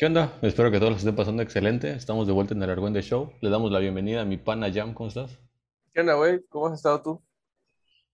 ¿Qué 0.00 0.06
onda? 0.06 0.38
Espero 0.40 0.70
que 0.70 0.78
todos 0.78 0.92
los 0.92 1.00
estén 1.00 1.14
pasando 1.14 1.42
excelente. 1.42 1.92
Estamos 1.92 2.26
de 2.26 2.32
vuelta 2.32 2.54
en 2.54 2.62
el 2.62 2.70
Argüende 2.70 3.02
Show. 3.02 3.34
Le 3.42 3.50
damos 3.50 3.70
la 3.70 3.80
bienvenida 3.80 4.22
a 4.22 4.24
mi 4.24 4.38
pana 4.38 4.72
Jam. 4.72 4.94
¿Cómo 4.94 5.10
estás? 5.10 5.38
¿Qué 5.92 6.00
onda, 6.00 6.14
güey? 6.14 6.42
¿Cómo 6.48 6.68
has 6.68 6.72
estado 6.76 7.02
tú? 7.02 7.22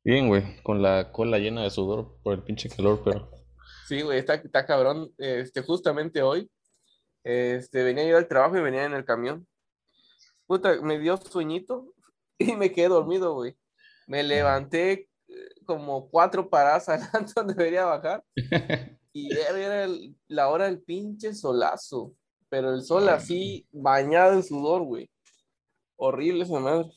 Bien, 0.02 0.26
güey. 0.26 0.60
Con 0.64 0.82
la 0.82 1.12
cola 1.12 1.38
llena 1.38 1.62
de 1.62 1.70
sudor 1.70 2.18
por 2.24 2.34
el 2.34 2.42
pinche 2.42 2.68
calor, 2.68 3.02
pero... 3.04 3.30
Sí, 3.86 4.02
güey, 4.02 4.18
está, 4.18 4.34
está 4.34 4.66
cabrón. 4.66 5.12
Este, 5.16 5.62
justamente 5.62 6.22
hoy, 6.22 6.50
este, 7.22 7.84
venía 7.84 8.04
yo 8.04 8.16
al 8.16 8.26
trabajo 8.26 8.58
y 8.58 8.62
venía 8.62 8.84
en 8.84 8.94
el 8.94 9.04
camión. 9.04 9.46
Puta, 10.44 10.82
me 10.82 10.98
dio 10.98 11.16
sueñito 11.18 11.94
y 12.40 12.56
me 12.56 12.72
quedé 12.72 12.88
dormido, 12.88 13.34
güey. 13.34 13.56
Me 14.08 14.24
levanté 14.24 15.08
eh, 15.28 15.34
como 15.64 16.10
cuatro 16.10 16.50
paradas 16.50 16.88
adelante 16.88 17.32
donde 17.36 17.54
debería 17.54 17.84
bajar 17.84 18.24
y 19.18 19.32
era, 19.32 19.84
el- 19.84 20.14
la 20.28 20.48
hora 20.48 20.66
del 20.66 20.80
pinche 20.82 21.34
solazo. 21.34 22.14
Pero 22.48 22.72
el 22.74 22.82
sol 22.82 23.08
así, 23.08 23.66
bañado 23.72 24.34
en 24.34 24.42
sudor, 24.44 24.82
güey. 24.84 25.10
Horrible 25.96 26.44
esa 26.44 26.60
madre. 26.60 26.90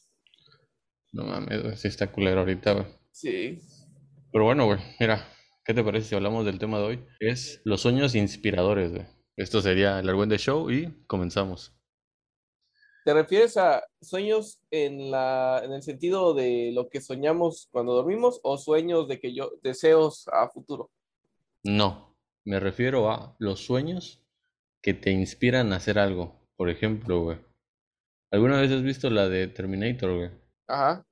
No 1.11 1.23
mames, 1.23 1.63
güey. 1.63 1.77
Sí 1.77 1.87
está 1.87 2.11
culero 2.11 2.41
ahorita, 2.41 2.73
güey. 2.73 2.85
Sí. 3.11 3.59
Pero 4.31 4.43
bueno, 4.45 4.65
güey. 4.65 4.79
Mira, 4.99 5.27
¿qué 5.65 5.73
te 5.73 5.83
parece 5.83 6.09
si 6.09 6.15
hablamos 6.15 6.45
del 6.45 6.59
tema 6.59 6.77
de 6.77 6.83
hoy? 6.85 7.05
Es 7.19 7.61
los 7.63 7.81
sueños 7.81 8.13
inspiradores, 8.15 8.91
güey. 8.91 9.05
Esto 9.37 9.61
sería 9.61 9.99
el 9.99 10.09
Argüende 10.09 10.37
Show 10.37 10.69
y 10.69 11.03
comenzamos. 11.07 11.73
¿Te 13.05 13.13
refieres 13.13 13.57
a 13.57 13.81
sueños 14.01 14.59
en 14.69 15.09
la, 15.09 15.61
en 15.63 15.71
el 15.71 15.81
sentido 15.81 16.33
de 16.33 16.71
lo 16.73 16.89
que 16.89 17.01
soñamos 17.01 17.69
cuando 17.71 17.93
dormimos 17.93 18.39
o 18.43 18.57
sueños 18.57 19.07
de 19.07 19.19
que 19.19 19.33
yo, 19.33 19.51
deseos 19.63 20.27
a 20.27 20.49
futuro? 20.49 20.91
No, 21.63 22.08
me 22.49 22.59
refiero 22.59 23.11
a 23.11 23.35
los 23.37 23.63
sueños 23.63 24.25
que 24.81 24.95
te 24.95 25.11
inspiran 25.11 25.71
a 25.71 25.75
hacer 25.75 25.99
algo. 25.99 26.49
Por 26.57 26.71
ejemplo, 26.71 27.21
güey. 27.21 27.37
¿Alguna 28.31 28.59
vez 28.59 28.71
has 28.71 28.81
visto 28.81 29.11
la 29.11 29.29
de 29.29 29.47
Terminator, 29.47 30.15
güey? 30.15 30.31
Ajá. 30.67 31.05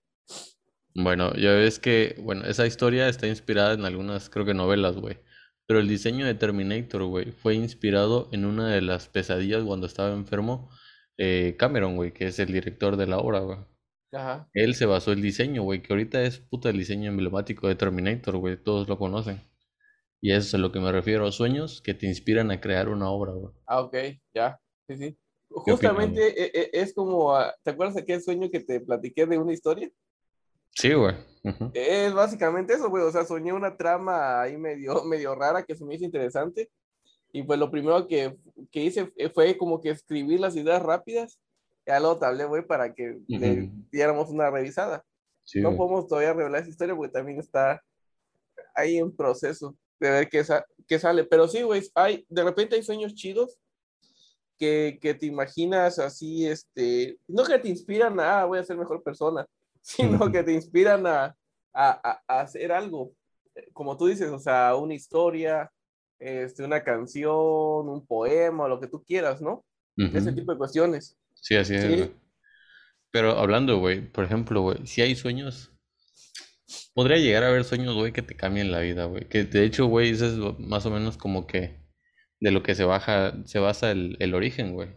Bueno, 0.96 1.36
ya 1.36 1.52
ves 1.52 1.78
que, 1.78 2.16
bueno, 2.24 2.44
esa 2.46 2.66
historia 2.66 3.08
está 3.08 3.28
inspirada 3.28 3.74
en 3.74 3.86
algunas, 3.86 4.32
creo 4.32 4.46
que 4.46 4.56
novelas, 4.56 4.96
güey. 4.96 5.20
Pero 5.68 5.80
el 5.80 5.88
diseño 5.88 6.26
de 6.26 6.34
Terminator, 6.34 7.04
güey, 7.04 7.32
fue 7.32 7.54
inspirado 7.54 8.30
en 8.32 8.44
una 8.44 8.70
de 8.70 8.82
las 8.82 9.08
pesadillas 9.08 9.64
cuando 9.64 9.86
estaba 9.86 10.14
enfermo 10.14 10.72
eh, 11.20 11.56
Cameron, 11.60 11.98
güey, 11.98 12.14
que 12.14 12.26
es 12.26 12.40
el 12.40 12.48
director 12.48 12.98
de 12.98 13.06
la 13.06 13.20
obra, 13.20 13.42
güey. 13.42 13.60
Ajá. 14.12 14.50
Él 14.56 14.74
se 14.74 14.88
basó 14.88 15.12
el 15.12 15.22
diseño, 15.22 15.62
güey, 15.62 15.84
que 15.84 15.94
ahorita 15.94 16.24
es 16.24 16.40
puta 16.40 16.72
el 16.72 16.80
diseño 16.80 17.12
emblemático 17.12 17.68
de 17.68 17.76
Terminator, 17.76 18.38
güey, 18.38 18.58
todos 18.58 18.88
lo 18.90 18.98
conocen. 18.98 19.40
Y 20.22 20.32
eso 20.32 20.48
es 20.48 20.54
a 20.56 20.58
lo 20.58 20.72
que 20.72 20.80
me 20.80 20.92
refiero, 20.92 21.32
sueños 21.32 21.82
que 21.82 21.94
te 21.94 22.08
inspiran 22.08 22.50
a 22.52 22.60
crear 22.60 22.90
una 22.90 23.10
obra, 23.10 23.34
güey. 23.34 23.54
Ah, 23.66 23.82
ok, 23.82 23.96
ya. 24.34 24.60
Sí, 24.88 24.98
sí. 24.98 25.18
¿Qué 25.66 25.72
opinas, 25.72 25.94
Justamente 25.94 26.28
e- 26.44 26.52
e- 26.62 26.70
es 26.74 26.94
como, 26.94 27.36
ah, 27.36 27.56
¿te 27.64 27.72
acuerdas 27.72 27.96
de 27.96 28.02
aquel 28.02 28.22
sueño 28.22 28.50
que 28.50 28.60
te 28.60 28.80
platiqué 28.82 29.26
de 29.26 29.38
una 29.38 29.54
historia? 29.54 29.90
Sí, 30.72 30.94
güey. 30.94 31.16
ujú. 31.44 31.72
Es 31.74 32.14
básicamente 32.14 32.74
eso, 32.74 32.90
güey. 32.90 33.04
O 33.04 33.12
sea, 33.12 33.26
soñé 33.26 33.54
una 33.54 33.78
trama 33.78 34.42
ahí 34.42 34.58
medio, 34.58 35.04
medio 35.06 35.36
rara 35.36 35.64
que 35.64 35.76
se 35.76 35.86
me 35.86 35.96
hizo 35.96 36.06
interesante. 36.06 36.70
Y 37.32 37.44
pues 37.44 37.60
lo 37.60 37.70
primero 37.70 38.08
que, 38.08 38.38
que 38.72 38.84
hice 38.84 39.12
fue 39.34 39.58
como 39.58 39.82
que 39.82 39.92
escribir 39.92 40.40
las 40.40 40.56
ideas 40.56 40.82
rápidas. 40.82 41.40
Ya 41.86 42.00
luego 42.00 42.20
te 42.20 42.26
hablé, 42.26 42.46
güey, 42.46 42.66
para 42.66 42.94
que 42.94 43.20
le 43.28 43.62
Ujú. 43.64 43.72
diéramos 43.92 44.30
una 44.30 44.50
revisada. 44.50 45.06
Sí, 45.44 45.62
No 45.62 45.70
güey. 45.70 45.78
podemos 45.78 46.08
todavía 46.08 46.34
revelar 46.34 46.62
esa 46.62 46.70
historia 46.72 46.96
porque 46.96 47.14
también 47.14 47.40
está 47.40 47.82
ahí 48.76 48.98
en 48.98 49.16
proceso 49.16 49.76
de 50.00 50.10
ver 50.12 50.30
qué, 50.30 50.44
sa- 50.44 50.66
qué 50.88 51.00
sale. 51.00 51.24
Pero 51.26 51.48
sí, 51.48 51.62
güey, 51.64 51.82
hay, 51.96 52.26
de 52.30 52.44
repente 52.44 52.76
hay 52.76 52.84
sueños 52.84 53.14
chidos 53.16 53.58
que, 54.58 54.98
que 55.02 55.14
te 55.14 55.26
imaginas 55.28 56.00
así, 56.00 56.48
este, 56.48 57.18
no 57.28 57.44
que 57.44 57.60
te 57.60 57.70
inspiran 57.70 58.20
a, 58.20 58.42
"Ah, 58.42 58.46
voy 58.46 58.60
a 58.60 58.64
ser 58.64 58.78
mejor 58.78 59.04
persona, 59.04 59.46
sino 59.82 60.32
que 60.32 60.44
te 60.44 60.54
inspiran 60.54 61.06
a, 61.08 61.36
a, 61.74 62.22
a- 62.28 62.40
hacer 62.42 62.72
algo. 62.72 63.12
Eh, 63.56 63.70
Como 63.74 63.96
tú 63.98 64.08
dices, 64.08 64.30
o 64.32 64.40
sea, 64.40 64.76
una 64.76 64.96
historia, 64.96 65.72
este, 66.20 66.64
una 66.64 66.84
canción, 66.84 67.88
un 67.90 68.06
poema, 68.08 68.68
lo 68.68 68.80
que 68.80 68.88
tú 68.88 69.04
quieras, 69.04 69.42
¿no? 69.42 69.64
Ese 69.96 70.30
Ujú. 70.30 70.36
tipo 70.36 70.52
de 70.52 70.58
cuestiones. 70.58 71.18
Sí, 71.36 71.56
así 71.56 71.76
es, 71.76 71.84
Sí. 71.84 72.12
Pero 73.12 73.32
hablando, 73.38 73.78
güey, 73.80 74.02
por 74.12 74.26
ejemplo, 74.26 74.62
güey, 74.62 74.86
si 74.86 75.02
hay 75.02 75.16
sueños, 75.16 75.72
podría 76.98 77.18
llegar 77.18 77.44
a 77.44 77.50
haber 77.50 77.64
sueños, 77.64 77.94
güey, 77.94 78.12
que 78.12 78.24
te 78.24 78.36
cambien 78.36 78.72
la 78.72 78.80
vida, 78.80 79.06
güey. 79.06 79.30
Que 79.30 79.44
de 79.44 79.64
hecho, 79.64 79.86
güey, 79.86 80.10
eso 80.10 80.26
es 80.26 80.60
más 80.60 80.84
o 80.88 80.90
menos 80.90 81.16
como 81.16 81.46
que 81.46 81.78
de 82.40 82.50
lo 82.50 82.64
que 82.64 82.74
se 82.74 82.86
baja, 82.86 83.36
se 83.46 83.60
basa 83.60 83.92
el, 83.92 84.18
el 84.20 84.34
origen, 84.34 84.74
güey. 84.74 84.90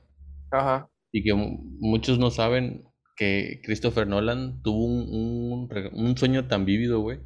Ajá. 0.50 0.90
Y 1.12 1.22
que 1.22 1.34
mu- 1.34 1.58
muchos 1.78 2.18
no 2.18 2.30
saben 2.30 2.88
que 3.16 3.60
Christopher 3.64 4.06
Nolan 4.06 4.62
tuvo 4.62 4.82
un, 4.86 5.68
un, 5.92 6.16
sueño 6.16 6.48
tan 6.48 6.64
vívido, 6.64 7.00
güey, 7.00 7.20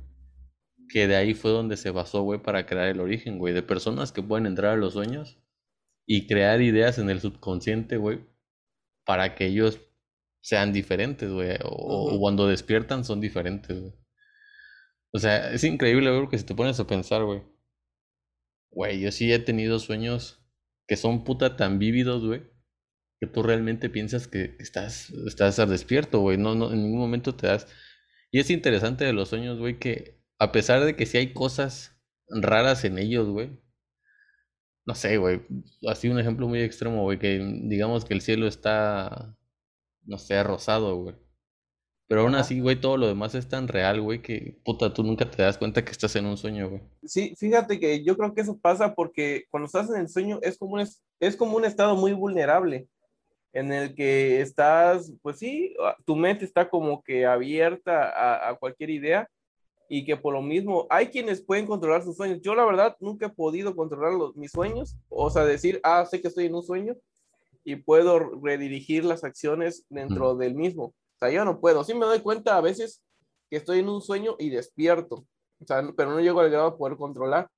que 0.89 1.06
de 1.06 1.15
ahí 1.15 1.35
fue 1.35 1.53
donde 1.53 1.77
se 1.77 1.93
basó, 1.93 2.23
güey, 2.23 2.43
para 2.43 2.67
crear 2.67 2.89
el 2.89 2.99
origen, 2.99 3.39
güey, 3.39 3.55
de 3.55 3.62
personas 3.62 4.11
que 4.11 4.25
pueden 4.25 4.47
entrar 4.47 4.73
a 4.73 4.77
los 4.77 4.95
sueños 4.95 5.39
y 6.05 6.27
crear 6.27 6.61
ideas 6.62 6.99
en 6.99 7.11
el 7.11 7.21
subconsciente, 7.21 7.97
güey, 7.97 8.27
para 9.06 9.37
que 9.37 9.47
ellos 9.47 9.79
sean 10.41 10.73
diferentes, 10.73 11.31
güey, 11.31 11.59
o, 11.62 12.17
o 12.17 12.19
cuando 12.19 12.49
despiertan 12.49 13.05
son 13.05 13.21
diferentes, 13.21 13.81
güey. 13.81 14.03
O 15.14 15.19
sea, 15.20 15.52
es 15.52 15.62
increíble, 15.64 16.10
güey, 16.10 16.28
que 16.28 16.38
si 16.38 16.44
te 16.44 16.54
pones 16.56 16.80
a 16.80 16.86
pensar, 16.88 17.25
güey. 17.25 17.42
Güey, 18.70 19.00
yo 19.00 19.12
sí 19.12 19.32
he 19.32 19.38
tenido 19.38 19.78
sueños 19.78 20.44
que 20.88 20.97
son 20.97 21.25
puta 21.25 21.56
tan 21.56 21.78
vívidos, 21.78 22.25
güey, 22.26 22.42
que 23.20 23.28
tú 23.28 23.42
realmente 23.44 23.88
piensas 23.91 24.26
que 24.28 24.56
estás, 24.58 25.10
estás 25.26 25.56
despierto, 25.70 26.20
güey, 26.20 26.38
no, 26.38 26.54
no, 26.56 26.72
en 26.72 26.82
ningún 26.82 26.98
momento 26.98 27.34
te 27.36 27.47
das. 27.47 27.69
Y 28.32 28.41
es 28.41 28.50
interesante 28.50 29.04
de 29.04 29.12
los 29.12 29.28
sueños, 29.30 29.58
güey, 29.60 29.78
que 29.78 30.20
a 30.41 30.52
pesar 30.52 30.84
de 30.84 30.97
que 30.97 31.06
sí 31.06 31.19
hay 31.19 31.32
cosas 31.32 31.96
raras 32.28 32.84
en 32.84 32.98
ellos, 32.98 33.28
güey, 33.28 33.60
no 34.86 34.94
sé, 34.94 35.16
güey, 35.19 35.42
así 35.88 36.08
un 36.08 36.19
ejemplo 36.19 36.48
muy 36.48 36.60
extremo, 36.60 37.02
güey, 37.04 37.19
que 37.19 37.38
digamos 37.64 38.04
que 38.04 38.14
el 38.14 38.20
cielo 38.20 38.46
está, 38.48 39.36
no 40.04 40.19
sé, 40.19 40.42
rosado, 40.42 40.96
güey. 40.96 41.16
Pero 42.06 42.20
aún 42.20 42.34
así, 42.34 42.60
güey, 42.60 42.78
todo 42.81 42.97
lo 42.98 43.06
demás 43.06 43.34
es 43.34 43.48
tan 43.48 43.66
real, 43.66 44.00
güey, 44.00 44.20
que 44.20 44.59
puta, 44.65 44.92
tú 44.92 45.03
nunca 45.03 45.31
te 45.31 45.42
das 45.42 45.56
cuenta 45.56 45.84
que 45.84 45.92
estás 45.92 46.15
en 46.16 46.26
un 46.26 46.37
sueño, 46.37 46.69
güey. 46.69 46.82
Sí, 47.04 47.34
fíjate 47.37 47.81
que 47.81 48.04
yo 48.04 48.16
creo 48.16 48.34
que 48.34 48.42
eso 48.42 48.59
pasa 48.59 48.94
porque 48.94 49.44
cuando 49.50 49.66
estás 49.66 49.88
en 49.88 49.97
el 49.97 50.09
sueño 50.09 50.38
es 50.43 50.59
como 50.59 50.75
un, 50.75 50.81
es, 51.20 51.37
como 51.37 51.56
un 51.56 51.64
estado 51.64 51.97
muy 51.97 52.12
vulnerable 52.12 52.88
en 53.54 53.72
el 53.72 53.94
que 53.94 54.41
estás, 54.41 55.12
pues 55.22 55.38
sí, 55.38 55.75
a- 55.82 55.97
tu 56.04 56.14
mente 56.16 56.44
está 56.44 56.69
como 56.69 57.03
que 57.03 57.25
abierta 57.25 58.10
a, 58.10 58.50
a 58.50 58.54
cualquier 58.56 58.91
idea 58.91 59.28
y 59.88 60.04
que 60.04 60.16
por 60.16 60.34
lo 60.34 60.43
mismo 60.43 60.87
hay 60.91 61.06
quienes 61.06 61.41
pueden 61.41 61.66
controlar 61.66 62.03
sus 62.03 62.16
sueños. 62.16 62.41
Yo 62.43 62.54
la 62.54 62.64
verdad 62.66 62.97
nunca 63.00 63.26
he 63.26 63.31
podido 63.31 63.75
controlar 63.75 64.12
los, 64.12 64.37
mis 64.37 64.50
sueños, 64.53 64.97
o 65.09 65.31
sea, 65.31 65.44
decir, 65.44 65.81
ah, 65.84 66.04
sé 66.04 66.20
que 66.20 66.28
estoy 66.28 66.47
en 66.47 66.54
un 66.54 66.62
sueño 66.62 66.97
y 67.64 67.76
puedo 67.76 68.19
redirigir 68.43 69.04
las 69.04 69.25
acciones 69.25 69.87
dentro 69.88 70.34
del 70.37 70.54
mismo. 70.54 70.94
Sea, 71.25 71.35
yo 71.35 71.45
no 71.45 71.61
puedo. 71.61 71.85
Sí 71.85 71.95
me 71.95 72.07
doy 72.07 72.21
cuenta 72.21 72.57
a 72.57 72.61
veces 72.61 73.03
que 73.51 73.57
estoy 73.57 73.81
en 73.81 73.89
un 73.89 74.01
sueño 74.01 74.37
y 74.39 74.51
despierto. 74.51 75.27
O 75.61 75.67
sea, 75.67 75.83
pero 75.97 76.11
no 76.11 76.21
llego 76.21 76.41
al 76.41 76.51
grado 76.51 76.71
de 76.73 76.77
poder 76.77 76.97
controlar. 76.97 77.49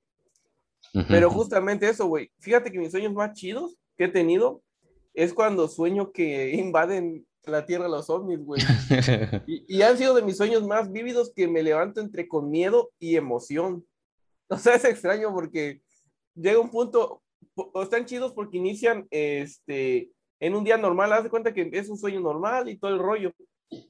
Pero 1.08 1.28
Ujú. 1.28 1.38
justamente 1.38 1.88
eso, 1.88 2.06
güey. 2.06 2.30
Fíjate 2.38 2.70
que 2.70 2.78
mis 2.78 2.90
sueños 2.90 3.12
más 3.12 3.32
chidos 3.32 3.76
que 3.96 4.04
he 4.04 4.08
tenido 4.08 4.62
es 5.14 5.34
cuando 5.34 5.68
sueño 5.68 6.12
que 6.12 6.50
invaden 6.54 7.26
la 7.44 7.64
Tierra 7.64 7.88
los 7.88 8.10
ovnis, 8.10 8.44
güey. 8.44 8.62
Y, 9.46 9.76
y 9.76 9.82
han 9.82 9.96
sido 9.96 10.14
de 10.14 10.22
mis 10.22 10.36
sueños 10.36 10.66
más 10.66 10.90
vívidos 10.90 11.32
que 11.34 11.48
me 11.48 11.62
levanto 11.62 12.00
entre 12.00 12.28
con 12.28 12.50
miedo 12.50 12.90
y 12.98 13.16
emoción. 13.16 13.84
O 14.48 14.56
sea, 14.58 14.76
es 14.76 14.84
extraño 14.84 15.32
porque 15.34 15.80
llega 16.36 16.60
un 16.60 16.70
punto, 16.70 17.20
o 17.56 17.70
o 17.72 17.82
están 17.82 18.04
chidos 18.04 18.32
porque 18.32 18.58
inician 18.58 19.08
este, 19.10 20.12
en 20.38 20.54
un 20.54 20.62
día 20.62 20.76
normal, 20.76 21.12
haz 21.12 21.24
de 21.24 21.30
cuenta 21.30 21.52
que 21.52 21.68
es 21.72 21.88
un 21.88 21.98
sueño 21.98 22.20
normal 22.20 22.68
y 22.68 22.78
todo 22.78 22.92
el 22.92 23.00
rollo. 23.00 23.32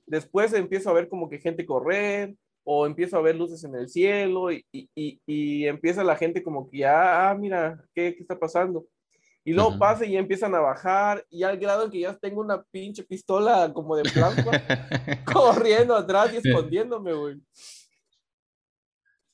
Después 0.07 0.53
empiezo 0.53 0.91
a 0.91 0.95
ver 0.95 1.09
como 1.09 1.29
que 1.29 1.39
gente 1.39 1.67
correr 1.67 2.35
o 2.65 2.87
empiezo 2.87 3.17
a 3.17 3.23
ver 3.23 3.37
luces 3.37 3.63
en 3.65 3.75
el 3.77 3.89
cielo 3.89 4.51
y, 4.51 4.65
y, 4.73 4.89
y- 4.95 5.21
y 5.27 5.67
empieza 5.67 6.03
la 6.03 6.17
gente 6.17 6.43
como 6.43 6.69
que 6.69 6.79
ya, 6.79 7.31
ah, 7.31 7.35
mira, 7.35 7.81
¿qué, 7.95 8.15
qué 8.17 8.23
está 8.23 8.39
pasando? 8.39 8.87
Y 9.45 9.53
luego 9.53 9.79
pasa 9.79 10.05
y 10.05 10.17
empiezan 10.17 10.55
a 10.57 10.61
bajar 10.61 11.25
y 11.31 11.45
al 11.45 11.57
grado 11.59 11.85
en 11.85 11.91
que 11.93 12.01
ya 12.01 12.17
tengo 12.17 12.41
una 12.41 12.65
pinche 12.65 13.05
pistola 13.05 13.71
como 13.73 13.95
de 13.97 14.03
plasma 14.11 14.51
corriendo 15.25 15.95
atrás 15.95 16.33
y 16.33 16.39
escondiéndome, 16.39 17.13
güey. 17.15 17.37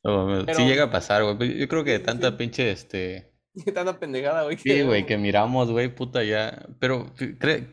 Mames, 0.04 0.44
Pero- 0.44 0.58
Sí 0.58 0.64
llega 0.66 0.84
a 0.84 0.90
pasar, 0.90 1.22
güey. 1.22 1.38
pero 1.38 1.52
Yo 1.52 1.68
creo 1.68 1.84
que 1.84 1.98
tanta 1.98 2.30
sí. 2.30 2.36
pinche, 2.36 2.70
este... 2.70 3.32
Tanta 3.74 3.98
pendejada, 3.98 4.44
güey. 4.44 4.58
Sí, 4.58 4.82
güey, 4.82 5.06
que 5.06 5.16
miramos, 5.16 5.70
güey, 5.70 5.94
puta, 5.94 6.22
ya... 6.24 6.66
Pero, 6.78 7.06
fi- 7.14 7.38
cre- 7.38 7.68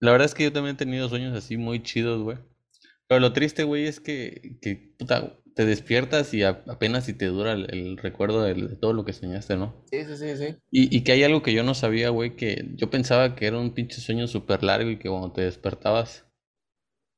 la 0.00 0.12
verdad 0.12 0.26
es 0.26 0.34
que 0.34 0.44
yo 0.44 0.52
también 0.52 0.76
he 0.76 0.78
tenido 0.78 1.08
sueños 1.08 1.36
así 1.36 1.56
muy 1.56 1.82
chidos, 1.82 2.22
güey. 2.22 2.38
Pero 3.06 3.20
lo 3.20 3.32
triste, 3.32 3.64
güey, 3.64 3.86
es 3.86 4.00
que, 4.00 4.58
que 4.62 4.94
puta, 4.98 5.36
te 5.54 5.64
despiertas 5.64 6.32
y 6.32 6.42
apenas 6.42 7.04
si 7.04 7.12
te 7.12 7.26
dura 7.26 7.52
el, 7.52 7.96
recuerdo 7.96 8.42
de, 8.42 8.76
todo 8.76 8.92
lo 8.92 9.04
que 9.04 9.12
soñaste, 9.12 9.56
¿no? 9.56 9.84
Sí, 9.90 10.04
sí, 10.04 10.16
sí, 10.16 10.36
sí. 10.36 10.56
Y, 10.70 10.96
y 10.96 11.02
que 11.02 11.12
hay 11.12 11.24
algo 11.24 11.42
que 11.42 11.52
yo 11.52 11.62
no 11.64 11.74
sabía, 11.74 12.10
güey, 12.10 12.36
que 12.36 12.68
yo 12.76 12.88
pensaba 12.88 13.34
que 13.34 13.46
era 13.46 13.58
un 13.58 13.74
pinche 13.74 14.00
sueño 14.00 14.26
súper 14.26 14.62
largo 14.62 14.90
y 14.90 14.98
que 14.98 15.08
cuando 15.08 15.32
te 15.32 15.42
despertabas 15.42 16.24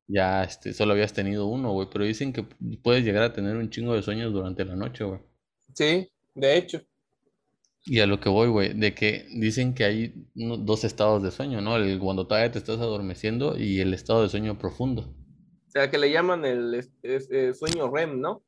ya 0.09 0.45
este, 0.45 0.75
solo 0.75 0.93
habías 0.93 1.13
tenido 1.13 1.47
uno, 1.47 1.73
güey. 1.73 1.89
Pero 1.91 2.05
dicen 2.05 2.33
que 2.33 2.45
puedes 2.83 3.05
llegar 3.05 3.23
a 3.23 3.33
tener 3.33 3.57
un 3.57 3.71
chingo 3.71 3.95
de 3.95 4.03
sueños 4.03 4.33
durante 4.33 4.65
la 4.65 4.77
noche, 4.77 5.05
güey. 5.05 5.21
Sí, 5.75 6.09
de 6.35 6.57
hecho. 6.57 6.83
Y 7.85 8.01
a 8.01 8.07
lo 8.07 8.21
que 8.21 8.29
voy, 8.29 8.49
güey, 8.49 8.75
de 8.75 8.95
que 8.95 9.27
dicen 9.35 9.75
que 9.75 9.85
hay 9.85 10.29
dos 10.35 10.85
estados 10.85 11.23
de 11.23 11.31
sueño, 11.31 11.61
¿no? 11.61 11.77
El 11.77 11.99
cuando 11.99 12.27
todavía 12.27 12.53
te 12.53 12.59
estás 12.59 12.79
adormeciendo 12.79 13.59
y 13.59 13.81
el 13.81 13.93
estado 13.93 14.23
de 14.23 14.29
sueño 14.29 14.59
profundo. 14.59 15.15
O 15.67 15.71
sea, 15.71 15.91
que 15.91 15.99
le 15.99 16.13
llaman 16.13 16.45
el, 16.45 16.89
eh, 17.03 17.53
sueño 17.55 17.91
REM, 17.91 18.21
¿no? 18.21 18.45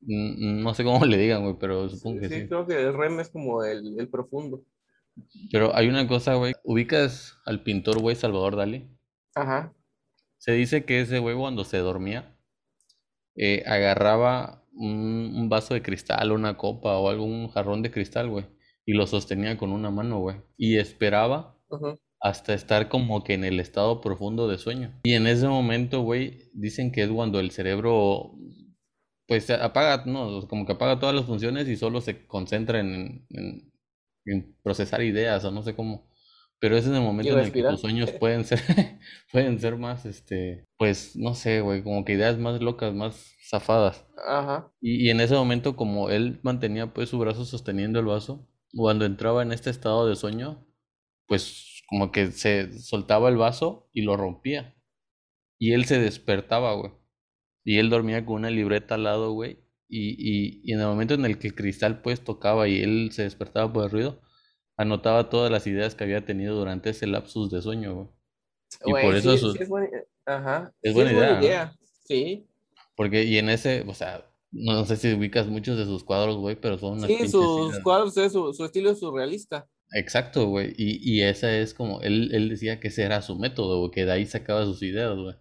Mm, 0.00 0.62
no 0.62 0.74
sé 0.74 0.84
cómo 0.84 1.04
le 1.06 1.18
digan, 1.18 1.42
güey, 1.42 1.56
pero 1.58 1.88
supongo 1.88 2.20
que 2.20 2.28
sí. 2.28 2.34
Sí, 2.42 2.48
creo 2.48 2.66
que 2.66 2.80
el 2.80 2.94
REM 2.94 3.20
es 3.20 3.28
como 3.28 3.64
el, 3.64 3.98
el 3.98 4.08
profundo. 4.08 4.64
Pero 5.50 5.74
hay 5.74 5.88
una 5.88 6.06
cosa, 6.06 6.34
güey. 6.34 6.54
¿Ubicas 6.62 7.38
al 7.44 7.62
pintor, 7.62 8.00
güey, 8.00 8.16
Salvador 8.16 8.56
Dalí? 8.56 8.88
Ajá. 9.34 9.74
Se 10.38 10.52
dice 10.52 10.84
que 10.84 11.00
ese 11.00 11.18
güey 11.18 11.36
cuando 11.36 11.64
se 11.64 11.78
dormía, 11.78 12.36
eh, 13.34 13.62
agarraba 13.66 14.64
un, 14.72 15.48
vaso 15.48 15.74
de 15.74 15.82
cristal, 15.82 16.32
una 16.32 16.56
copa 16.56 16.96
o 16.98 17.08
algún 17.08 17.48
jarrón 17.48 17.82
de 17.82 17.90
cristal, 17.90 18.28
güey, 18.28 18.46
y 18.88 18.94
lo 18.94 19.06
sostenía 19.06 19.58
con 19.58 19.70
una 19.70 19.90
mano, 19.90 20.18
güey, 20.18 20.36
y 20.56 20.78
esperaba 20.78 21.54
hasta 22.22 22.54
estar 22.54 22.88
como 22.88 23.22
que 23.22 23.34
en 23.34 23.44
el 23.44 23.60
estado 23.60 24.00
profundo 24.00 24.48
de 24.48 24.56
sueño. 24.56 24.98
Y 25.02 25.12
en 25.12 25.26
ese 25.26 25.46
momento, 25.46 26.00
güey, 26.00 26.48
dicen 26.54 26.90
que 26.90 27.02
es 27.02 27.10
cuando 27.10 27.38
el 27.38 27.50
cerebro, 27.50 28.32
pues 29.26 29.50
apaga, 29.50 30.04
no, 30.06 30.48
como 30.48 30.64
que 30.64 30.72
apaga 30.72 30.98
todas 30.98 31.14
las 31.14 31.26
funciones 31.26 31.68
y 31.68 31.76
solo 31.76 32.00
se 32.00 32.26
concentra 32.26 32.80
en, 32.80 33.26
en 34.24 34.56
procesar 34.62 35.02
ideas 35.02 35.44
o 35.44 35.50
no 35.50 35.62
sé 35.62 35.74
cómo. 35.74 36.08
Pero 36.58 36.78
ese 36.78 36.88
es 36.88 36.96
el 36.96 37.02
momento 37.02 37.38
en 37.38 37.44
el 37.44 37.52
que 37.52 37.62
tus 37.62 37.82
sueños 37.82 38.10
pueden 38.18 38.46
ser, 38.46 38.60
pueden 39.30 39.60
ser 39.60 39.76
más, 39.76 40.06
este, 40.06 40.64
pues, 40.78 41.14
no 41.14 41.34
sé, 41.34 41.60
güey, 41.60 41.82
como 41.82 42.06
que 42.06 42.14
ideas 42.14 42.38
más 42.38 42.62
locas, 42.62 42.94
más 42.94 43.34
zafadas. 43.50 44.06
Ajá. 44.26 44.72
Y, 44.80 45.08
y 45.08 45.10
en 45.10 45.20
ese 45.20 45.34
momento, 45.34 45.76
como 45.76 46.08
él 46.08 46.40
mantenía 46.42 46.94
pues 46.94 47.10
su 47.10 47.18
brazo 47.18 47.44
sosteniendo 47.44 48.00
el 48.00 48.06
vaso, 48.06 48.48
cuando 48.74 49.04
entraba 49.04 49.42
en 49.42 49.52
este 49.52 49.70
estado 49.70 50.06
de 50.08 50.16
sueño, 50.16 50.66
pues 51.26 51.82
como 51.88 52.12
que 52.12 52.30
se 52.32 52.78
soltaba 52.78 53.28
el 53.28 53.36
vaso 53.36 53.88
y 53.92 54.02
lo 54.02 54.16
rompía. 54.16 54.76
Y 55.58 55.72
él 55.72 55.86
se 55.86 55.98
despertaba, 55.98 56.74
güey. 56.74 56.92
Y 57.64 57.78
él 57.78 57.90
dormía 57.90 58.24
con 58.24 58.36
una 58.36 58.50
libreta 58.50 58.94
al 58.94 59.04
lado, 59.04 59.32
güey. 59.32 59.64
Y, 59.88 60.10
y, 60.18 60.60
y 60.64 60.72
en 60.72 60.80
el 60.80 60.86
momento 60.86 61.14
en 61.14 61.24
el 61.24 61.38
que 61.38 61.48
el 61.48 61.54
cristal 61.54 62.02
pues 62.02 62.22
tocaba 62.22 62.68
y 62.68 62.82
él 62.82 63.10
se 63.12 63.22
despertaba 63.22 63.72
por 63.72 63.84
el 63.84 63.90
ruido, 63.90 64.20
anotaba 64.76 65.30
todas 65.30 65.50
las 65.50 65.66
ideas 65.66 65.94
que 65.94 66.04
había 66.04 66.24
tenido 66.24 66.54
durante 66.54 66.90
ese 66.90 67.06
lapsus 67.06 67.50
de 67.50 67.62
sueño, 67.62 67.94
güey. 67.94 68.08
Y 68.84 68.92
por 69.02 69.14
eso 69.14 69.32
es, 69.32 69.68
buena, 69.68 69.88
ajá. 70.26 70.74
es 70.82 70.92
buena, 70.92 71.40
idea. 71.40 71.72
Sí. 72.04 72.46
Porque, 72.94 73.24
y 73.24 73.38
en 73.38 73.48
ese, 73.48 73.84
o 73.86 73.94
sea, 73.94 74.27
no, 74.50 74.84
sé 74.86 74.96
si 74.96 75.12
ubicas 75.12 75.46
muchos 75.46 75.76
de 75.76 75.84
sus 75.84 76.04
cuadros, 76.04 76.36
güey, 76.36 76.56
pero 76.56 76.78
son 76.78 77.00
Sí, 77.06 77.28
sus 77.28 77.78
cuadros, 77.80 78.14
su, 78.14 78.52
su, 78.54 78.64
estilo 78.64 78.90
es 78.90 79.00
surrealista. 79.00 79.68
Exacto, 79.92 80.46
güey. 80.46 80.72
Y, 80.76 81.00
y 81.02 81.22
esa 81.22 81.54
es 81.56 81.74
como, 81.74 82.00
él, 82.00 82.34
él 82.34 82.48
decía 82.48 82.80
que 82.80 82.88
ese 82.88 83.02
era 83.02 83.20
su 83.22 83.38
método, 83.38 83.78
güey, 83.80 83.90
que 83.90 84.04
de 84.04 84.12
ahí 84.12 84.26
sacaba 84.26 84.64
sus 84.64 84.82
ideas, 84.82 85.16
güey. 85.16 85.34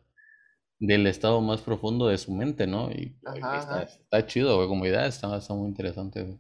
Del 0.80 1.07
estado 1.07 1.42
más 1.42 1.62
profundo 1.62 2.07
de 2.07 2.18
su 2.18 2.33
mente, 2.33 2.68
¿no? 2.68 2.92
Y 2.92 3.18
está, 3.36 3.83
está, 3.83 4.27
chido, 4.27 4.57
güey, 4.57 4.68
como 4.68 4.86
idea 4.86 5.07
está, 5.07 5.36
está 5.38 5.54
muy 5.54 5.69
interesante, 5.69 6.24
güey. 6.24 6.39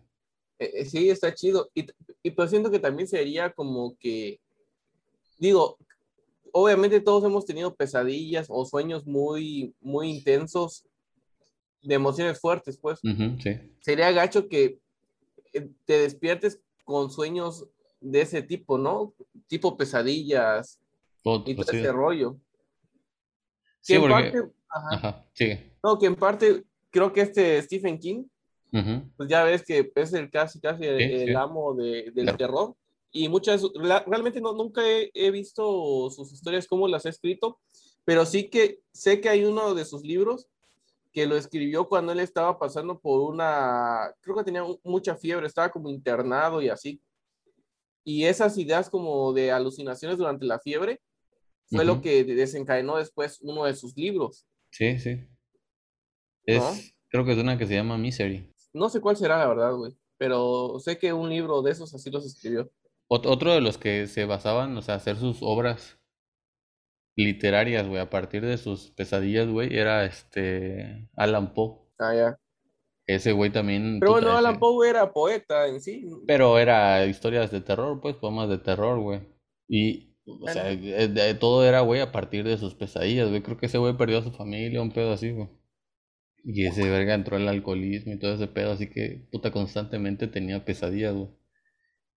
Eh, 0.59 0.71
eh, 0.73 0.85
sí, 0.85 1.09
está 1.09 1.33
chido. 1.33 1.69
Y, 1.73 1.87
y 2.21 2.31
pues 2.31 2.49
siento 2.49 2.69
que 2.69 2.79
también 2.79 3.07
sería 3.07 3.51
como 3.51 3.95
que, 3.97 4.39
digo, 5.39 5.77
obviamente 6.51 6.99
todos 6.99 7.23
hemos 7.23 7.45
tenido 7.45 7.75
pesadillas 7.75 8.47
o 8.49 8.65
sueños 8.65 9.05
muy, 9.05 9.75
muy 9.79 10.09
intensos 10.09 10.86
de 11.81 11.95
emociones 11.95 12.39
fuertes, 12.39 12.77
pues. 12.77 12.99
Sería 13.79 14.11
gacho 14.11 14.47
que 14.47 14.79
eh, 15.53 15.69
te 15.85 15.99
despiertes 15.99 16.61
con 16.83 17.09
sueños 17.11 17.67
de 17.99 18.21
ese 18.21 18.41
tipo, 18.41 18.77
¿no? 18.77 19.13
Tipo 19.47 19.77
pesadillas 19.77 20.79
y 21.45 21.55
todo 21.55 21.71
ese 21.71 21.91
rollo. 21.91 22.37
Sí, 23.81 23.95
en 23.95 24.09
parte, 24.09 24.43
ajá, 24.69 25.25
No, 25.83 25.97
que 25.97 26.05
en 26.05 26.15
parte 26.15 26.63
creo 26.89 27.13
que 27.13 27.21
este 27.21 27.61
Stephen 27.61 27.99
King 27.99 28.25
pues 29.15 29.29
ya 29.29 29.43
ves 29.43 29.63
que 29.63 29.91
es 29.95 30.13
el 30.13 30.29
casi, 30.29 30.59
casi 30.59 30.85
el, 30.85 31.35
amo 31.35 31.73
de, 31.73 32.11
del 32.13 32.35
terror. 32.37 32.75
Y 33.11 33.29
muchas, 33.29 33.63
realmente 33.75 34.41
no, 34.41 34.53
nunca 34.53 34.81
he, 34.85 35.31
visto 35.31 36.09
sus 36.09 36.31
historias, 36.33 36.67
cómo 36.67 36.87
las 36.87 37.05
ha 37.05 37.09
escrito, 37.09 37.59
pero 38.03 38.25
sí 38.25 38.49
que 38.49 38.79
sé 38.91 39.21
que 39.21 39.29
hay 39.29 39.45
uno 39.45 39.73
de 39.73 39.85
sus 39.85 40.03
libros 40.03 40.47
que 41.17 41.25
lo 41.25 41.35
escribió 41.35 41.89
cuando 41.89 42.11
él 42.11 42.19
estaba 42.19 42.59
pasando 42.59 42.99
por 42.99 43.21
una, 43.21 44.13
creo 44.21 44.35
que 44.35 44.43
tenía 44.43 44.63
mucha 44.83 45.15
fiebre, 45.15 45.47
estaba 45.47 45.71
como 45.71 45.89
internado 45.89 46.61
y 46.61 46.69
así. 46.69 47.01
Y 48.03 48.25
esas 48.25 48.55
ideas 48.59 48.87
como 48.87 49.33
de 49.33 49.51
alucinaciones 49.51 50.19
durante 50.19 50.45
la 50.45 50.59
fiebre 50.59 51.01
fue 51.71 51.85
lo 51.85 52.03
que 52.03 52.23
desencadenó 52.23 52.97
después 52.97 53.39
uno 53.41 53.65
de 53.65 53.73
sus 53.73 53.97
libros. 53.97 54.45
Sí, 54.69 54.99
sí. 54.99 55.27
Es, 56.45 56.93
Creo 57.09 57.25
que 57.25 57.31
es 57.31 57.39
una 57.39 57.57
que 57.57 57.65
se 57.65 57.73
llama 57.73 57.97
Misery. 57.97 58.53
No 58.71 58.87
sé 58.87 59.01
cuál 59.01 59.17
será, 59.17 59.39
la 59.39 59.47
verdad, 59.47 59.73
güey. 59.73 59.97
Pero 60.19 60.77
sé 60.77 60.99
que 60.99 61.13
un 61.13 61.31
libro 61.31 61.63
de 61.63 61.71
esos 61.71 61.95
así 61.95 62.11
los 62.11 62.27
escribió. 62.27 62.71
otro 63.07 63.53
de 63.53 63.61
los 63.61 63.79
que 63.79 64.05
se 64.05 64.25
basaban, 64.25 64.77
o 64.77 64.83
sea, 64.83 64.93
hacer 64.93 65.17
sus 65.17 65.39
obras 65.41 65.96
literarias, 67.23 67.87
güey, 67.87 67.99
a 67.99 68.09
partir 68.09 68.45
de 68.45 68.57
sus 68.57 68.91
pesadillas, 68.91 69.47
güey, 69.47 69.75
era 69.75 70.05
este 70.05 71.09
Alan 71.15 71.53
Poe. 71.53 71.79
Ah, 71.99 72.13
ya. 72.15 72.39
Ese 73.07 73.31
güey 73.31 73.49
también. 73.49 73.99
Pero 73.99 74.11
bueno, 74.11 74.37
Alan 74.37 74.59
Poe 74.59 74.87
era 74.87 75.11
poeta 75.11 75.67
en 75.67 75.81
sí. 75.81 76.05
Pero 76.27 76.59
era 76.59 77.05
historias 77.05 77.51
de 77.51 77.61
terror, 77.61 77.99
pues, 78.01 78.15
poemas 78.15 78.49
de 78.49 78.59
terror, 78.59 78.99
güey. 78.99 79.21
Y, 79.67 80.15
o 80.25 80.47
sea, 80.47 80.77
todo 81.39 81.65
era, 81.65 81.81
güey, 81.81 82.01
a 82.01 82.11
partir 82.11 82.43
de 82.43 82.57
sus 82.57 82.75
pesadillas, 82.75 83.29
güey. 83.29 83.41
Creo 83.41 83.57
que 83.57 83.65
ese 83.65 83.77
güey 83.77 83.97
perdió 83.97 84.19
a 84.19 84.23
su 84.23 84.31
familia, 84.31 84.81
un 84.81 84.91
pedo 84.91 85.13
así, 85.13 85.31
güey. 85.31 85.49
Y 86.43 86.65
ese 86.65 86.89
verga 86.89 87.13
entró 87.13 87.37
el 87.37 87.47
alcoholismo 87.47 88.13
y 88.13 88.19
todo 88.19 88.33
ese 88.33 88.47
pedo, 88.47 88.71
así 88.71 88.89
que 88.89 89.27
puta 89.31 89.51
constantemente 89.51 90.27
tenía 90.27 90.63
pesadillas, 90.63 91.15
güey. 91.15 91.29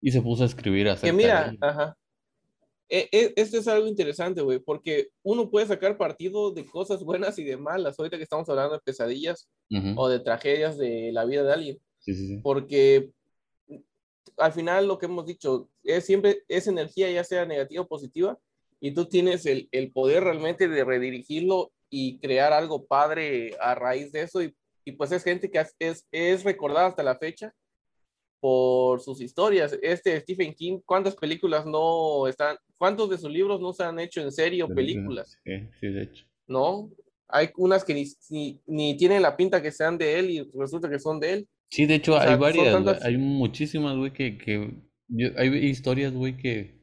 Y 0.02 0.12
se 0.12 0.23
puso 0.23 0.43
a 0.43 0.47
escribir 0.47 0.88
así. 0.88 1.06
Que 1.06 1.12
mira, 1.12 1.55
ajá. 1.61 1.97
Esto 2.90 3.59
es 3.59 3.68
algo 3.68 3.87
interesante, 3.87 4.42
güey, 4.42 4.59
porque 4.59 5.11
uno 5.23 5.49
puede 5.49 5.66
sacar 5.66 5.97
partido 5.97 6.50
de 6.50 6.66
cosas 6.66 7.04
buenas 7.04 7.38
y 7.38 7.44
de 7.44 7.56
malas, 7.56 7.99
ahorita 7.99 8.16
que 8.16 8.25
estamos 8.25 8.49
hablando 8.49 8.75
de 8.75 8.80
pesadillas 8.80 9.49
o 9.97 10.09
de 10.09 10.18
tragedias 10.18 10.76
de 10.76 11.11
la 11.12 11.25
vida 11.25 11.44
de 11.44 11.52
alguien. 11.52 11.78
Sí, 12.00 12.14
sí, 12.14 12.26
sí. 12.26 12.37
Porque 12.42 13.11
al 14.37 14.52
final 14.52 14.88
lo 14.88 14.99
que 14.99 15.06
hemos 15.06 15.25
dicho 15.25 15.68
es 15.85 16.04
siempre 16.04 16.42
es 16.49 16.66
energía, 16.66 17.11
ya 17.11 17.23
sea 17.23 17.47
negativa 17.47 17.82
o 17.82 17.88
positiva, 17.88 18.38
y 18.80 18.92
tú 18.92 19.06
tienes 19.06 19.47
el, 19.47 19.68
el 19.70 19.92
poder 19.92 20.25
realmente 20.25 20.66
de 20.66 20.85
redirigirlo 20.85 21.73
y 21.90 22.18
crear 22.18 22.52
algo 22.52 22.87
padre 22.87 23.56
a 23.61 23.75
raíz 23.75 24.11
de 24.11 24.23
eso. 24.23 24.42
Y, 24.42 24.54
y 24.85 24.92
pues 24.92 25.12
es 25.12 25.23
gente 25.23 25.50
que 25.50 25.64
es, 25.78 26.06
es 26.11 26.44
recordada 26.44 26.87
hasta 26.87 27.02
la 27.02 27.18
fecha 27.18 27.54
por 28.40 29.00
sus 29.00 29.20
historias. 29.20 29.78
Este 29.82 30.18
Stephen 30.20 30.54
King, 30.54 30.80
¿cuántas 30.85 31.14
películas 31.14 31.66
no 31.66 32.26
están, 32.26 32.56
cuántos 32.78 33.11
de 33.11 33.18
sus 33.18 33.30
libros 33.30 33.61
no 33.61 33.73
se 33.73 33.85
han 33.85 34.00
hecho 34.00 34.20
en 34.20 34.32
serie 34.32 34.62
o 34.62 34.68
películas? 34.68 35.38
Sí, 35.44 35.52
sí, 35.78 35.87
de 35.88 36.02
hecho. 36.02 36.25
¿No? 36.47 36.90
Hay 37.28 37.50
unas 37.56 37.85
que 37.85 37.94
ni, 37.94 38.61
ni, 38.66 38.97
tienen 38.97 39.23
la 39.23 39.37
pinta 39.37 39.62
que 39.62 39.70
sean 39.70 39.97
de 39.99 40.18
él 40.18 40.30
y 40.30 40.50
resulta 40.54 40.90
que 40.90 40.99
son 40.99 41.20
de 41.20 41.32
él. 41.32 41.49
Sí, 41.70 41.87
de 41.87 41.94
hecho, 41.97 42.18
hay 42.18 42.37
varias, 42.37 43.04
hay 43.04 43.16
muchísimas, 43.16 43.97
güey, 43.97 44.12
que, 44.12 44.37
que 44.37 44.75
hay 45.37 45.49
historias, 45.66 46.12
güey, 46.12 46.37
que 46.37 46.80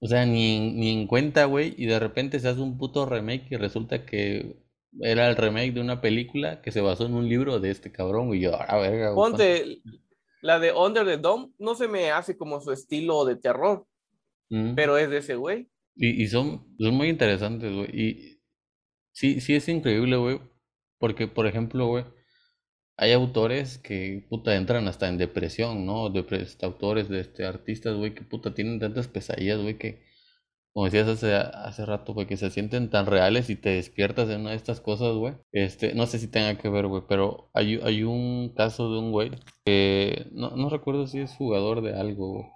o 0.00 0.08
sea, 0.08 0.26
ni, 0.26 0.72
ni 0.72 0.90
en 0.90 1.06
cuenta, 1.06 1.46
güey, 1.46 1.74
y 1.76 1.86
de 1.86 1.98
repente 1.98 2.38
se 2.38 2.48
hace 2.48 2.60
un 2.60 2.76
puto 2.76 3.06
remake 3.06 3.46
y 3.50 3.56
resulta 3.56 4.04
que 4.04 4.56
era 5.00 5.28
el 5.28 5.36
remake 5.36 5.72
de 5.72 5.80
una 5.80 6.00
película 6.00 6.60
que 6.60 6.70
se 6.70 6.80
basó 6.80 7.06
en 7.06 7.14
un 7.14 7.28
libro 7.28 7.60
de 7.60 7.70
este 7.70 7.92
cabrón, 7.92 8.34
y 8.34 8.40
yo, 8.40 8.60
a 8.60 8.78
verga. 8.78 9.14
Ponte, 9.14 9.80
la 10.46 10.60
de 10.60 10.72
Under 10.72 11.04
the 11.04 11.18
Dome 11.18 11.50
no 11.58 11.74
se 11.74 11.88
me 11.88 12.10
hace 12.10 12.36
como 12.36 12.60
su 12.60 12.72
estilo 12.72 13.24
de 13.24 13.36
terror, 13.36 13.86
mm. 14.48 14.74
pero 14.74 14.96
es 14.96 15.10
de 15.10 15.18
ese 15.18 15.34
güey. 15.34 15.68
Y, 15.96 16.22
y 16.22 16.28
son, 16.28 16.64
son 16.78 16.94
muy 16.94 17.08
interesantes, 17.08 17.74
güey, 17.74 17.88
y 17.92 18.40
sí, 19.12 19.40
sí 19.40 19.54
es 19.54 19.68
increíble, 19.68 20.16
güey, 20.16 20.40
porque, 20.98 21.26
por 21.26 21.46
ejemplo, 21.46 21.86
güey, 21.88 22.04
hay 22.96 23.12
autores 23.12 23.78
que, 23.78 24.24
puta, 24.28 24.54
entran 24.54 24.86
hasta 24.88 25.08
en 25.08 25.18
depresión, 25.18 25.84
¿no? 25.84 26.10
Depres, 26.10 26.56
autores, 26.62 27.08
de 27.08 27.20
este, 27.20 27.44
artistas, 27.44 27.96
güey, 27.96 28.14
que, 28.14 28.22
puta, 28.22 28.54
tienen 28.54 28.78
tantas 28.78 29.08
pesadillas, 29.08 29.60
güey, 29.60 29.78
que 29.78 30.05
como 30.76 30.86
decías 30.86 31.08
hace, 31.08 31.34
hace 31.34 31.86
rato, 31.86 32.14
güey, 32.14 32.28
que 32.28 32.36
se 32.36 32.50
sienten 32.50 32.90
tan 32.90 33.06
reales 33.06 33.50
y 33.50 33.56
te 33.56 33.70
despiertas 33.70 34.28
en 34.30 34.42
una 34.42 34.50
de 34.50 34.56
estas 34.56 34.82
cosas, 34.82 35.16
güey. 35.16 35.34
Este, 35.52 35.94
no 35.94 36.06
sé 36.06 36.18
si 36.20 36.28
tenga 36.28 36.58
que 36.58 36.68
ver, 36.68 36.86
güey, 36.86 37.04
pero 37.08 37.50
hay, 37.54 37.80
hay 37.82 38.04
un 38.04 38.50
caso 38.56 38.92
de 38.92 38.98
un 39.00 39.12
güey 39.12 39.30
que 39.64 40.28
no, 40.32 40.50
no 40.56 40.68
recuerdo 40.70 41.06
si 41.06 41.20
es 41.20 41.34
jugador 41.36 41.82
de 41.82 41.94
algo, 41.98 42.34
güey. 42.34 42.46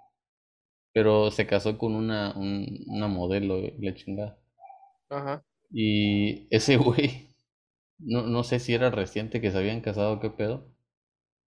Pero 0.92 1.32
se 1.32 1.48
casó 1.48 1.76
con 1.78 1.96
una, 1.96 2.32
un- 2.36 2.84
una 2.86 3.08
modelo, 3.08 3.58
güey, 3.58 3.74
la 3.80 3.94
chingada. 3.94 4.38
Ajá. 5.10 5.44
Y 5.72 6.46
ese 6.54 6.76
güey, 6.76 7.30
no, 7.98 8.22
no 8.24 8.44
sé 8.44 8.60
si 8.60 8.74
era 8.74 8.90
reciente 8.90 9.40
que 9.40 9.50
se 9.52 9.58
habían 9.58 9.80
casado, 9.82 10.20
qué 10.20 10.30
pedo. 10.30 10.68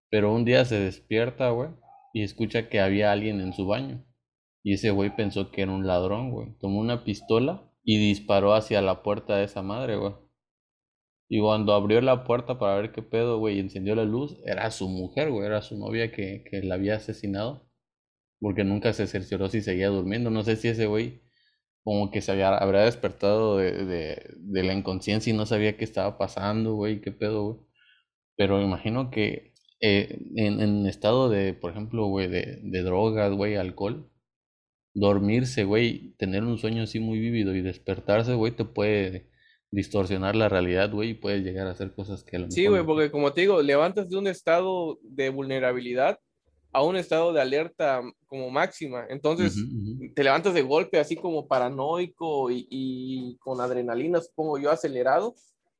Pero 0.09 0.33
un 0.33 0.45
día 0.45 0.65
se 0.65 0.79
despierta, 0.79 1.49
güey, 1.51 1.71
y 2.13 2.23
escucha 2.23 2.69
que 2.69 2.81
había 2.81 3.11
alguien 3.11 3.41
en 3.41 3.53
su 3.53 3.67
baño. 3.67 4.05
Y 4.63 4.73
ese 4.73 4.91
güey 4.91 5.15
pensó 5.15 5.51
que 5.51 5.61
era 5.61 5.71
un 5.71 5.85
ladrón, 5.87 6.31
güey. 6.31 6.57
Tomó 6.59 6.79
una 6.79 7.03
pistola 7.03 7.71
y 7.83 7.97
disparó 7.99 8.53
hacia 8.55 8.81
la 8.81 9.03
puerta 9.03 9.37
de 9.37 9.45
esa 9.45 9.61
madre, 9.61 9.95
güey. 9.97 10.13
Y 11.29 11.39
cuando 11.41 11.73
abrió 11.73 11.99
la 12.01 12.23
puerta 12.23 12.59
para 12.59 12.75
ver 12.75 12.91
qué 12.91 13.01
pedo, 13.01 13.39
güey, 13.39 13.57
y 13.57 13.59
encendió 13.59 13.95
la 13.95 14.03
luz, 14.05 14.37
era 14.45 14.69
su 14.71 14.87
mujer, 14.89 15.31
güey, 15.31 15.45
era 15.47 15.61
su 15.61 15.77
novia 15.77 16.11
que, 16.11 16.43
que 16.49 16.61
la 16.63 16.75
había 16.75 16.95
asesinado. 16.97 17.67
Porque 18.39 18.63
nunca 18.65 18.93
se 18.93 19.07
cercioró 19.07 19.49
si 19.49 19.61
seguía 19.61 19.89
durmiendo. 19.89 20.29
No 20.31 20.43
sé 20.43 20.55
si 20.57 20.69
ese 20.69 20.87
güey 20.87 21.21
como 21.83 22.11
que 22.11 22.21
se 22.21 22.31
había, 22.33 22.57
habría 22.57 22.81
despertado 22.83 23.57
de, 23.57 23.85
de, 23.85 24.35
de 24.37 24.63
la 24.63 24.73
inconsciencia 24.73 25.33
y 25.33 25.37
no 25.37 25.45
sabía 25.47 25.77
qué 25.77 25.85
estaba 25.85 26.17
pasando, 26.17 26.75
güey, 26.75 27.01
qué 27.01 27.11
pedo, 27.11 27.43
güey. 27.45 27.59
Pero 28.37 28.61
imagino 28.61 29.11
que 29.11 29.53
eh, 29.81 30.19
en, 30.35 30.61
en 30.61 30.85
estado 30.87 31.29
de, 31.29 31.53
por 31.53 31.71
ejemplo, 31.71 32.07
güey, 32.07 32.27
de, 32.27 32.59
de 32.63 32.83
drogas, 32.83 33.33
güey, 33.33 33.55
alcohol, 33.55 34.11
dormirse, 34.93 35.63
güey, 35.63 36.13
tener 36.17 36.43
un 36.43 36.57
sueño 36.57 36.83
así 36.83 36.99
muy 36.99 37.19
vívido 37.19 37.55
y 37.55 37.61
despertarse, 37.61 38.33
güey, 38.35 38.51
te 38.55 38.65
puede 38.65 39.29
distorsionar 39.71 40.35
la 40.35 40.49
realidad, 40.49 40.91
güey, 40.91 41.09
y 41.11 41.13
puedes 41.15 41.43
llegar 41.43 41.65
a 41.67 41.71
hacer 41.71 41.93
cosas 41.95 42.23
que 42.23 42.35
a 42.35 42.39
lo 42.39 42.51
Sí, 42.51 42.61
mejor 42.63 42.71
güey, 42.71 42.81
no- 42.81 42.87
porque 42.87 43.11
como 43.11 43.33
te 43.33 43.41
digo, 43.41 43.61
levantas 43.61 44.07
de 44.09 44.17
un 44.17 44.27
estado 44.27 44.99
de 45.01 45.29
vulnerabilidad 45.29 46.19
a 46.75 46.83
un 46.83 46.95
estado 46.95 47.33
de 47.33 47.41
alerta 47.41 48.01
como 48.25 48.49
máxima. 48.49 49.05
Entonces, 49.09 49.55
te 50.15 50.23
levantas 50.23 50.55
de 50.55 50.63
golpe 50.63 50.99
así 50.99 51.15
como 51.15 51.47
paranoico 51.47 52.49
y, 52.49 52.67
y 52.69 53.37
con 53.37 53.61
adrenalina, 53.61 54.19
supongo 54.21 54.57
yo, 54.57 54.71
acelerado, 54.71 55.35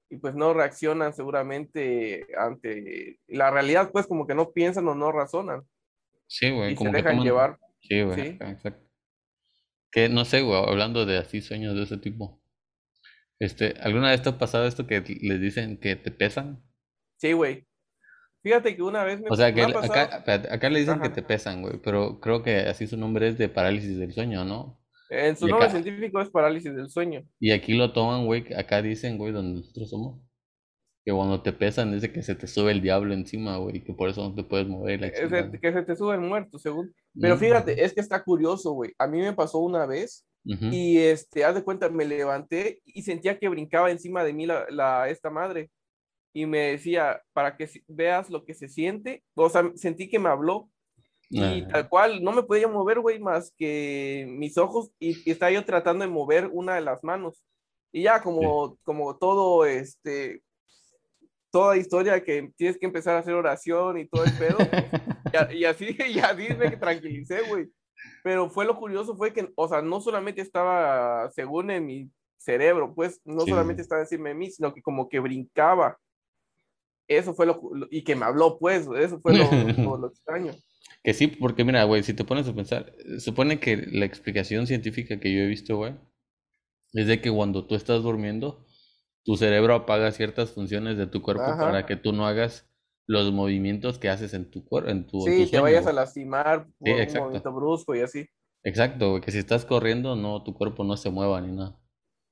y 0.10 0.18
pues 0.18 0.36
no 0.36 0.54
reaccionan 0.54 1.14
seguramente 1.14 2.28
ante 2.38 3.20
la 3.28 3.50
realidad, 3.50 3.90
pues 3.92 4.06
como 4.06 4.28
que 4.28 4.36
no 4.36 4.52
piensan 4.52 4.88
o 4.88 4.94
no 4.94 5.12
razonan 5.12 5.64
Sí, 6.28 6.52
güey, 6.52 6.68
y 6.74 6.76
se 6.76 6.76
como 6.78 6.92
que 6.92 6.98
dejan 6.98 7.14
toman... 7.14 7.26
llevar. 7.26 7.58
Sí, 7.82 8.02
güey, 8.04 8.16
Sí. 8.22 8.38
exacto. 8.40 8.83
Que 9.94 10.10
no 10.10 10.26
sé, 10.26 10.42
güey, 10.42 10.60
hablando 10.60 11.06
de 11.06 11.18
así 11.18 11.42
sueños 11.42 11.76
de 11.76 11.84
ese 11.84 11.98
tipo. 11.98 12.42
Este, 13.40 13.74
¿alguna 13.82 14.10
vez 14.12 14.22
te 14.22 14.30
ha 14.30 14.38
pasado 14.38 14.66
esto 14.68 14.88
que 14.88 15.02
les 15.22 15.42
dicen 15.42 15.78
que 15.80 15.96
te 15.96 16.12
pesan? 16.12 16.64
Sí, 17.18 17.34
güey. 17.34 17.68
Fíjate 18.42 18.76
que 18.76 18.82
una 18.84 19.04
vez 19.04 19.22
me, 19.22 19.28
O 19.30 19.36
sea, 19.36 19.54
que 19.54 19.62
el- 19.64 19.76
acá, 19.76 20.70
le 20.70 20.80
dicen 20.80 21.00
que 21.02 21.10
te 21.10 21.24
pesan, 21.24 21.62
güey, 21.62 21.80
pero 21.82 22.20
creo 22.20 22.44
que 22.44 22.58
así 22.58 22.88
su 22.88 22.98
nombre 22.98 23.28
es 23.30 23.38
de 23.38 23.48
parálisis 23.50 23.98
del 23.98 24.14
sueño, 24.14 24.44
¿no? 24.44 24.80
en 25.10 25.38
su 25.38 25.48
Y 25.48 25.52
nombre 25.52 25.68
acá, 25.70 25.82
científico 25.82 26.20
es 26.22 26.30
parálisis 26.30 26.74
del 26.76 26.90
sueño. 26.90 27.22
y 27.40 27.52
aquí 27.52 27.74
lo 27.74 27.94
toman, 27.94 28.26
güey, 28.26 28.52
acá 28.56 28.82
dicen, 28.82 29.18
güey, 29.18 29.32
donde 29.32 29.60
nosotros 29.62 29.90
somos, 29.90 30.22
que 31.06 31.12
cuando 31.12 31.42
te 31.42 31.54
pesan 31.54 31.94
es 31.94 32.02
de 32.02 32.12
que 32.12 32.24
se 32.24 32.36
te 32.36 32.48
sube 32.48 32.72
el 32.72 32.82
diablo 32.82 33.14
encima, 33.14 33.58
güey, 33.58 33.84
que 33.84 33.94
por 33.94 34.10
eso 34.10 34.22
no 34.28 34.36
te 34.36 34.44
puedes 34.44 34.68
mover 34.68 35.02
la 35.02 35.12
chingada. 35.12 35.52
que 35.60 35.74
se 35.74 35.84
te 35.84 35.96
sube 35.96 36.16
el 36.16 36.22
muerto, 36.22 36.58
según. 36.60 36.94
Pero 37.20 37.38
fíjate, 37.38 37.84
es 37.84 37.94
que 37.94 38.02
está 38.02 38.24
curioso, 38.24 38.72
güey. 38.74 38.94
A 38.98 39.08
mí 39.08 39.20
me 39.20 39.34
pasó 39.34 39.60
una 39.60 39.86
vez 39.86 40.26
ujú, 40.46 40.66
y 40.70 40.98
este, 41.00 41.44
haz 41.46 41.56
de 41.56 41.64
cuenta, 41.64 41.90
me 41.90 42.06
levanté 42.06 42.82
y 42.86 43.02
sentía 43.04 43.38
que 43.40 43.50
brincaba 43.50 43.92
encima 43.92 44.24
de 44.24 44.34
mí 44.34 44.46
la, 44.46 44.66
la- 44.70 45.10
esta 45.10 45.30
madre 45.30 45.70
y 46.34 46.46
me 46.46 46.60
decía, 46.72 47.22
para 47.34 47.58
que 47.58 47.70
veas 47.88 48.30
lo 48.30 48.46
que 48.46 48.54
se 48.56 48.68
siente, 48.70 49.24
o 49.36 49.50
sea, 49.50 49.72
sentí 49.76 50.10
que 50.10 50.20
me 50.20 50.30
habló 50.30 50.70
y 51.30 51.64
ah, 51.64 51.68
tal 51.72 51.90
cual, 51.90 52.24
no 52.24 52.32
me 52.32 52.44
podía 52.44 52.68
mover, 52.68 53.00
güey, 53.00 53.20
más 53.20 53.52
que 53.58 54.26
mis 54.30 54.58
ojos 54.58 54.92
y, 55.00 55.18
y 55.28 55.32
estaba 55.32 55.52
yo 55.52 55.66
tratando 55.66 56.06
de 56.06 56.12
mover 56.12 56.50
una 56.52 56.76
de 56.76 56.82
las 56.82 57.04
manos. 57.04 57.44
Y 57.92 58.04
ya 58.04 58.20
sí. 58.20 58.24
como, 58.24 58.78
como 58.84 59.18
todo, 59.18 59.66
este, 59.66 60.42
toda 61.54 61.78
historia 61.78 62.24
que 62.24 62.52
tienes 62.58 62.80
que 62.80 62.88
empezar 62.88 63.16
a 63.16 63.20
hacer 63.20 63.36
oración 63.36 64.00
y 64.00 64.08
todo 64.08 64.24
el 64.24 64.32
pedo, 64.34 64.58
y, 65.32 65.38
a- 65.38 65.54
y 65.54 65.66
así, 65.66 65.96
y 66.10 66.20
así 66.20 66.48
me 66.58 66.76
tranquilicé, 66.78 67.44
güey. 67.44 67.68
Pero 68.24 68.50
fue 68.50 68.66
lo 68.66 68.76
curioso, 68.78 69.16
fue 69.16 69.32
que, 69.34 69.52
o 69.56 69.68
sea, 69.68 69.82
no 69.82 70.02
solamente 70.02 70.42
estaba, 70.42 71.30
según 71.32 71.70
en 71.70 71.86
mi 71.86 72.10
cerebro, 72.38 72.94
pues, 72.96 73.22
no 73.24 73.42
Sí, 73.42 73.52
solamente 73.52 73.82
estaba 73.84 74.02
encima 74.02 74.30
de 74.30 74.36
mí, 74.36 74.50
sino 74.50 74.74
que 74.74 74.82
como 74.82 75.08
que 75.08 75.20
brincaba. 75.20 75.98
Eso 77.08 77.34
fue 77.34 77.46
lo, 77.46 77.62
y 77.92 78.04
que 78.04 78.16
me 78.16 78.26
habló, 78.26 78.58
pues, 78.58 78.88
eso 78.98 79.20
fue 79.22 79.38
lo, 79.38 79.50
lo, 79.84 79.98
lo 79.98 80.08
extraño. 80.08 80.54
Que 81.04 81.14
sí, 81.14 81.28
porque 81.28 81.66
mira, 81.66 81.84
güey, 81.84 82.02
si 82.02 82.14
te 82.14 82.24
pones 82.24 82.48
a 82.48 82.54
pensar, 82.56 82.94
supone 83.20 83.60
que 83.60 83.76
la 83.92 84.06
explicación 84.06 84.68
científica 84.68 85.20
que 85.20 85.34
yo 85.34 85.42
he 85.42 85.48
visto, 85.48 85.76
güey, 85.76 85.96
es 86.94 87.08
de 87.08 87.20
que 87.20 87.30
cuando 87.30 87.66
tú 87.68 87.76
estás 87.76 88.04
durmiendo, 88.04 88.66
tu 89.24 89.38
cerebro 89.38 89.76
apaga 89.76 90.12
ciertas 90.12 90.52
funciones 90.52 90.98
de 90.98 91.08
tu 91.08 91.22
cuerpo 91.22 91.42
Ajá. 91.44 91.66
para 91.66 91.86
que 91.86 91.96
tú 91.96 92.14
no 92.14 92.26
hagas 92.28 92.70
los 93.08 93.32
movimientos 93.34 94.00
que 94.00 94.10
haces 94.10 94.34
en 94.34 94.50
tu 94.52 94.66
cuerpo, 94.66 94.90
en 94.90 95.08
tu, 95.08 95.28
en 95.28 95.36
tu 95.36 95.46
Sí, 95.46 95.52
te 95.52 95.60
vayas 95.60 95.88
a 95.88 95.94
lastimar 95.94 96.68
Sí, 96.84 96.90
por 96.90 96.92
un 96.92 97.00
exacto. 97.02 97.20
movimiento 97.20 97.52
brusco 97.54 97.96
y 97.96 98.02
así. 98.02 98.28
Exacto, 98.64 99.10
güey, 99.12 99.22
que 99.22 99.32
si 99.32 99.40
estás 99.40 99.66
corriendo, 99.66 100.16
no, 100.16 100.44
tu 100.44 100.54
cuerpo 100.54 100.84
no 100.84 100.96
se 100.98 101.10
mueva 101.10 101.42
ni 101.42 101.52
nada. 101.52 101.80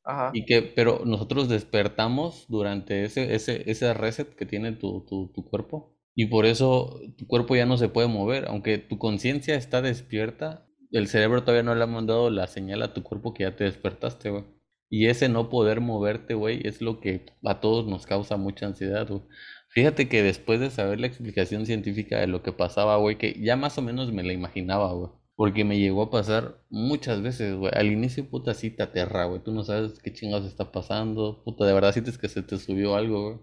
Ajá. 0.04 0.32
Y 0.34 0.46
que, 0.46 0.62
pero 0.64 1.04
nosotros 1.06 1.50
despertamos 1.50 2.46
durante 2.50 3.06
ese, 3.06 3.36
ese, 3.36 3.70
ese 3.72 3.94
reset 3.94 4.36
que 4.36 4.46
tiene 4.46 4.74
tu, 4.74 5.02
tu, 5.06 5.30
tu 5.34 5.46
cuerpo. 5.46 5.96
Y 6.16 6.28
por 6.28 6.46
eso 6.46 7.00
tu 7.18 7.28
cuerpo 7.28 7.56
ya 7.56 7.66
no 7.66 7.78
se 7.78 7.90
puede 7.90 8.08
mover. 8.08 8.48
Aunque 8.48 8.78
tu 8.80 8.98
conciencia 9.00 9.56
está 9.56 9.82
despierta, 9.82 10.68
el 10.92 11.08
cerebro 11.08 11.42
todavía 11.44 11.64
no 11.64 11.76
le 11.76 11.84
ha 11.84 11.88
mandado 11.88 12.30
la 12.30 12.48
señal 12.48 12.82
a 12.84 12.94
tu 12.94 13.04
cuerpo 13.04 13.34
que 13.34 13.44
ya 13.44 13.56
te 13.56 13.66
despertaste, 13.66 14.30
güey. 14.32 14.46
Y 14.94 15.08
ese 15.08 15.30
no 15.30 15.50
poder 15.50 15.80
moverte, 15.80 16.34
güey, 16.34 16.68
es 16.68 16.82
lo 16.82 17.00
que 17.00 17.26
a 17.46 17.62
todos 17.62 17.88
nos 17.88 18.06
causa 18.06 18.36
mucha 18.36 18.66
ansiedad, 18.66 19.08
güey. 19.08 19.22
Fíjate 19.70 20.10
que 20.10 20.22
después 20.22 20.60
de 20.60 20.70
saber 20.70 21.00
la 21.00 21.08
explicación 21.08 21.66
científica 21.66 22.20
de 22.20 22.28
lo 22.28 22.44
que 22.44 22.52
pasaba, 22.52 22.98
güey, 22.98 23.18
que 23.18 23.34
ya 23.42 23.56
más 23.56 23.78
o 23.78 23.82
menos 23.82 24.12
me 24.12 24.22
la 24.22 24.34
imaginaba, 24.34 24.92
güey. 24.92 25.10
Porque 25.38 25.64
me 25.64 25.80
llegó 25.80 26.04
a 26.04 26.12
pasar 26.12 26.58
muchas 26.70 27.22
veces, 27.22 27.56
güey. 27.56 27.72
Al 27.74 27.88
inicio, 27.88 28.30
puta, 28.30 28.54
sí 28.54 28.70
te 28.70 28.84
aterra, 28.84 29.24
güey. 29.26 29.42
Tú 29.42 29.54
no 29.54 29.64
sabes 29.64 29.98
qué 30.04 30.12
chingados 30.12 30.46
está 30.46 30.74
pasando. 30.74 31.42
Puta, 31.46 31.66
de 31.66 31.74
verdad 31.74 31.94
sientes 31.94 32.18
que 32.18 32.28
se 32.28 32.44
te 32.44 32.58
subió 32.58 32.94
algo, 32.94 33.24
güey. 33.24 33.40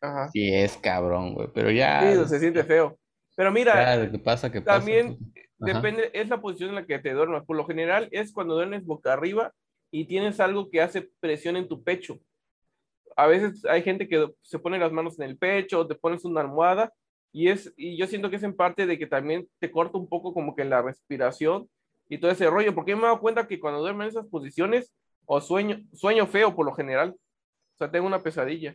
Ajá. 0.00 0.30
Sí, 0.32 0.48
es 0.50 0.78
cabrón, 0.78 1.34
güey. 1.34 1.48
Pero 1.52 1.68
Sí, 1.68 1.76
ya, 1.76 2.24
se 2.26 2.38
siente 2.40 2.64
feo. 2.64 2.98
Pero 3.36 3.52
mira, 3.52 3.96
ya, 3.96 4.10
que 4.10 4.18
pasa, 4.18 4.50
pasa. 4.50 4.64
también 4.64 5.18
depende, 5.58 6.10
es 6.14 6.30
la 6.30 6.40
posición 6.40 6.70
en 6.70 6.76
la 6.76 6.86
que 6.86 6.98
te 6.98 7.12
duermas. 7.12 7.44
Por 7.44 7.58
lo 7.58 7.66
general 7.66 8.08
es 8.12 8.32
cuando 8.32 8.54
duermes 8.54 8.86
boca 8.86 9.12
arriba 9.12 9.52
y 9.90 10.04
tienes 10.06 10.40
algo 10.40 10.70
que 10.70 10.80
hace 10.80 11.10
presión 11.20 11.56
en 11.56 11.68
tu 11.68 11.82
pecho. 11.82 12.18
A 13.16 13.26
veces 13.26 13.64
hay 13.66 13.82
gente 13.82 14.08
que 14.08 14.28
se 14.42 14.58
pone 14.58 14.78
las 14.78 14.92
manos 14.92 15.18
en 15.18 15.28
el 15.28 15.36
pecho 15.36 15.80
o 15.80 15.86
te 15.86 15.94
pones 15.94 16.24
una 16.24 16.40
almohada 16.40 16.92
y 17.32 17.48
es 17.48 17.72
y 17.76 17.96
yo 17.96 18.06
siento 18.06 18.30
que 18.30 18.36
es 18.36 18.42
en 18.42 18.54
parte 18.56 18.86
de 18.86 18.98
que 18.98 19.06
también 19.06 19.48
te 19.58 19.70
corta 19.70 19.98
un 19.98 20.08
poco 20.08 20.32
como 20.32 20.54
que 20.54 20.64
la 20.64 20.80
respiración 20.82 21.68
y 22.08 22.18
todo 22.18 22.30
ese 22.30 22.48
rollo, 22.50 22.74
porque 22.74 22.94
me 22.96 23.02
he 23.02 23.04
dado 23.04 23.20
cuenta 23.20 23.46
que 23.46 23.60
cuando 23.60 23.80
duermo 23.80 24.02
en 24.02 24.08
esas 24.08 24.26
posiciones 24.26 24.92
o 25.26 25.40
sueño 25.40 25.80
sueño 25.92 26.26
feo 26.26 26.54
por 26.54 26.66
lo 26.66 26.72
general. 26.72 27.14
O 27.74 27.78
sea, 27.78 27.90
tengo 27.90 28.06
una 28.06 28.22
pesadilla. 28.22 28.74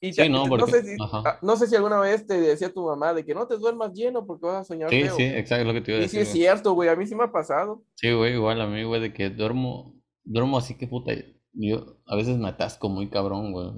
Y 0.00 0.12
Sí, 0.12 0.28
no, 0.28 0.46
porque- 0.48 0.72
sé 0.72 0.82
si, 0.82 0.96
ah, 1.00 1.38
no 1.42 1.56
sé 1.56 1.68
si 1.68 1.76
alguna 1.76 2.00
vez 2.00 2.26
te 2.26 2.40
decía 2.40 2.72
tu 2.72 2.84
mamá 2.84 3.14
de 3.14 3.24
que 3.24 3.34
no 3.34 3.46
te 3.46 3.56
duermas 3.56 3.92
lleno 3.92 4.26
porque 4.26 4.46
vas 4.46 4.56
a 4.62 4.64
soñar 4.64 4.90
Sí, 4.90 5.02
feo. 5.02 5.14
sí, 5.14 5.22
exacto, 5.22 5.64
lo 5.64 5.72
que 5.74 5.80
te 5.80 5.92
iba 5.92 6.00
a 6.00 6.04
Y 6.04 6.08
sí 6.08 6.16
decir, 6.18 6.20
es 6.22 6.32
cierto, 6.32 6.72
güey, 6.72 6.88
a 6.88 6.96
mí 6.96 7.06
sí 7.06 7.14
me 7.14 7.22
ha 7.24 7.30
pasado. 7.30 7.84
Sí, 7.94 8.10
güey, 8.12 8.34
igual 8.34 8.60
a 8.60 8.66
mí, 8.66 8.82
güey, 8.82 9.00
de 9.00 9.12
que 9.12 9.30
duermo, 9.30 9.94
duermo 10.24 10.58
así 10.58 10.76
que 10.76 10.86
puta, 10.86 11.12
yo 11.52 11.98
a 12.06 12.16
veces 12.16 12.38
me 12.38 12.48
atasco 12.48 12.88
muy 12.88 13.08
cabrón, 13.08 13.52
güey, 13.52 13.70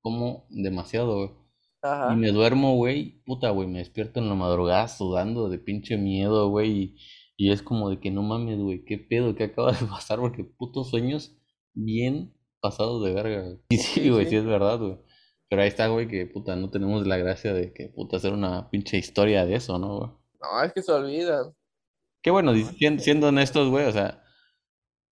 como 0.00 0.46
demasiado, 0.50 1.16
güey. 1.16 1.30
Y 1.30 1.86
Ajá. 1.86 2.14
me 2.16 2.32
duermo, 2.32 2.74
güey, 2.74 3.22
puta, 3.24 3.50
güey, 3.50 3.68
me 3.68 3.78
despierto 3.78 4.18
en 4.20 4.28
la 4.28 4.34
madrugada 4.34 4.88
sudando 4.88 5.48
de 5.48 5.58
pinche 5.58 5.96
miedo, 5.96 6.48
güey, 6.48 6.70
y, 6.70 6.96
y 7.36 7.52
es 7.52 7.62
como 7.62 7.88
de 7.90 8.00
que 8.00 8.10
no 8.10 8.22
mames, 8.22 8.58
güey, 8.58 8.84
qué 8.84 8.98
pedo, 8.98 9.34
qué 9.36 9.44
acaba 9.44 9.72
de 9.72 9.78
pasar, 9.86 10.18
porque 10.18 10.42
putos 10.44 10.90
sueños 10.90 11.36
bien 11.74 12.34
pasados 12.60 13.04
de 13.04 13.12
verga, 13.14 13.42
güey. 13.42 13.58
Y 13.68 13.76
sí, 13.76 14.10
güey, 14.10 14.24
sí. 14.24 14.30
sí 14.30 14.36
es 14.36 14.44
verdad, 14.44 14.78
güey. 14.80 14.98
Pero 15.50 15.62
ahí 15.62 15.68
está, 15.68 15.86
güey, 15.86 16.08
que 16.08 16.26
puta, 16.26 16.56
no 16.56 16.68
tenemos 16.70 17.06
la 17.06 17.16
gracia 17.16 17.52
de 17.54 17.72
que 17.72 17.88
puta 17.88 18.16
hacer 18.18 18.32
una 18.32 18.68
pinche 18.70 18.98
historia 18.98 19.46
de 19.46 19.54
eso, 19.54 19.78
¿no, 19.78 19.98
güey? 19.98 20.10
No, 20.42 20.62
es 20.64 20.72
que 20.72 20.82
se 20.82 20.92
olvida. 20.92 21.54
Qué 22.22 22.30
bueno, 22.32 22.52
di- 22.52 22.64
sien- 22.64 22.98
siendo 22.98 23.28
honestos, 23.28 23.70
güey, 23.70 23.86
o 23.86 23.92
sea, 23.92 24.22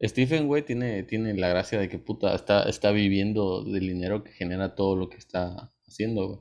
Stephen, 0.03 0.47
güey, 0.47 0.63
tiene, 0.63 1.03
tiene 1.05 1.35
la 1.35 1.49
gracia 1.49 1.79
de 1.79 1.89
que 1.89 1.99
puta 1.99 2.35
está, 2.35 2.65
está 2.65 2.91
viviendo 2.91 3.65
del 3.65 3.89
dinero 3.89 4.23
que 4.25 4.33
genera 4.33 4.75
todo 4.75 4.97
lo 4.97 5.09
que 5.09 5.17
está 5.17 5.73
haciendo, 5.87 6.27
güey. 6.27 6.41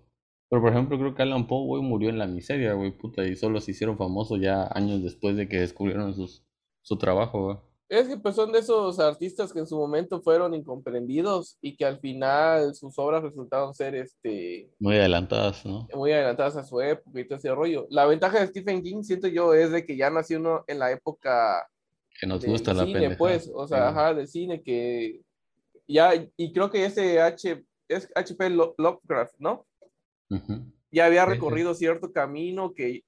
Pero 0.49 0.61
por 0.61 0.71
ejemplo, 0.71 0.97
creo 0.97 1.15
que 1.15 1.23
Alan 1.23 1.47
Poe, 1.47 1.65
güey, 1.65 1.81
murió 1.81 2.09
en 2.09 2.19
la 2.19 2.27
miseria, 2.27 2.73
güey, 2.73 2.91
puta, 2.91 3.25
y 3.25 3.35
solo 3.35 3.59
se 3.61 3.71
hicieron 3.71 3.97
famosos 3.97 4.39
ya 4.39 4.67
años 4.73 5.03
después 5.03 5.35
de 5.35 5.47
que 5.47 5.59
descubrieron 5.59 6.13
sus, 6.13 6.45
su 6.81 6.97
trabajo, 6.97 7.43
güey. 7.45 7.57
Es 7.87 8.07
que 8.07 8.17
pues 8.17 8.35
son 8.35 8.51
de 8.51 8.59
esos 8.59 8.99
artistas 8.99 9.53
que 9.53 9.59
en 9.59 9.67
su 9.67 9.77
momento 9.77 10.19
fueron 10.19 10.55
incomprendidos 10.55 11.59
y 11.61 11.77
que 11.77 11.85
al 11.85 11.99
final 11.99 12.73
sus 12.73 12.97
obras 12.97 13.21
resultaron 13.21 13.75
ser 13.75 13.93
este 13.93 14.71
muy 14.79 14.95
adelantadas, 14.95 15.63
¿no? 15.65 15.87
Muy 15.93 16.11
adelantadas 16.11 16.57
a 16.57 16.63
su 16.63 16.81
época 16.81 17.19
y 17.19 17.27
todo 17.27 17.37
ese 17.37 17.53
rollo. 17.53 17.85
La 17.91 18.07
ventaja 18.07 18.39
de 18.39 18.47
Stephen 18.47 18.81
King, 18.81 19.03
siento 19.03 19.27
yo, 19.27 19.53
es 19.53 19.71
de 19.71 19.85
que 19.85 19.97
ya 19.97 20.09
nació 20.09 20.39
uno 20.39 20.63
en 20.65 20.79
la 20.79 20.91
época 20.91 21.67
que 22.19 22.27
nos 22.27 22.45
gusta 22.45 22.73
la 22.73 22.85
cine, 22.85 23.15
pues, 23.15 23.51
o 23.53 23.67
sea, 23.67 23.89
ajá, 23.89 24.13
de 24.13 24.27
cine 24.27 24.61
que 24.61 25.21
ya, 25.87 26.13
y 26.37 26.53
creo 26.53 26.71
que 26.71 26.85
ese 26.85 27.21
H, 27.21 27.63
es 27.87 28.09
HP 28.15 28.49
Lovecraft, 28.49 29.35
¿no? 29.39 29.65
Ya 30.91 31.05
había 31.05 31.25
recorrido 31.25 31.73
cierto 31.73 32.11
camino 32.11 32.73
que, 32.73 33.03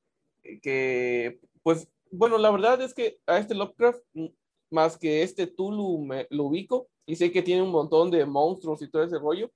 que, 0.62 1.40
pues, 1.64 1.90
bueno, 2.12 2.38
la 2.38 2.52
verdad 2.52 2.82
es 2.82 2.94
que 2.94 3.20
a 3.26 3.40
este 3.40 3.56
Lovecraft, 3.56 4.02
más 4.70 4.98
que 4.98 5.24
este 5.24 5.48
Tulu, 5.48 6.00
me, 6.00 6.28
lo 6.30 6.46
ubico 6.46 6.90
y 7.06 7.16
sé 7.16 7.32
que 7.32 7.42
tiene 7.42 7.62
un 7.62 7.72
montón 7.72 8.12
de 8.12 8.26
monstruos 8.26 8.82
y 8.82 8.90
todo 8.90 9.04
ese 9.04 9.18
rollo, 9.18 9.50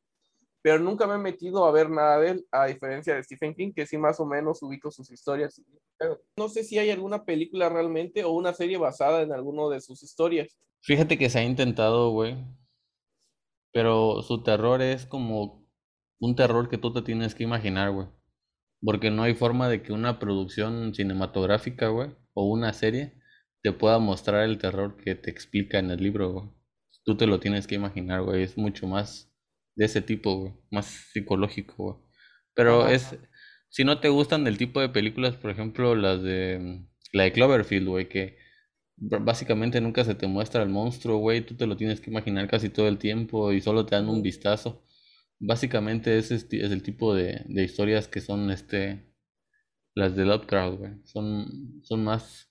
pero 0.61 0.79
nunca 0.79 1.07
me 1.07 1.15
he 1.15 1.17
metido 1.17 1.65
a 1.65 1.71
ver 1.71 1.89
nada 1.89 2.19
de 2.19 2.29
él, 2.31 2.47
a 2.51 2.67
diferencia 2.67 3.15
de 3.15 3.23
Stephen 3.23 3.55
King, 3.55 3.71
que 3.73 3.85
sí 3.85 3.97
más 3.97 4.19
o 4.19 4.25
menos 4.25 4.61
ubico 4.61 4.91
sus 4.91 5.09
historias. 5.11 5.61
No 6.37 6.49
sé 6.49 6.63
si 6.63 6.77
hay 6.77 6.89
alguna 6.89 7.25
película 7.25 7.69
realmente 7.69 8.23
o 8.23 8.31
una 8.31 8.53
serie 8.53 8.77
basada 8.77 9.21
en 9.21 9.31
alguno 9.31 9.69
de 9.69 9.81
sus 9.81 10.03
historias. 10.03 10.57
Fíjate 10.81 11.17
que 11.17 11.29
se 11.29 11.39
ha 11.39 11.43
intentado, 11.43 12.11
güey, 12.11 12.37
pero 13.71 14.21
su 14.21 14.43
terror 14.43 14.81
es 14.81 15.05
como 15.05 15.65
un 16.19 16.35
terror 16.35 16.69
que 16.69 16.77
tú 16.77 16.93
te 16.93 17.01
tienes 17.01 17.35
que 17.35 17.43
imaginar, 17.43 17.91
güey. 17.91 18.07
Porque 18.83 19.11
no 19.11 19.23
hay 19.23 19.35
forma 19.35 19.69
de 19.69 19.81
que 19.81 19.93
una 19.93 20.19
producción 20.19 20.93
cinematográfica, 20.93 21.87
güey, 21.89 22.15
o 22.33 22.45
una 22.45 22.73
serie 22.73 23.13
te 23.61 23.71
pueda 23.71 23.99
mostrar 23.99 24.43
el 24.43 24.57
terror 24.57 24.97
que 24.97 25.15
te 25.15 25.29
explica 25.29 25.79
en 25.79 25.91
el 25.91 26.01
libro, 26.01 26.31
güey. 26.31 26.49
Tú 27.03 27.15
te 27.15 27.27
lo 27.27 27.39
tienes 27.39 27.67
que 27.67 27.75
imaginar, 27.75 28.23
güey. 28.23 28.43
Es 28.43 28.57
mucho 28.57 28.87
más 28.87 29.30
de 29.75 29.85
ese 29.85 30.01
tipo, 30.01 30.37
güey. 30.37 30.53
Más 30.71 30.85
psicológico, 30.85 31.75
güey. 31.77 31.95
Pero 32.53 32.87
es... 32.87 33.17
Si 33.69 33.85
no 33.85 33.99
te 34.01 34.09
gustan 34.09 34.43
del 34.43 34.57
tipo 34.57 34.81
de 34.81 34.89
películas, 34.89 35.35
por 35.37 35.51
ejemplo, 35.51 35.95
las 35.95 36.21
de... 36.21 36.85
La 37.13 37.23
de 37.23 37.33
Cloverfield, 37.33 37.87
güey, 37.87 38.09
que 38.09 38.37
básicamente 39.01 39.81
nunca 39.81 40.03
se 40.05 40.15
te 40.15 40.27
muestra 40.27 40.63
el 40.63 40.69
monstruo, 40.69 41.17
güey, 41.17 41.45
tú 41.45 41.55
te 41.55 41.67
lo 41.67 41.75
tienes 41.75 41.99
que 42.01 42.11
imaginar 42.11 42.47
casi 42.47 42.69
todo 42.69 42.87
el 42.87 42.97
tiempo 42.99 43.51
y 43.51 43.61
solo 43.61 43.85
te 43.85 43.95
dan 43.95 44.09
un 44.09 44.21
vistazo. 44.21 44.83
Básicamente 45.39 46.17
ese 46.17 46.35
es, 46.35 46.47
el 46.51 46.83
tipo 46.83 47.15
de, 47.15 47.43
historias 47.49 48.07
que 48.07 48.21
son 48.21 48.51
este 48.51 49.11
las 49.95 50.15
de 50.15 50.25
Lovecraft, 50.25 50.77
güey. 50.79 50.91
Son, 51.05 51.81
son 51.83 52.03
más 52.03 52.49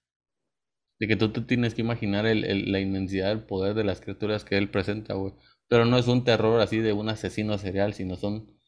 de 0.99 1.09
que 1.09 1.17
tú 1.17 1.33
te 1.33 1.41
tienes 1.43 1.75
que 1.75 1.83
imaginar 1.83 2.27
el, 2.27 2.71
la 2.73 2.81
inmensidad 2.81 3.29
del 3.29 3.45
poder 3.45 3.75
de 3.75 3.85
las 3.85 4.01
criaturas 4.01 4.45
que 4.45 4.59
él 4.59 4.71
presenta, 4.71 5.15
güey. 5.15 5.35
Pero 5.71 5.85
no 5.85 5.97
es 5.97 6.09
un 6.09 6.25
terror 6.25 6.61
así 6.61 6.79
de 6.79 6.93
un 6.93 7.09
asesino 7.09 7.57
serial, 7.57 7.95
sino 7.95 8.17
son 8.17 8.61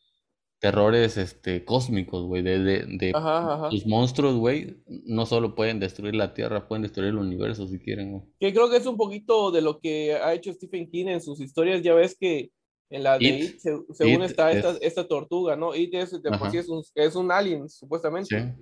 terrores 0.61 1.16
este, 1.16 1.64
cósmicos, 1.64 2.25
güey, 2.25 2.42
de, 2.42 2.61
de, 2.61 2.85
de 2.87 3.11
los 3.11 3.85
monstruos, 3.85 4.37
güey, 4.37 4.80
no 4.87 5.26
solo 5.26 5.56
pueden 5.56 5.80
destruir 5.80 6.14
la 6.14 6.32
Tierra, 6.32 6.68
pueden 6.68 6.82
destruir 6.82 7.09
el 7.09 7.18
universo 7.18 7.66
si 7.66 7.80
quieren, 7.80 8.12
güey. 8.12 8.23
Que 8.38 8.54
creo 8.54 8.71
que 8.71 8.76
es 8.76 8.87
un 8.87 8.97
poquito 8.97 9.50
de 9.50 9.62
lo 9.62 9.80
que 9.80 10.14
ha 10.14 10.32
hecho 10.32 10.52
Stephen 10.52 10.88
King 10.88 11.06
en 11.09 11.21
sus 11.21 11.40
historias, 11.40 11.82
ya 11.82 11.92
ves 11.94 12.16
que 12.16 12.52
en 12.90 13.02
la 13.02 13.18
de 13.18 13.25
It, 13.25 13.59
según 13.59 14.23
está 14.23 14.52
esta, 14.52 14.76
esta, 14.80 15.09
tortuga, 15.09 15.56
¿no? 15.56 15.75
It 15.75 15.92
es, 15.94 16.23
de 16.23 16.30
por 16.30 16.52
sí 16.52 16.59
es 16.59 16.68
un, 16.68 16.85
es 16.94 17.16
un 17.16 17.32
alien, 17.32 17.68
supuestamente. 17.68 18.54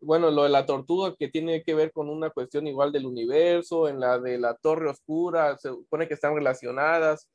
Bueno, 0.00 0.30
lo 0.30 0.44
de 0.44 0.48
la 0.48 0.64
tortuga 0.64 1.14
que 1.18 1.28
tiene 1.28 1.62
que 1.62 1.74
ver 1.74 1.92
con 1.92 2.08
una 2.08 2.30
cuestión 2.30 2.66
igual 2.66 2.92
del 2.92 3.04
universo, 3.04 3.88
en 3.88 4.00
la 4.00 4.18
de 4.18 4.38
la 4.38 4.54
torre 4.54 4.88
oscura, 4.88 5.58
se 5.58 5.68
supone 5.68 6.08
que 6.08 6.14
están 6.14 6.34
relacionadas, 6.34 7.28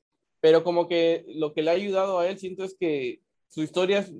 pero 0.45 0.63
como 0.63 0.87
que 0.87 1.25
lo 1.29 1.55
que 1.55 1.63
le 1.63 1.71
ha 1.71 1.73
ayudado 1.73 2.19
a 2.19 2.27
él, 2.27 2.37
siento 2.37 2.63
es 2.63 2.77
que 2.79 3.19
su 3.47 3.63
historia 3.63 3.97
es 3.97 4.13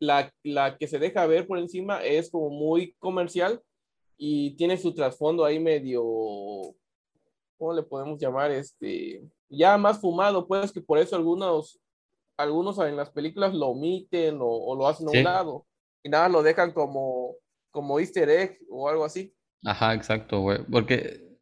la, 0.00 0.34
la 0.42 0.76
que 0.76 0.88
se 0.88 0.98
deja 0.98 1.24
ver 1.28 1.46
por 1.46 1.60
encima, 1.60 2.04
es 2.04 2.32
como 2.32 2.50
muy 2.50 2.96
comercial 2.98 3.62
y 4.16 4.56
tiene 4.56 4.76
su 4.76 4.92
trasfondo 4.92 5.44
ahí 5.44 5.60
medio, 5.60 6.02
¿cómo 7.56 7.72
le 7.74 7.84
podemos 7.84 8.18
llamar? 8.18 8.50
Este, 8.50 9.22
ya 9.48 9.78
más 9.78 10.00
fumado, 10.00 10.48
pues 10.48 10.72
que 10.72 10.80
por 10.80 10.98
eso 10.98 11.14
algunos, 11.14 11.78
algunos 12.36 12.76
en 12.80 12.96
las 12.96 13.10
películas 13.10 13.54
lo 13.54 13.68
omiten 13.68 14.38
o, 14.40 14.74
lo 14.74 14.88
hacen 14.88 15.06
a 15.06 15.12
un 15.12 15.22
lado 15.22 15.64
y 16.02 16.08
nada, 16.08 16.28
lo 16.28 16.42
dejan 16.42 16.72
como, 16.72 17.36
como 17.70 18.00
easter 18.00 18.28
egg 18.28 18.58
o 18.68 18.88
algo 18.88 19.04
así. 19.04 19.32
Ajá, 19.64 19.94
exacto, 19.94 20.40
güey, 20.40 20.58
porque 20.68 21.38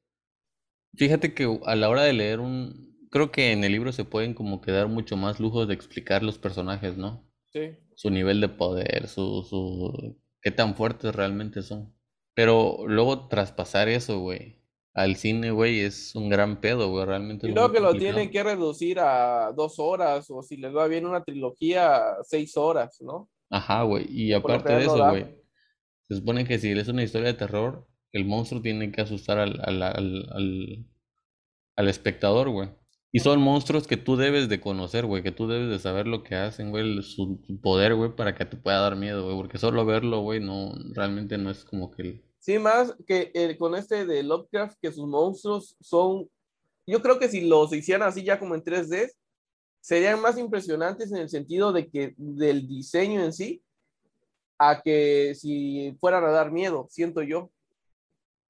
fíjate 0.93 1.33
que 1.33 1.59
a 1.65 1.75
la 1.75 1.89
hora 1.89 2.03
de 2.03 2.13
leer 2.13 2.41
un, 2.41 2.94
creo 3.15 3.31
que 3.31 3.53
en 3.53 3.63
el 3.63 3.71
libro 3.71 3.93
se 3.93 4.05
pueden 4.05 4.35
como 4.35 4.61
quedar 4.61 4.89
mucho 4.89 5.17
más 5.17 5.39
lujos 5.39 5.69
de 5.69 5.75
explicar 5.75 6.25
los 6.25 6.37
personajes, 6.37 6.97
¿no? 6.97 7.25
Sí. 7.53 7.77
Su 7.95 8.11
nivel 8.11 8.41
de 8.41 8.49
poder, 8.49 9.07
su, 9.07 9.45
su, 9.49 10.19
qué 10.43 10.51
tan 10.51 10.75
fuertes 10.75 11.15
realmente 11.15 11.63
son. 11.63 11.95
Pero 12.35 12.79
luego 12.89 13.29
traspasar 13.29 13.89
eso, 13.89 14.19
güey, 14.19 14.61
al 14.95 15.15
cine, 15.15 15.53
güey, 15.53 15.79
es 15.79 16.17
un 16.17 16.29
gran 16.29 16.61
pedo, 16.61 16.91
güey, 16.91 17.07
realmente. 17.07 17.47
Y 17.47 17.53
luego 17.53 17.71
que 17.71 17.79
lo 17.79 17.95
tienen 17.95 18.33
que 18.33 18.43
reducir 18.43 18.99
a 18.99 19.53
dos 19.53 19.79
horas, 19.79 20.29
o 20.29 20.43
si 20.43 20.57
les 20.57 20.75
va 20.75 20.89
bien 20.89 21.07
una 21.07 21.23
trilogía, 21.23 22.17
seis 22.25 22.57
horas, 22.57 23.01
¿no? 23.01 23.31
Ajá, 23.49 23.85
güey, 23.85 24.07
y 24.11 24.33
aparte 24.33 24.73
de 24.73 24.83
eso, 24.87 25.09
güey, 25.11 25.41
se 26.09 26.17
supone 26.17 26.45
que 26.45 26.59
si 26.59 26.73
es 26.73 26.89
una 26.89 27.05
historia 27.05 27.29
de 27.29 27.39
terror, 27.39 27.87
el 28.11 28.25
monstruo 28.25 28.61
tiene 28.61 28.91
que 28.91 29.03
asustar 29.03 29.39
al, 29.39 29.61
al, 29.63 29.83
al, 29.85 30.85
al 31.77 31.89
espectador, 31.89 32.51
güey. 32.51 32.71
Y 33.15 33.21
son 33.21 33.41
monstruos 33.41 33.87
que 33.87 33.97
tú 33.97 34.17
debes 34.17 34.49
de 34.49 34.61
conocer, 34.61 35.07
güey, 35.07 35.23
que 35.23 35.31
tú 35.31 35.47
debes 35.47 35.71
de 35.71 35.79
saber 35.79 36.09
lo 36.09 36.25
que 36.25 36.35
hacen, 36.35 36.73
güey, 36.73 37.01
su, 37.01 37.39
poder, 37.63 37.95
güey, 37.95 38.11
para 38.11 38.35
que 38.35 38.45
te 38.45 38.57
pueda 38.57 38.81
dar 38.81 38.97
miedo, 38.97 39.23
güey, 39.23 39.37
porque 39.37 39.57
solo 39.57 39.87
verlo, 39.87 40.23
güey, 40.23 40.41
no, 40.41 40.75
realmente 40.95 41.39
no 41.39 41.49
es 41.49 41.65
como 41.65 41.93
que... 41.93 42.25
Sí, 42.41 42.59
más 42.59 42.93
que 43.07 43.31
el, 43.35 43.57
con 43.57 43.77
este 43.77 44.05
de 44.05 44.25
Lovecraft, 44.25 44.77
que 44.83 44.91
sus 44.91 45.07
monstruos 45.07 45.77
son, 45.81 46.29
yo 46.89 47.01
creo 47.03 47.21
que 47.21 47.29
si 47.29 47.43
los 47.43 47.73
hicieran 47.73 48.09
así 48.09 48.25
ya 48.25 48.41
como 48.41 48.57
en 48.57 48.65
3D, 48.65 49.13
serían 49.81 50.21
más 50.21 50.37
impresionantes 50.37 51.13
en 51.13 51.19
el 51.19 51.29
sentido 51.29 51.73
de 51.73 51.89
que 51.89 52.15
del 52.17 52.67
diseño 52.67 53.23
en 53.23 53.33
sí, 53.33 53.63
a 54.59 54.83
que 54.83 55.37
si 55.37 55.97
fueran 56.01 56.25
a 56.25 56.31
dar 56.31 56.51
miedo, 56.51 56.89
siento 56.91 57.23
yo. 57.23 57.49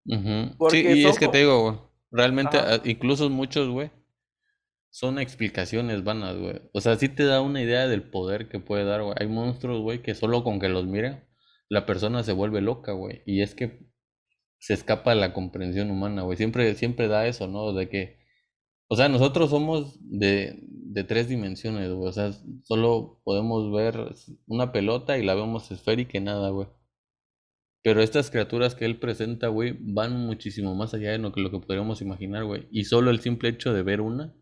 Sí, 0.07 0.87
y 0.87 1.05
es 1.05 1.19
que 1.19 1.29
te 1.29 1.37
digo, 1.37 1.61
güey, 1.61 1.77
realmente, 2.11 2.57
incluso 2.85 3.29
muchos, 3.29 3.69
güey 3.69 3.91
son 4.95 5.19
explicaciones 5.19 6.05
vanas, 6.05 6.37
güey. 6.39 6.63
O 6.73 6.81
sea, 6.81 6.95
sí 6.97 7.09
te 7.09 7.25
da 7.25 7.41
una 7.41 7.61
idea 7.61 7.89
del 7.89 8.05
poder 8.05 8.49
que 8.49 8.61
puede 8.61 8.85
dar, 8.85 9.03
güey. 9.03 9.17
Hay 9.19 9.27
monstruos, 9.27 9.83
güey, 9.83 10.03
que 10.03 10.15
solo 10.15 10.45
con 10.45 10.61
que 10.61 10.69
los 10.69 10.87
miren, 10.87 11.25
la 11.69 11.85
persona 11.85 12.23
se 12.23 12.33
vuelve 12.33 12.61
loca, 12.61 12.93
güey. 12.93 13.23
Y 13.27 13.43
es 13.43 13.57
que 13.57 13.89
se 14.61 14.73
escapa 14.73 15.11
de 15.13 15.21
la 15.21 15.33
comprensión 15.33 15.91
humana, 15.91 16.23
güey. 16.23 16.37
Siempre, 16.37 16.73
siempre 16.77 17.09
da 17.09 17.27
eso, 17.27 17.49
¿no? 17.49 17.73
De 17.73 17.89
que, 17.89 18.21
o 18.87 18.95
sea, 18.95 19.09
nosotros 19.09 19.51
somos 19.51 19.99
de, 20.01 20.61
de 20.63 21.03
tres 21.03 21.29
dimensiones, 21.29 21.91
güey. 21.91 22.09
O 22.09 22.13
sea, 22.13 22.31
solo 22.63 23.21
podemos 23.25 23.73
ver 23.73 24.15
una 24.47 24.71
pelota 24.71 25.19
y 25.19 25.25
la 25.25 25.35
vemos 25.35 25.73
esférica 25.73 26.19
y 26.19 26.21
nada, 26.21 26.51
güey. 26.51 26.69
Pero 27.83 28.01
estas 28.01 28.31
criaturas 28.31 28.77
que 28.77 28.85
él 28.85 29.01
presenta, 29.01 29.49
güey, 29.49 29.77
van 29.81 30.25
muchísimo 30.25 30.77
más 30.77 30.95
allá 30.95 31.11
de 31.11 31.19
lo 31.19 31.33
que, 31.33 31.41
lo 31.41 31.51
que 31.51 31.59
podríamos 31.59 32.01
imaginar, 32.01 32.45
güey. 32.45 32.69
Y 32.71 32.85
solo 32.85 33.11
el 33.11 33.19
simple 33.19 33.49
hecho 33.49 33.75
de 33.75 33.83
ver 33.83 34.01
una 34.01 34.37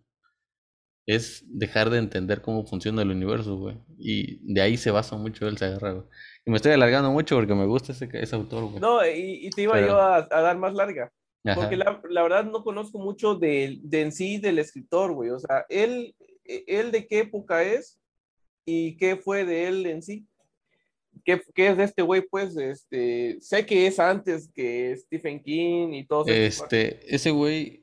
es 1.07 1.45
dejar 1.47 1.91
de 1.91 1.99
entender 1.99 2.43
cómo 2.43 2.65
funciona 2.65 3.03
el 3.03 3.11
universo, 3.11 3.57
güey. 3.57 3.77
Y 3.99 4.39
de 4.53 4.63
ahí 4.63 4.77
se 4.77 4.91
basa 4.91 5.17
mucho 5.17 5.49
el 5.49 5.59
se 5.59 5.77
güey. 5.77 6.05
Y 6.45 6.51
me 6.51 6.57
estoy 6.57 6.73
alargando 6.73 7.11
mucho 7.11 7.37
porque 7.37 7.55
me 7.55 7.67
gusta 7.67 7.93
ese, 7.93 8.09
ese 8.13 8.37
autor, 8.37 8.65
güey. 8.65 8.81
No, 8.81 9.05
y, 9.07 9.51
te 9.51 9.63
iba 9.63 9.81
yo 9.81 10.01
a, 10.01 10.23
dar 10.23 10.57
más 10.59 10.75
larga. 10.75 11.13
Porque 11.55 11.77
la, 11.77 12.01
la, 12.09 12.23
verdad 12.23 12.45
no 12.45 12.63
conozco 12.63 13.01
mucho 13.01 13.35
de, 13.35 13.81
de, 13.83 14.03
en 14.03 14.13
sí 14.13 14.39
del 14.39 14.61
escritor, 14.61 15.13
güey. 15.13 15.31
O 15.31 15.41
sea, 15.41 15.67
él, 15.69 16.15
e, 16.45 16.65
él 16.69 16.93
de 16.93 17.07
qué 17.07 17.21
época 17.21 17.65
es 17.65 18.01
y 18.65 18.97
qué 18.97 19.17
fue 19.17 19.45
de 19.45 19.67
él 19.67 19.87
en 19.87 20.03
sí. 20.03 20.27
¿Qué, 21.25 21.43
qué 21.53 21.69
es 21.69 21.77
de 21.77 21.85
este 21.85 22.03
güey? 22.03 22.23
Pues, 22.23 22.57
este, 22.57 23.39
sé 23.41 23.67
que 23.67 23.89
es 23.89 23.99
antes 23.99 24.51
que 24.55 24.97
Stephen 24.97 25.43
King 25.43 25.93
y 25.93 26.07
todo 26.07 26.27
eso. 26.27 26.65
Este, 26.65 27.15
ese 27.15 27.33
güey 27.33 27.82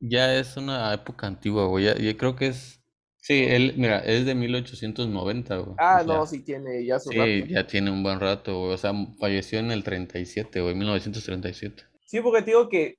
ya 0.00 0.38
es 0.38 0.56
una 0.56 0.92
época 0.94 1.26
antigua, 1.26 1.66
güey. 1.66 1.84
Ya, 1.84 1.96
yo 1.96 2.16
creo 2.16 2.34
que 2.34 2.48
es. 2.48 2.82
Sí, 3.18 3.44
él, 3.46 3.74
mira, 3.76 3.98
es 3.98 4.24
de 4.24 4.34
1890, 4.34 5.56
güey. 5.58 5.76
Ah, 5.78 6.02
no, 6.06 6.26
sí 6.26 6.42
tiene 6.42 6.84
ya 6.86 6.98
su 6.98 7.10
Sí, 7.10 7.44
ya 7.48 7.66
tiene 7.66 7.90
un 7.90 8.02
buen 8.02 8.18
rato, 8.18 8.58
güey. 8.58 8.72
O 8.72 8.78
sea, 8.78 8.92
falleció 9.18 9.58
en 9.58 9.70
el 9.70 9.84
37, 9.84 10.60
güey, 10.62 10.74
1937. 10.74 11.84
Sí, 12.06 12.20
porque 12.20 12.42
te 12.42 12.52
digo 12.52 12.68
que 12.68 12.98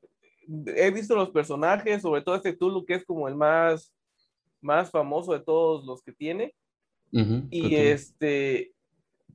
he 0.67 0.91
visto 0.91 1.15
los 1.15 1.31
personajes, 1.31 2.03
sobre 2.03 2.21
todo 2.21 2.35
este 2.35 2.53
Tulu, 2.53 2.85
que 2.85 2.93
es 2.93 3.03
como 3.03 3.27
el 3.27 3.35
más, 3.35 3.91
más 4.61 4.91
famoso 4.91 5.33
de 5.33 5.39
todos 5.39 5.85
los 5.85 6.03
que 6.03 6.11
tiene. 6.11 6.53
y 7.11 7.75
este, 7.75 8.73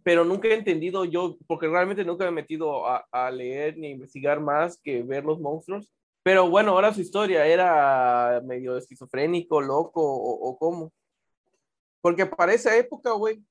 pero 0.04 0.24
nunca 0.24 0.48
he 0.48 0.54
entendido 0.54 1.04
yo, 1.04 1.36
porque 1.48 1.66
realmente 1.66 2.04
nunca 2.04 2.24
me 2.24 2.30
he 2.30 2.42
metido 2.42 2.86
a, 2.86 3.04
a 3.10 3.28
leer 3.32 3.76
ni 3.76 3.88
a 3.88 3.90
investigar 3.90 4.40
más 4.40 4.78
que 4.78 5.02
ver 5.02 5.24
los 5.24 5.40
monstruos 5.40 5.92
Pero 6.26 6.50
bueno, 6.50 6.72
ahora 6.72 6.92
su 6.92 7.00
historia 7.00 7.46
era 7.46 8.42
medio 8.44 8.76
esquizofrénico, 8.76 9.60
loco 9.60 10.02
o, 10.02 10.48
o 10.48 10.58
cómo. 10.58 10.92
Porque 12.00 12.26
para 12.26 12.52
esa 12.52 12.76
época, 12.76 13.12
güey, 13.12 13.44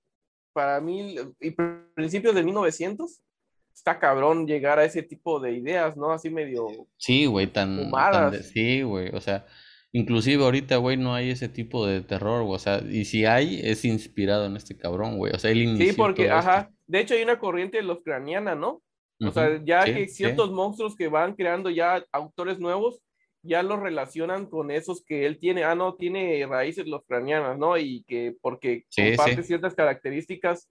para 0.51 0.81
mí, 0.81 1.15
y 1.39 1.51
principios 1.95 2.35
de 2.35 2.43
1900, 2.43 3.21
está 3.73 3.97
cabrón 3.97 4.45
llegar 4.45 4.77
a 4.77 4.83
ese 4.83 5.03
tipo 5.03 5.39
de 5.39 5.53
ideas, 5.53 5.95
¿no? 5.95 6.11
Así 6.11 6.29
medio... 6.29 6.67
Sí, 6.97 7.27
güey, 7.27 7.47
tan... 7.47 7.89
tan 7.89 8.31
de, 8.33 8.43
sí, 8.43 8.81
güey, 8.81 9.07
o 9.15 9.21
sea, 9.21 9.45
inclusive 9.93 10.43
ahorita, 10.43 10.75
güey, 10.75 10.97
no 10.97 11.15
hay 11.15 11.29
ese 11.29 11.47
tipo 11.47 11.87
de 11.87 12.01
terror, 12.01 12.43
güey, 12.43 12.57
o 12.57 12.59
sea, 12.59 12.81
y 12.85 13.05
si 13.05 13.23
hay, 13.23 13.61
es 13.63 13.85
inspirado 13.85 14.47
en 14.47 14.57
este 14.57 14.75
cabrón, 14.75 15.17
güey, 15.17 15.31
o 15.33 15.39
sea, 15.39 15.49
él 15.49 15.61
inició 15.61 15.93
Sí, 15.93 15.97
porque, 15.97 16.29
ajá, 16.29 16.69
de 16.87 16.99
hecho 16.99 17.13
hay 17.13 17.23
una 17.23 17.39
corriente 17.39 17.81
los 17.81 17.99
ucraniana, 17.99 18.53
¿no? 18.53 18.81
O 19.21 19.31
sea, 19.31 19.61
ya 19.63 19.85
que 19.85 20.07
ciertos 20.07 20.51
monstruos 20.51 20.95
que 20.95 21.07
van 21.07 21.35
creando 21.35 21.69
ya 21.69 22.03
autores 22.11 22.59
nuevos, 22.59 23.01
ya 23.41 23.63
los 23.63 23.79
relacionan 23.79 24.47
con 24.47 24.71
esos 24.71 25.03
que 25.03 25.25
él 25.25 25.37
tiene, 25.37 25.63
ah, 25.63 25.75
no, 25.75 25.95
tiene 25.95 26.45
raíces 26.47 26.87
los 26.87 27.01
ucranianas, 27.01 27.57
¿no? 27.57 27.77
Y 27.77 28.03
que 28.07 28.35
porque 28.41 28.85
comparte 28.95 29.43
ciertas 29.43 29.75
características 29.75 30.67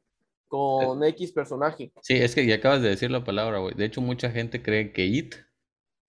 con 0.48 1.02
X 1.04 1.32
personaje. 1.32 1.92
Sí, 2.02 2.14
es 2.14 2.34
que 2.34 2.46
ya 2.46 2.56
acabas 2.56 2.82
de 2.82 2.90
decir 2.90 3.10
la 3.10 3.24
palabra, 3.24 3.58
güey. 3.58 3.74
De 3.74 3.84
hecho, 3.84 4.00
mucha 4.00 4.30
gente 4.30 4.62
cree 4.62 4.92
que 4.92 5.04
It 5.04 5.34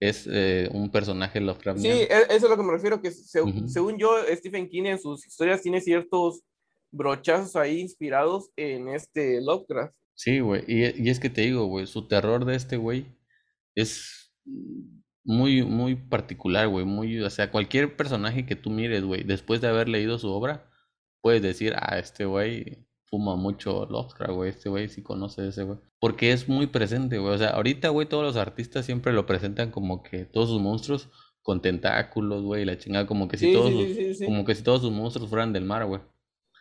es 0.00 0.28
eh, 0.30 0.68
un 0.72 0.90
personaje 0.90 1.40
Lovecraftiano. 1.40 1.96
Sí, 1.96 2.02
e, 2.02 2.22
eso 2.28 2.32
es 2.34 2.44
a 2.44 2.48
lo 2.48 2.56
que 2.56 2.62
me 2.62 2.72
refiero, 2.72 3.00
que 3.00 3.10
según 3.10 3.98
yo, 3.98 4.10
Stephen 4.34 4.68
King 4.68 4.84
en 4.84 4.98
sus 4.98 5.26
historias 5.26 5.62
tiene 5.62 5.80
ciertos 5.80 6.42
brochazos 6.90 7.56
ahí 7.56 7.80
inspirados 7.80 8.50
en 8.56 8.88
este 8.88 9.40
Lovecraft. 9.40 9.94
Sí, 10.16 10.40
güey, 10.40 10.64
y, 10.66 11.02
y, 11.02 11.10
es 11.10 11.20
que 11.20 11.30
te 11.30 11.42
digo, 11.42 11.66
güey, 11.66 11.86
su 11.86 12.08
terror 12.08 12.44
de 12.44 12.56
este 12.56 12.76
güey 12.76 13.06
es 13.74 14.34
muy, 15.24 15.62
muy 15.62 15.94
particular, 15.94 16.68
güey, 16.68 16.84
muy, 16.84 17.20
o 17.20 17.30
sea, 17.30 17.50
cualquier 17.50 17.96
personaje 17.96 18.46
que 18.46 18.56
tú 18.56 18.70
mires, 18.70 19.04
güey, 19.04 19.22
después 19.24 19.60
de 19.60 19.68
haber 19.68 19.88
leído 19.88 20.18
su 20.18 20.30
obra, 20.30 20.70
puedes 21.20 21.42
decir, 21.42 21.74
ah, 21.76 21.98
este 21.98 22.24
güey 22.24 22.86
fuma 23.06 23.36
mucho 23.36 23.86
Lovecraft, 23.86 24.32
güey. 24.32 24.50
Este 24.50 24.68
güey 24.68 24.88
sí 24.88 25.02
conoce 25.02 25.48
ese, 25.48 25.64
güey. 25.64 25.78
Porque 25.98 26.32
es 26.32 26.48
muy 26.48 26.66
presente, 26.66 27.18
güey. 27.18 27.34
O 27.34 27.38
sea, 27.38 27.50
ahorita, 27.50 27.88
güey, 27.88 28.08
todos 28.08 28.24
los 28.24 28.36
artistas 28.36 28.84
siempre 28.84 29.12
lo 29.12 29.26
presentan 29.26 29.70
como 29.70 30.02
que 30.02 30.24
todos 30.24 30.48
sus 30.48 30.60
monstruos 30.60 31.08
con 31.42 31.62
tentáculos, 31.62 32.42
güey, 32.42 32.64
la 32.64 32.76
chingada, 32.76 33.06
como 33.06 33.28
que 33.28 33.38
si 33.38 33.52
todos 33.52 33.72
sus, 33.72 34.26
como 34.26 34.44
que 34.44 34.54
si 34.54 34.62
todos 34.62 34.82
sus 34.82 34.90
monstruos 34.90 35.30
fueran 35.30 35.52
del 35.52 35.64
mar, 35.64 35.86
güey. 35.86 36.00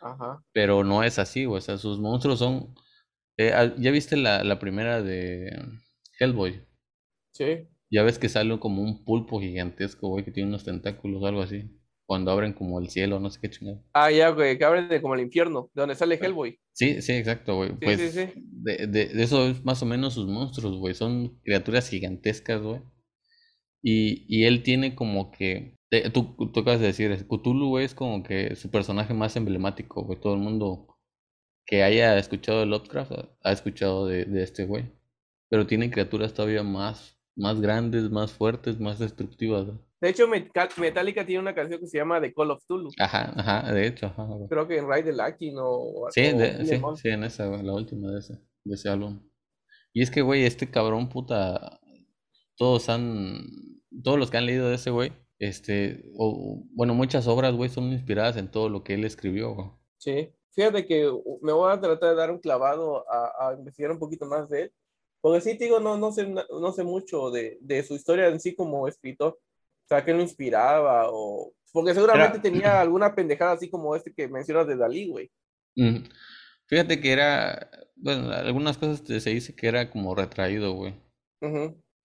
Ajá. 0.02 0.44
Pero 0.54 0.84
no 0.84 1.04
es 1.04 1.18
así, 1.18 1.46
güey. 1.46 1.58
O 1.58 1.62
sea, 1.62 1.78
sus 1.78 2.00
monstruos 2.00 2.40
son. 2.40 2.76
Eh, 3.38 3.52
ah, 3.54 3.74
¿Ya 3.78 3.92
viste 3.92 4.18
la, 4.18 4.44
la 4.44 4.60
primera 4.60 5.02
de 5.02 5.52
Hellboy? 6.20 6.62
Sí. 7.32 7.68
Ya 7.92 8.04
ves 8.04 8.18
que 8.18 8.30
sale 8.30 8.58
como 8.60 8.82
un 8.82 9.04
pulpo 9.04 9.40
gigantesco, 9.40 10.10
güey, 10.10 10.24
que 10.26 10.32
tiene 10.32 10.50
unos 10.50 10.64
tentáculos 10.64 11.22
o 11.22 11.28
algo 11.28 11.42
así 11.42 11.70
cuando 12.06 12.32
abren 12.32 12.54
como 12.54 12.80
el 12.80 12.90
cielo, 12.90 13.20
no 13.20 13.30
sé 13.30 13.40
qué 13.42 13.50
chingada. 13.50 13.82
Ah, 13.94 14.12
ya, 14.12 14.30
güey, 14.30 14.58
que 14.58 14.66
abren 14.66 14.88
de 14.88 15.02
como 15.02 15.16
el 15.16 15.22
infierno, 15.22 15.72
de 15.74 15.82
donde 15.82 15.96
sale 15.96 16.20
Hellboy. 16.22 16.60
Sí, 16.74 17.02
sí, 17.02 17.14
exacto, 17.14 17.56
güey. 17.56 17.78
pues 17.80 18.00
sí, 18.00 18.10
sí. 18.10 18.34
De, 18.36 18.88
de, 18.88 19.08
de, 19.08 19.24
eso 19.24 19.48
es 19.48 19.64
más 19.66 19.82
o 19.82 19.86
menos 19.86 20.14
sus 20.14 20.28
monstruos, 20.28 20.78
güey. 20.78 20.94
Son 20.94 21.40
criaturas 21.42 21.90
gigantescas, 21.90 22.62
güey. 22.62 22.82
Y, 23.82 24.26
y 24.28 24.46
él 24.46 24.64
tiene 24.64 24.96
como 24.96 25.32
que. 25.32 25.76
tú, 26.14 26.36
tú 26.54 26.60
acabas 26.60 26.80
de 26.80 26.88
decir, 26.88 27.26
Cthulhu, 27.28 27.70
güey, 27.70 27.86
es 27.86 27.96
como 27.96 28.24
que 28.24 28.56
su 28.56 28.70
personaje 28.70 29.14
más 29.14 29.36
emblemático, 29.36 30.04
güey. 30.04 30.20
Todo 30.20 30.36
el 30.36 30.42
mundo 30.42 30.95
que 31.66 31.84
haya 31.84 32.18
escuchado 32.18 32.60
de 32.60 32.66
Lovecraft 32.66 33.12
ha 33.44 33.52
escuchado 33.52 34.08
de, 34.08 34.26
de 34.26 34.44
este 34.44 34.66
güey. 34.66 34.86
Pero 35.50 35.66
tiene 35.68 35.90
criaturas 35.90 36.34
todavía 36.34 36.64
más, 36.64 37.18
más 37.36 37.62
grandes, 37.62 38.10
más 38.10 38.32
fuertes, 38.32 38.80
más 38.80 39.00
destructivas. 39.00 39.68
De 40.02 40.10
hecho, 40.10 40.28
Metallica 40.28 41.26
tiene 41.26 41.42
una 41.42 41.56
canción 41.56 41.80
que 41.80 41.88
se 41.88 41.98
llama 41.98 42.22
The 42.22 42.34
Call 42.34 42.52
of 42.52 42.64
Tulu. 42.68 42.92
Ajá, 43.00 43.34
ajá, 43.36 43.74
de 43.74 43.88
hecho. 43.88 44.08
Ajá. 44.08 44.28
Creo 44.50 44.68
que 44.68 44.78
en 44.78 44.92
Ride 44.92 45.04
the 45.04 45.14
Lucky 45.14 45.52
no. 45.52 45.80
Sí, 46.10 46.32
sí, 46.32 46.82
sí, 46.96 47.10
en 47.10 47.24
esa, 47.24 47.48
la 47.48 47.74
última 47.74 48.12
de 48.12 48.20
ese, 48.20 48.34
de 48.64 48.76
ese 48.76 48.90
álbum. 48.90 49.22
Y 49.94 50.04
es 50.04 50.12
que, 50.12 50.22
güey, 50.22 50.44
este 50.44 50.70
cabrón 50.70 51.10
puta, 51.10 51.80
todos 52.58 52.90
han, 52.90 53.48
todos 54.04 54.20
los 54.20 54.30
que 54.30 54.38
han 54.38 54.46
leído 54.46 54.70
de 54.70 54.76
ese 54.76 54.92
güey, 54.92 55.14
este, 55.40 56.04
o, 56.18 56.64
bueno, 56.74 56.94
muchas 56.94 57.28
obras, 57.28 57.56
güey, 57.56 57.70
son 57.70 57.92
inspiradas 57.92 58.38
en 58.38 58.52
todo 58.52 58.70
lo 58.70 58.84
que 58.84 58.96
él 58.96 59.06
escribió, 59.06 59.56
güey. 59.56 59.70
Sí, 59.98 60.34
fíjate 60.56 60.86
que 60.86 61.12
me 61.42 61.52
voy 61.52 61.72
a 61.72 61.80
tratar 61.80 62.10
de 62.10 62.16
dar 62.16 62.32
un 62.32 62.40
clavado 62.40 63.06
a, 63.12 63.50
a 63.50 63.54
investigar 63.54 63.92
un 63.92 64.00
poquito 64.00 64.26
más 64.26 64.50
de 64.50 64.64
él, 64.64 64.74
porque 65.26 65.42
sí, 65.42 65.58
digo, 65.58 65.80
no, 65.80 65.98
no, 65.98 66.12
sé, 66.12 66.28
no 66.28 66.72
sé 66.72 66.84
mucho 66.84 67.32
de, 67.32 67.58
de 67.60 67.82
su 67.82 67.96
historia 67.96 68.28
en 68.28 68.40
sí 68.40 68.54
como 68.54 68.88
escritor. 68.88 69.40
O 69.86 69.88
sea, 69.88 70.06
¿qué 70.06 70.14
lo 70.14 70.22
inspiraba? 70.22 71.10
O... 71.10 71.52
Porque 71.74 71.96
seguramente 71.96 72.38
tenía 72.38 72.80
alguna 72.80 73.16
pendejada 73.16 73.54
así 73.54 73.68
como 73.68 73.96
este 73.96 74.14
que 74.14 74.28
mencionas 74.28 74.68
de 74.68 74.78
Dalí, 74.78 75.08
güey. 75.08 75.32
Fíjate 76.68 77.02
que 77.02 77.12
era, 77.12 77.72
bueno, 77.96 78.32
algunas 78.32 78.78
cosas 78.78 79.02
se 79.04 79.30
dice 79.32 79.56
que 79.56 79.68
era 79.68 79.90
como 79.90 80.14
retraído, 80.14 80.74
güey. 80.74 80.94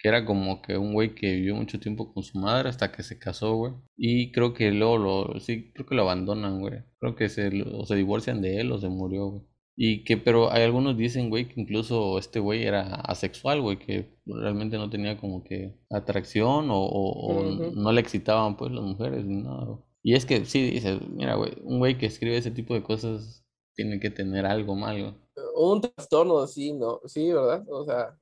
Que 0.00 0.08
era 0.08 0.24
como 0.24 0.62
que 0.62 0.78
un 0.78 0.94
güey 0.94 1.14
que 1.14 1.34
vivió 1.34 1.54
mucho 1.54 1.78
tiempo 1.78 2.12
con 2.12 2.22
su 2.22 2.38
madre 2.38 2.68
hasta 2.70 2.90
que 2.90 3.02
se 3.02 3.18
casó, 3.18 3.54
güey. 3.56 3.72
Y 3.96 4.32
creo 4.32 4.54
que 4.54 4.70
luego 4.70 4.98
lo, 4.98 5.40
sí, 5.40 5.72
creo 5.72 5.86
que 5.86 5.94
lo 5.94 6.02
abandonan, 6.02 6.60
güey. 6.60 6.82
Creo 6.98 7.14
que 7.16 7.28
se, 7.28 7.50
o 7.72 7.84
se 7.84 7.96
divorcian 7.96 8.40
de 8.40 8.60
él 8.60 8.72
o 8.72 8.78
se 8.78 8.88
murió, 8.88 9.26
güey. 9.28 9.50
Y 9.82 10.04
que, 10.04 10.18
pero 10.18 10.52
hay 10.52 10.62
algunos 10.62 10.94
dicen, 10.96 11.30
güey, 11.30 11.48
que 11.48 11.58
incluso 11.58 12.18
este 12.18 12.38
güey 12.38 12.64
era 12.64 12.96
asexual, 12.96 13.62
güey, 13.62 13.78
que 13.78 14.14
realmente 14.26 14.76
no 14.76 14.90
tenía 14.90 15.16
como 15.16 15.42
que 15.42 15.74
atracción 15.88 16.68
o, 16.70 17.72
no 17.74 17.90
le 17.90 18.00
excitaban, 18.02 18.58
pues, 18.58 18.72
las 18.72 18.84
mujeres 18.84 19.24
ni 19.24 19.42
nada. 19.42 19.78
Y 20.02 20.14
es 20.14 20.26
que 20.26 20.44
sí, 20.44 20.70
dice, 20.70 21.00
mira, 21.08 21.36
güey, 21.36 21.52
un 21.62 21.78
güey 21.78 21.96
que 21.96 22.04
escribe 22.04 22.36
ese 22.36 22.50
tipo 22.50 22.74
de 22.74 22.82
cosas 22.82 23.42
tiene 23.74 24.00
que 24.00 24.10
tener 24.10 24.44
algo 24.44 24.74
malo. 24.74 25.14
Un 25.56 25.80
trastorno, 25.80 26.46
sí, 26.46 26.74
¿no? 26.74 27.00
Sí, 27.06 27.32
¿verdad? 27.32 27.64
O 27.70 27.82
sea, 27.86 28.19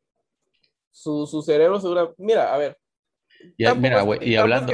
su, 0.91 1.27
su 1.27 1.43
cerebro 1.43 1.81
seguro... 1.81 2.15
Mira, 2.19 2.55
a 2.55 2.59
ver. 2.59 2.77
Ya, 3.57 3.75
mira, 3.75 4.03
güey, 4.03 4.29
y 4.29 4.37
hablando... 4.37 4.73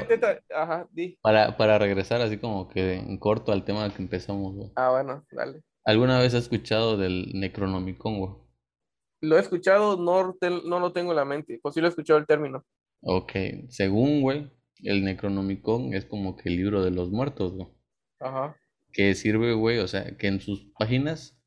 Ajá, 0.55 0.89
di. 0.91 1.19
Para, 1.21 1.57
para 1.57 1.79
regresar 1.79 2.21
así 2.23 2.39
como 2.39 2.69
que 2.69 2.95
en 2.95 3.19
corto 3.19 3.53
al 3.53 3.65
tema 3.65 3.93
que 3.93 4.03
empezamos, 4.03 4.55
güey. 4.55 4.73
Ah, 4.77 4.91
bueno, 4.91 5.25
dale. 5.31 5.63
¿Alguna 5.85 6.19
vez 6.19 6.35
has 6.35 6.45
escuchado 6.45 6.97
del 6.97 7.31
Necronomicon, 7.35 8.19
güey? 8.19 8.33
Lo 9.21 9.37
he 9.37 9.41
escuchado, 9.41 9.97
no, 9.97 10.37
no 10.65 10.81
lo 10.81 10.93
tengo 10.93 11.13
en 11.13 11.17
la 11.17 11.25
mente. 11.25 11.59
Pues 11.63 11.75
sí 11.75 11.81
lo 11.81 11.87
he 11.87 11.91
escuchado 11.91 12.19
el 12.19 12.27
término. 12.27 12.65
Ok, 13.03 13.33
según, 13.69 14.23
güey, 14.23 14.51
el 14.83 15.05
Necronomicon 15.05 15.93
es 15.93 16.07
como 16.07 16.37
que 16.37 16.49
el 16.49 16.57
libro 16.57 16.83
de 16.83 16.91
los 16.91 17.11
muertos, 17.11 17.53
güey. 17.53 17.69
Ajá. 18.21 18.57
Que 18.93 19.15
sirve, 19.15 19.53
güey, 19.53 19.79
o 19.79 19.89
sea, 19.89 20.17
que 20.17 20.27
en 20.27 20.41
sus 20.41 20.73
páginas 20.79 21.39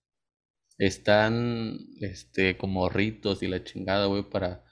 están, 0.78 1.80
este, 2.02 2.58
como 2.58 2.90
ritos 2.90 3.44
y 3.44 3.48
la 3.48 3.64
chingada, 3.64 4.06
güey, 4.08 4.24
para, 4.30 4.64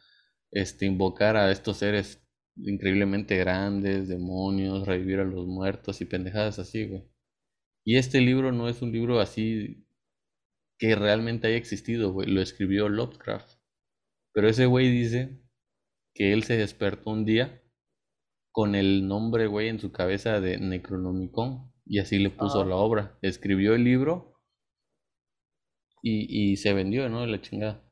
este, 0.52 0.86
invocar 0.86 1.38
a 1.38 1.52
estos 1.52 1.78
seres 1.78 2.26
increíblemente 2.58 3.38
grandes, 3.38 4.08
demonios, 4.08 4.88
revivir 4.88 5.20
a 5.20 5.26
los 5.26 5.46
muertos 5.48 6.02
y 6.02 6.06
pendejadas 6.06 6.60
así, 6.60 6.88
güey. 6.88 7.04
Y 7.86 7.98
este 7.98 8.22
libro 8.22 8.52
no 8.52 8.70
es 8.70 8.82
un 8.82 8.92
libro 8.92 9.20
así 9.20 9.86
que 10.80 10.96
realmente 10.96 11.48
haya 11.48 11.58
existido, 11.58 12.12
güey. 12.12 12.30
Lo 12.30 12.42
escribió 12.42 12.90
Lovecraft. 12.90 13.60
Pero 14.34 14.50
ese 14.50 14.66
güey 14.66 14.92
dice 14.92 15.42
que 16.14 16.34
él 16.34 16.44
se 16.44 16.58
despertó 16.58 17.12
un 17.12 17.26
día 17.26 17.62
con 18.52 18.76
el 18.76 19.08
nombre, 19.08 19.48
güey, 19.48 19.70
en 19.70 19.80
su 19.80 19.92
cabeza 19.92 20.42
de 20.42 20.58
Necronomicon. 20.58 21.72
Y 21.86 22.00
así 22.00 22.18
le 22.18 22.32
puso 22.32 22.62
ah. 22.62 22.66
la 22.66 22.76
obra. 22.76 23.20
Escribió 23.22 23.76
el 23.76 23.84
libro 23.84 24.35
y, 26.06 26.52
y 26.52 26.58
se 26.58 26.74
vendió, 26.74 27.10
¿no? 27.10 27.26
La 27.26 27.42
chingada. 27.42 27.84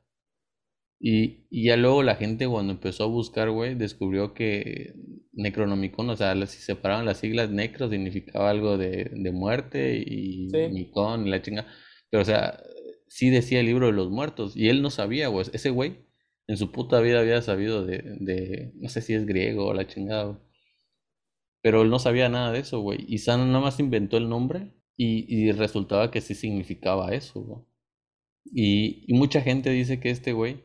Y, 1.00 1.46
y, 1.50 1.64
ya 1.66 1.76
luego 1.76 2.02
la 2.04 2.14
gente 2.14 2.46
cuando 2.46 2.72
empezó 2.72 3.04
a 3.04 3.08
buscar, 3.08 3.50
güey, 3.50 3.74
descubrió 3.74 4.34
que 4.34 4.94
Necronomicon, 5.32 6.10
o 6.10 6.16
sea, 6.16 6.34
si 6.46 6.62
separaban 6.62 7.06
las 7.06 7.18
siglas, 7.18 7.50
necro 7.50 7.90
significaba 7.90 8.50
algo 8.50 8.78
de, 8.78 9.10
de 9.12 9.32
muerte 9.32 9.98
y 9.98 10.48
sí. 10.50 10.58
y 10.58 11.28
la 11.28 11.42
chinga. 11.42 11.66
Pero, 12.10 12.22
o 12.22 12.24
sea, 12.24 12.62
sí 13.08 13.30
decía 13.30 13.60
el 13.60 13.66
libro 13.66 13.86
de 13.86 13.92
los 13.92 14.10
muertos. 14.10 14.56
Y 14.56 14.68
él 14.68 14.80
no 14.80 14.90
sabía, 14.90 15.28
güey. 15.28 15.46
Ese 15.52 15.70
güey 15.70 16.06
en 16.46 16.56
su 16.56 16.70
puta 16.72 17.00
vida 17.00 17.20
había 17.20 17.42
sabido 17.42 17.84
de, 17.84 17.98
de 18.20 18.72
no 18.76 18.88
sé 18.88 19.02
si 19.02 19.14
es 19.14 19.26
griego 19.26 19.66
o 19.66 19.74
la 19.74 19.86
chingada, 19.88 20.40
Pero 21.62 21.82
él 21.82 21.90
no 21.90 21.98
sabía 21.98 22.28
nada 22.28 22.52
de 22.52 22.60
eso, 22.60 22.80
güey. 22.80 23.04
Y 23.08 23.18
San 23.18 23.48
nada 23.48 23.60
más 23.60 23.80
inventó 23.80 24.16
el 24.18 24.28
nombre 24.28 24.72
y, 24.96 25.26
y 25.28 25.52
resultaba 25.52 26.10
que 26.10 26.20
sí 26.20 26.34
significaba 26.34 27.12
eso, 27.14 27.40
güey. 27.42 27.73
Y, 28.44 29.04
y 29.06 29.14
mucha 29.14 29.40
gente 29.40 29.70
dice 29.70 30.00
que 30.00 30.10
este 30.10 30.32
güey 30.32 30.62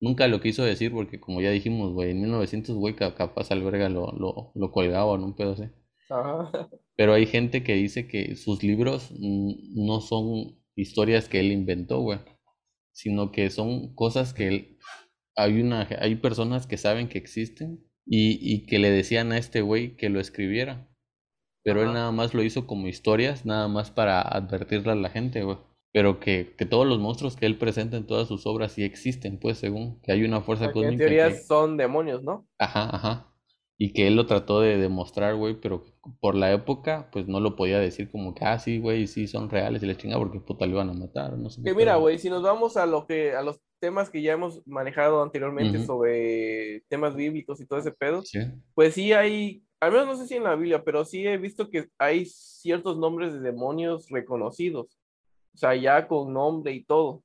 Nunca 0.00 0.28
lo 0.28 0.40
quiso 0.40 0.62
decir 0.62 0.92
porque, 0.92 1.18
como 1.20 1.40
ya 1.40 1.50
dijimos, 1.50 1.92
güey, 1.92 2.10
en 2.10 2.20
1900, 2.20 2.76
güey, 2.76 2.94
capaz 2.96 3.50
al 3.50 3.62
verga 3.62 3.88
lo, 3.88 4.12
lo, 4.12 4.52
lo 4.54 4.70
colgaban, 4.70 5.24
un 5.24 5.34
pedo 5.34 5.52
así. 5.52 5.64
Pero 6.96 7.14
hay 7.14 7.26
gente 7.26 7.62
que 7.62 7.74
dice 7.74 8.06
que 8.06 8.36
sus 8.36 8.62
libros 8.62 9.10
no 9.18 10.00
son 10.00 10.60
historias 10.74 11.28
que 11.28 11.40
él 11.40 11.50
inventó, 11.50 12.00
güey, 12.00 12.18
sino 12.92 13.32
que 13.32 13.50
son 13.50 13.94
cosas 13.94 14.34
que 14.34 14.48
él... 14.48 14.78
Hay, 15.38 15.60
una, 15.60 15.86
hay 15.98 16.14
personas 16.16 16.66
que 16.66 16.78
saben 16.78 17.08
que 17.08 17.18
existen 17.18 17.84
y, 18.06 18.38
y 18.40 18.64
que 18.66 18.78
le 18.78 18.90
decían 18.90 19.32
a 19.32 19.38
este 19.38 19.60
güey 19.60 19.96
que 19.96 20.08
lo 20.08 20.20
escribiera. 20.20 20.88
Pero 21.62 21.82
él 21.82 21.92
nada 21.92 22.10
más 22.12 22.32
lo 22.32 22.42
hizo 22.42 22.66
como 22.66 22.86
historias, 22.86 23.44
nada 23.44 23.68
más 23.68 23.90
para 23.90 24.22
advertirle 24.22 24.92
a 24.92 24.94
la 24.94 25.10
gente, 25.10 25.42
güey. 25.42 25.58
Pero 25.96 26.20
que, 26.20 26.54
que 26.58 26.66
todos 26.66 26.86
los 26.86 26.98
monstruos 26.98 27.36
que 27.36 27.46
él 27.46 27.56
presenta 27.56 27.96
en 27.96 28.06
todas 28.06 28.28
sus 28.28 28.46
obras 28.46 28.72
sí 28.72 28.84
existen, 28.84 29.38
pues, 29.38 29.56
según 29.56 29.98
que 30.02 30.12
hay 30.12 30.24
una 30.24 30.42
fuerza 30.42 30.64
sea, 30.64 30.72
que 30.74 30.80
en 30.80 30.84
cósmica 30.84 31.04
teoría 31.06 31.28
que... 31.30 31.36
son 31.36 31.78
demonios, 31.78 32.22
¿no? 32.22 32.46
Ajá, 32.58 32.94
ajá. 32.94 33.32
Y 33.78 33.94
que 33.94 34.06
él 34.06 34.14
lo 34.14 34.26
trató 34.26 34.60
de 34.60 34.76
demostrar, 34.76 35.34
güey, 35.36 35.58
pero 35.58 35.84
por 36.20 36.34
la 36.34 36.52
época, 36.52 37.08
pues 37.12 37.28
no 37.28 37.40
lo 37.40 37.56
podía 37.56 37.78
decir 37.78 38.10
como 38.10 38.34
que, 38.34 38.44
ah, 38.44 38.58
sí, 38.58 38.78
güey, 38.78 39.06
sí 39.06 39.26
son 39.26 39.48
reales 39.48 39.82
y 39.82 39.86
la 39.86 39.96
chinga 39.96 40.18
porque 40.18 40.38
puta 40.38 40.66
le 40.66 40.72
iban 40.72 40.90
a 40.90 40.92
matar, 40.92 41.38
no 41.38 41.48
sé 41.48 41.62
qué 41.62 41.70
Que 41.70 41.74
mira, 41.74 41.96
güey, 41.96 42.18
si 42.18 42.28
nos 42.28 42.42
vamos 42.42 42.76
a 42.76 42.84
lo 42.84 43.06
que, 43.06 43.32
a 43.34 43.40
los 43.40 43.58
temas 43.78 44.10
que 44.10 44.20
ya 44.20 44.34
hemos 44.34 44.66
manejado 44.66 45.22
anteriormente 45.22 45.82
sobre 45.86 46.82
temas 46.90 47.16
bíblicos 47.16 47.58
y 47.58 47.66
todo 47.66 47.78
ese 47.78 47.92
pedo, 47.92 48.20
Sí, 48.20 48.40
pues 48.74 48.92
sí 48.92 49.14
hay, 49.14 49.64
al 49.80 49.92
menos 49.92 50.08
no 50.08 50.16
sé 50.16 50.26
si 50.26 50.34
en 50.34 50.44
la 50.44 50.56
Biblia, 50.56 50.84
pero 50.84 51.06
sí 51.06 51.26
he 51.26 51.38
visto 51.38 51.70
que 51.70 51.88
hay 51.96 52.26
ciertos 52.26 52.98
nombres 52.98 53.32
de 53.32 53.40
demonios 53.40 54.10
reconocidos, 54.10 54.98
o 55.56 55.58
sea, 55.58 55.74
ya 55.74 56.06
con 56.06 56.32
nombre 56.34 56.72
y 56.72 56.84
todo, 56.84 57.22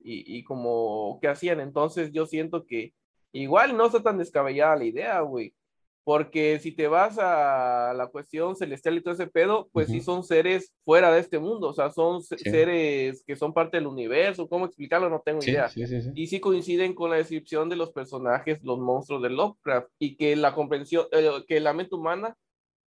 y, 0.00 0.38
y 0.38 0.42
como 0.42 1.18
que 1.20 1.28
hacían, 1.28 1.60
entonces 1.60 2.10
yo 2.12 2.24
siento 2.26 2.64
que 2.64 2.94
igual 3.32 3.76
no 3.76 3.84
está 3.86 4.02
tan 4.02 4.16
descabellada 4.16 4.76
la 4.76 4.84
idea, 4.86 5.20
güey, 5.20 5.54
porque 6.02 6.58
si 6.60 6.72
te 6.72 6.86
vas 6.88 7.18
a 7.18 7.92
la 7.94 8.06
cuestión 8.08 8.56
celestial 8.56 8.96
y 8.96 9.02
todo 9.02 9.12
ese 9.14 9.26
pedo, 9.26 9.68
pues 9.72 9.88
sí 9.88 9.96
Ujú. 9.98 10.04
son 10.04 10.22
seres 10.24 10.72
fuera 10.84 11.10
de 11.12 11.20
este 11.20 11.38
mundo, 11.38 11.68
o 11.68 11.72
sea, 11.74 11.90
son 11.90 12.22
se- 12.22 12.38
Sí. 12.38 12.50
seres 12.50 13.22
que 13.26 13.36
son 13.36 13.52
parte 13.52 13.76
del 13.76 13.86
universo, 13.86 14.48
¿cómo 14.48 14.64
explicarlo? 14.66 15.08
No 15.10 15.22
tengo 15.24 15.40
sí, 15.42 15.50
idea 15.50 15.68
sí, 15.68 15.86
sí, 15.86 16.00
sí. 16.02 16.10
y 16.14 16.26
sí 16.26 16.40
coinciden 16.40 16.94
con 16.94 17.10
la 17.10 17.16
descripción 17.16 17.68
de 17.68 17.76
los 17.76 17.90
personajes, 17.92 18.62
los 18.62 18.78
monstruos 18.78 19.22
de 19.22 19.30
Lovecraft, 19.30 19.88
y 19.98 20.16
que 20.16 20.36
la 20.36 20.54
comprensión, 20.54 21.06
eh, 21.12 21.30
que 21.46 21.60
la 21.60 21.72
mente 21.74 21.94
humana 21.94 22.34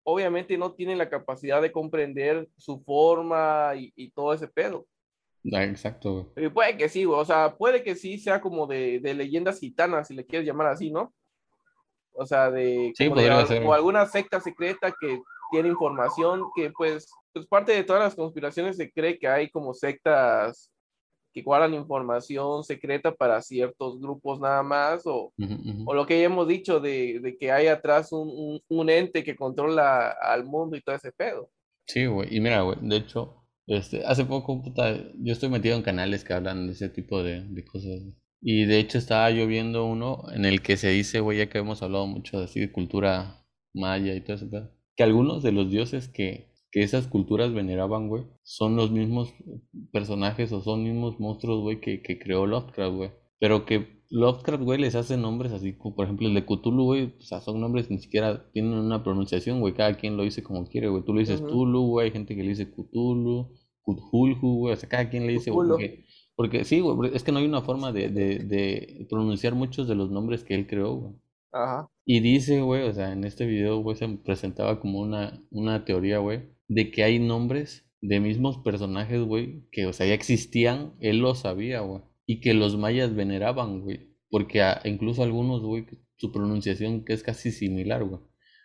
obviamente 0.04 0.58
no 0.58 0.72
tiene 0.72 0.96
la 0.96 1.08
capacidad 1.08 1.62
de 1.62 1.72
comprender 1.72 2.48
su 2.56 2.80
forma 2.82 3.72
y, 3.76 3.92
y 3.96 4.10
todo 4.10 4.32
ese 4.32 4.48
pedo. 4.48 4.86
Ah, 5.52 5.64
exacto. 5.64 6.32
Y 6.36 6.48
puede 6.48 6.76
que 6.76 6.88
sí, 6.88 7.04
güey, 7.04 7.20
o 7.20 7.24
sea, 7.24 7.56
puede 7.56 7.82
que 7.82 7.96
sí 7.96 8.18
sea 8.18 8.40
como 8.40 8.66
de, 8.66 9.00
de 9.00 9.14
leyendas 9.14 9.58
gitanas, 9.58 10.08
si 10.08 10.14
le 10.14 10.24
quieres 10.24 10.46
llamar 10.46 10.68
así, 10.68 10.90
¿no? 10.90 11.12
O 12.14 12.26
sea, 12.26 12.50
de, 12.50 12.92
Sí, 12.94 13.10
ser, 13.48 13.64
o 13.64 13.72
alguna 13.72 14.06
secta 14.06 14.40
secreta 14.40 14.94
que 15.00 15.20
tiene 15.50 15.68
información 15.68 16.44
que 16.54 16.70
pues, 16.70 17.06
pues 17.32 17.46
parte 17.46 17.72
de 17.72 17.84
todas 17.84 18.02
las 18.02 18.14
conspiraciones 18.14 18.76
se 18.76 18.90
cree 18.92 19.18
que 19.18 19.26
hay 19.26 19.50
como 19.50 19.74
sectas 19.74 20.70
que 21.32 21.42
guardan 21.42 21.74
información 21.74 22.64
secreta 22.64 23.14
para 23.14 23.40
ciertos 23.42 24.00
grupos 24.00 24.40
nada 24.40 24.62
más, 24.62 25.06
o, 25.06 25.32
o 25.86 25.94
lo 25.94 26.06
que 26.06 26.18
ya 26.20 26.26
hemos 26.26 26.46
dicho 26.46 26.80
de, 26.80 27.20
de 27.20 27.36
que 27.36 27.50
hay 27.50 27.66
atrás 27.66 28.12
un, 28.12 28.28
un, 28.28 28.60
un 28.68 28.90
ente 28.90 29.24
que 29.24 29.36
controla 29.36 30.10
al 30.10 30.44
mundo 30.44 30.76
y 30.76 30.82
todo 30.82 30.94
ese 30.94 31.12
pedo. 31.12 31.50
Sí, 31.86 32.06
güey. 32.06 32.34
Y 32.34 32.40
mira, 32.40 32.62
güey, 32.62 32.78
de 32.80 32.96
hecho, 32.96 33.44
este, 33.66 34.04
hace 34.04 34.24
poco, 34.24 34.62
puta, 34.62 34.96
yo 35.14 35.32
estoy 35.32 35.48
metido 35.48 35.76
en 35.76 35.82
canales 35.82 36.24
que 36.24 36.32
hablan 36.32 36.66
de 36.66 36.72
ese 36.72 36.88
tipo 36.88 37.22
de, 37.22 37.42
de 37.42 37.64
cosas. 37.64 38.00
Y 38.40 38.64
de 38.64 38.78
hecho 38.78 38.98
estaba 38.98 39.30
yo 39.30 39.46
viendo 39.46 39.86
uno 39.86 40.24
en 40.32 40.44
el 40.44 40.62
que 40.62 40.76
se 40.76 40.88
dice, 40.88 41.20
güey, 41.20 41.38
ya 41.38 41.48
que 41.48 41.58
hemos 41.58 41.82
hablado 41.82 42.06
mucho 42.06 42.38
de, 42.38 42.44
así, 42.44 42.60
de 42.60 42.72
cultura 42.72 43.46
maya 43.72 44.14
y 44.14 44.20
todo 44.20 44.50
pedo, 44.50 44.70
que 44.96 45.02
algunos 45.02 45.42
de 45.42 45.52
los 45.52 45.70
dioses 45.70 46.08
que, 46.08 46.51
que 46.72 46.82
esas 46.82 47.06
culturas 47.06 47.52
veneraban, 47.52 48.08
güey, 48.08 48.24
son 48.42 48.76
los 48.76 48.90
mismos 48.90 49.32
personajes 49.92 50.50
o 50.52 50.62
son 50.62 50.82
mismos 50.82 51.20
monstruos, 51.20 51.60
güey, 51.60 51.80
que, 51.80 52.02
que 52.02 52.18
creó 52.18 52.46
Lovecraft, 52.46 52.96
güey. 52.96 53.10
Pero 53.38 53.66
que 53.66 54.02
Lovecraft, 54.08 54.62
güey, 54.62 54.80
les 54.80 54.94
hace 54.94 55.18
nombres 55.18 55.52
así, 55.52 55.74
como 55.74 55.94
por 55.94 56.06
ejemplo 56.06 56.28
el 56.28 56.34
de 56.34 56.46
Cthulhu, 56.46 56.84
güey, 56.84 57.14
o 57.18 57.22
sea, 57.22 57.42
son 57.42 57.60
nombres 57.60 57.88
que 57.88 57.94
ni 57.94 58.00
siquiera 58.00 58.50
tienen 58.52 58.72
una 58.72 59.04
pronunciación, 59.04 59.60
güey, 59.60 59.74
cada 59.74 59.98
quien 59.98 60.16
lo 60.16 60.22
dice 60.22 60.42
como 60.42 60.66
quiere, 60.66 60.88
güey. 60.88 61.04
Tú 61.04 61.12
le 61.12 61.20
dices. 61.20 61.44
Tulu, 61.46 61.82
güey, 61.82 62.06
hay 62.06 62.12
gente 62.12 62.34
que 62.34 62.42
le 62.42 62.48
dice 62.48 62.70
Cthulhu, 62.70 63.52
Cthulhu, 63.84 64.58
güey, 64.58 64.72
o 64.72 64.76
sea, 64.76 64.88
cada 64.88 65.10
quien 65.10 65.26
le 65.26 65.34
dice, 65.34 65.50
güey, 65.50 65.68
porque, 65.68 66.04
porque 66.34 66.64
sí, 66.64 66.80
güey, 66.80 67.10
es 67.14 67.22
que 67.22 67.32
no 67.32 67.38
hay 67.38 67.44
una 67.44 67.60
forma 67.60 67.92
de, 67.92 68.08
de, 68.08 68.38
de 68.44 69.06
pronunciar 69.10 69.54
muchos 69.54 69.86
de 69.88 69.94
los 69.94 70.10
nombres 70.10 70.42
que 70.42 70.54
él 70.54 70.66
creó, 70.66 70.94
güey. 70.94 71.14
Y 72.04 72.20
dice, 72.20 72.60
güey, 72.62 72.82
o 72.82 72.92
sea, 72.92 73.12
en 73.12 73.24
este 73.24 73.46
video, 73.46 73.78
güey, 73.82 73.96
se 73.96 74.08
presentaba 74.08 74.80
como 74.80 75.00
una, 75.00 75.42
una 75.50 75.84
teoría, 75.84 76.18
güey, 76.18 76.42
de 76.68 76.90
que 76.90 77.04
hay 77.04 77.18
nombres 77.18 77.86
de 78.00 78.18
mismos 78.20 78.58
personajes, 78.58 79.22
güey, 79.22 79.68
que, 79.70 79.86
o 79.86 79.92
sea, 79.92 80.06
ya 80.06 80.14
existían, 80.14 80.94
él 81.00 81.18
lo 81.18 81.34
sabía, 81.34 81.80
güey, 81.80 82.02
y 82.26 82.40
que 82.40 82.54
los 82.54 82.76
mayas 82.76 83.14
veneraban, 83.14 83.82
güey, 83.82 84.16
porque 84.30 84.62
a- 84.62 84.80
incluso 84.84 85.22
algunos, 85.22 85.62
güey, 85.62 85.86
su 86.16 86.32
pronunciación 86.32 87.04
que 87.04 87.12
es 87.12 87.22
casi 87.22 87.52
similar, 87.52 88.04
güey, 88.04 88.20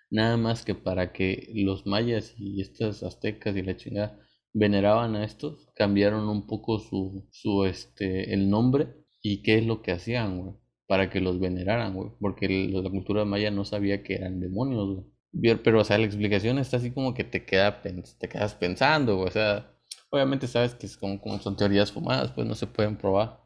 nada 0.10 0.38
más 0.38 0.64
que 0.66 0.74
para 0.76 1.12
que 1.14 1.50
los 1.56 1.86
mayas 1.86 2.34
y 2.38 2.62
estas 2.62 3.04
aztecas 3.04 3.56
y 3.56 3.62
la 3.62 3.76
chingada 3.78 4.20
veneraban 4.54 5.16
a 5.16 5.24
estos, 5.26 5.68
cambiaron 5.76 6.28
un 6.30 6.48
poco 6.48 6.80
su, 6.80 7.28
su, 7.32 7.66
este, 7.66 8.34
el 8.34 8.50
nombre 8.50 8.88
y 9.22 9.44
qué 9.44 9.58
es 9.60 9.66
lo 9.66 9.82
que 9.84 9.92
hacían, 9.92 10.40
güey 10.42 10.56
para 10.88 11.10
que 11.10 11.22
los 11.22 11.40
veneraran, 11.40 11.94
güey, 11.94 12.12
porque 12.20 12.46
el- 12.48 12.84
la 12.84 12.90
cultura 12.90 13.26
maya 13.26 13.52
no 13.52 13.66
sabía 13.66 14.04
que 14.04 14.16
eran 14.16 14.40
demonios, 14.40 14.88
güey. 15.34 15.58
Pero, 15.64 15.82
o 15.82 15.84
sea, 15.84 15.98
la 15.98 16.06
explicación 16.06 16.58
está 16.60 16.78
así 16.78 16.92
como 16.92 17.14
que 17.14 17.24
te, 17.24 17.46
queda, 17.46 17.82
te 17.82 18.30
quedas 18.30 18.56
pensando, 18.56 19.16
güey, 19.18 19.28
o 19.28 19.32
sea, 19.32 19.72
obviamente 20.10 20.48
sabes 20.48 20.74
que 20.76 20.86
es 20.88 20.98
como, 20.98 21.20
como 21.22 21.40
son 21.40 21.56
teorías 21.58 21.92
fumadas, 21.92 22.32
pues 22.32 22.48
no 22.48 22.56
se 22.56 22.68
pueden 22.68 22.98
probar, 22.98 23.42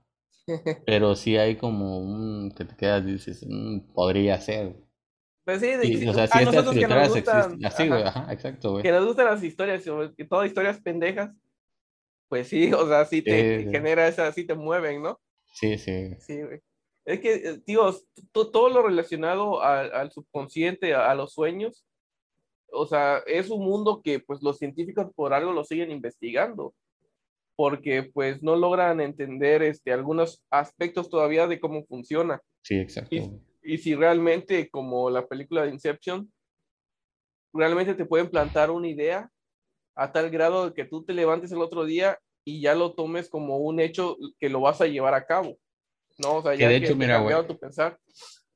pero 0.85 1.15
sí 1.15 1.37
hay 1.37 1.55
como 1.57 1.99
un, 1.99 2.51
que 2.51 2.65
te 2.65 2.75
quedas 2.75 3.03
y 3.07 3.13
dices, 3.13 3.45
"Mm, 3.49 3.79
podría 3.93 4.39
ser, 4.39 4.67
güey". 4.69 4.85
Pues 5.43 5.59
sí, 5.59 5.67
de, 5.67 5.85
si- 5.87 6.07
o 6.07 6.13
sea, 6.13 6.27
si 6.27 6.37
a 6.39 6.41
estas 6.43 6.55
nosotros 6.55 6.75
que 6.77 6.87
nos 6.87 7.09
gustan, 7.09 7.59
así, 7.65 7.87
güey, 7.87 8.03
ajá, 8.03 8.21
ajá, 8.21 8.33
exacto, 8.33 8.71
güey. 8.71 8.83
que 8.83 8.91
nos 8.91 9.05
gustan 9.05 9.25
las 9.25 9.43
historias, 9.43 9.83
que 10.15 10.25
todas 10.25 10.47
historias 10.47 10.79
pendejas, 10.79 11.31
pues 12.29 12.47
sí, 12.47 12.71
o 12.73 12.87
sea, 12.87 13.05
sí 13.05 13.21
te, 13.21 13.67
genera 13.71 14.07
esa, 14.07 14.31
sí 14.31 14.45
te 14.45 14.55
mueven, 14.55 15.01
¿no? 15.01 15.19
Sí, 15.53 15.77
sí, 15.77 16.15
Sí, 16.19 16.41
güey. 16.41 16.61
Es 17.11 17.19
que, 17.19 17.33
eh, 17.35 17.59
tío, 17.65 17.91
t- 17.93 18.23
todo 18.51 18.69
lo 18.69 18.83
relacionado 18.83 19.61
al, 19.61 19.93
al 19.93 20.11
subconsciente, 20.11 20.93
a, 20.93 21.11
a 21.11 21.15
los 21.15 21.33
sueños, 21.33 21.85
o 22.71 22.85
sea, 22.85 23.19
es 23.25 23.49
un 23.49 23.63
mundo 23.65 24.01
que 24.03 24.19
pues 24.19 24.41
los 24.41 24.57
científicos 24.57 25.07
por 25.15 25.33
algo 25.33 25.51
lo 25.51 25.63
siguen 25.63 25.91
investigando, 25.91 26.73
porque 27.55 28.03
pues 28.03 28.41
no 28.41 28.55
logran 28.55 29.01
entender 29.01 29.61
este, 29.61 29.91
algunos 29.91 30.43
aspectos 30.49 31.09
todavía 31.09 31.47
de 31.47 31.59
cómo 31.59 31.85
funciona. 31.85 32.41
sí, 32.63 32.75
exacto, 32.75 33.15
y 33.63 33.77
si 33.77 33.93
realmente, 33.93 34.69
como 34.69 35.09
la 35.09 35.27
película 35.27 35.63
de 35.63 35.69
Inception, 35.71 36.31
realmente 37.53 37.93
te 37.93 38.05
pueden 38.05 38.29
plantar 38.29 38.71
una 38.71 38.87
idea 38.87 39.29
a 39.95 40.11
tal 40.11 40.29
grado 40.29 40.67
de 40.69 40.73
que 40.73 40.85
tú 40.85 41.03
te 41.03 41.13
levantes 41.13 41.51
el 41.51 41.61
otro 41.61 41.85
día 41.85 42.17
y 42.45 42.61
ya 42.61 42.73
lo 42.73 42.93
tomes 42.93 43.29
como 43.29 43.57
un 43.57 43.79
hecho 43.79 44.17
que 44.39 44.49
lo 44.49 44.61
vas 44.61 44.81
a 44.81 44.87
llevar 44.87 45.13
a 45.13 45.25
cabo. 45.25 45.57
No, 46.17 46.37
o 46.37 46.41
sea, 46.41 46.53
Que 46.53 46.59
ya 46.59 46.69
de 46.69 46.77
hecho, 46.77 46.95
mira, 46.95 47.17
güey, 47.17 47.33
cambiaron 47.33 47.47
tu 47.47 47.59
pensar. 47.59 47.99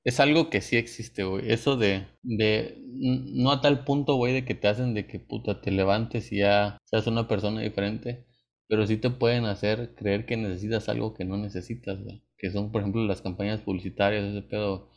Es 0.03 0.19
algo 0.19 0.49
que 0.49 0.61
sí 0.61 0.77
existe, 0.77 1.23
güey. 1.23 1.51
Eso 1.51 1.77
de, 1.77 2.05
de, 2.21 2.77
no 2.79 3.51
a 3.51 3.61
tal 3.61 3.83
punto, 3.85 4.15
güey, 4.15 4.33
de 4.33 4.45
que 4.45 4.53
te 4.53 4.67
hacen 4.67 4.93
de 4.93 5.07
que 5.07 5.19
puta 5.19 5.61
te 5.61 5.71
levantes 5.71 6.31
y 6.31 6.39
ya 6.39 6.77
seas 6.85 7.07
una 7.07 7.27
persona 7.27 7.61
diferente, 7.61 8.25
pero 8.67 8.85
sí 8.85 8.97
te 8.97 9.09
pueden 9.09 9.45
hacer 9.45 9.95
creer 9.95 10.25
que 10.25 10.37
necesitas 10.37 10.89
algo 10.89 11.13
que 11.15 11.25
no 11.25 11.37
necesitas, 11.37 11.99
güey. 12.03 12.23
Que 12.37 12.51
son, 12.51 12.71
por 12.71 12.81
ejemplo, 12.81 13.03
las 13.03 13.21
campañas 13.21 13.61
publicitarias, 13.61 14.25
ese 14.25 14.43
pedo. 14.43 14.91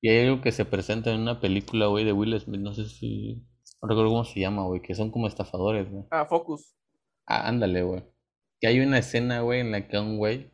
Y 0.00 0.10
hay 0.10 0.26
algo 0.26 0.40
que 0.40 0.52
se 0.52 0.64
presenta 0.64 1.12
en 1.12 1.20
una 1.20 1.40
película, 1.40 1.86
güey, 1.86 2.04
de 2.04 2.12
Will 2.12 2.38
Smith, 2.38 2.60
no 2.60 2.72
sé 2.72 2.88
si, 2.88 3.44
no 3.82 3.88
recuerdo 3.88 4.10
cómo 4.10 4.24
se 4.24 4.38
llama, 4.38 4.64
güey, 4.64 4.80
que 4.80 4.94
son 4.94 5.10
como 5.10 5.26
estafadores, 5.26 5.90
güey. 5.90 6.04
Ah, 6.10 6.26
Focus. 6.26 6.76
Ah, 7.26 7.48
ándale, 7.48 7.82
güey. 7.82 8.04
Que 8.60 8.68
hay 8.68 8.80
una 8.80 8.98
escena, 8.98 9.40
güey, 9.40 9.60
en 9.60 9.72
la 9.72 9.88
que 9.88 9.98
un 9.98 10.18
güey, 10.18 10.52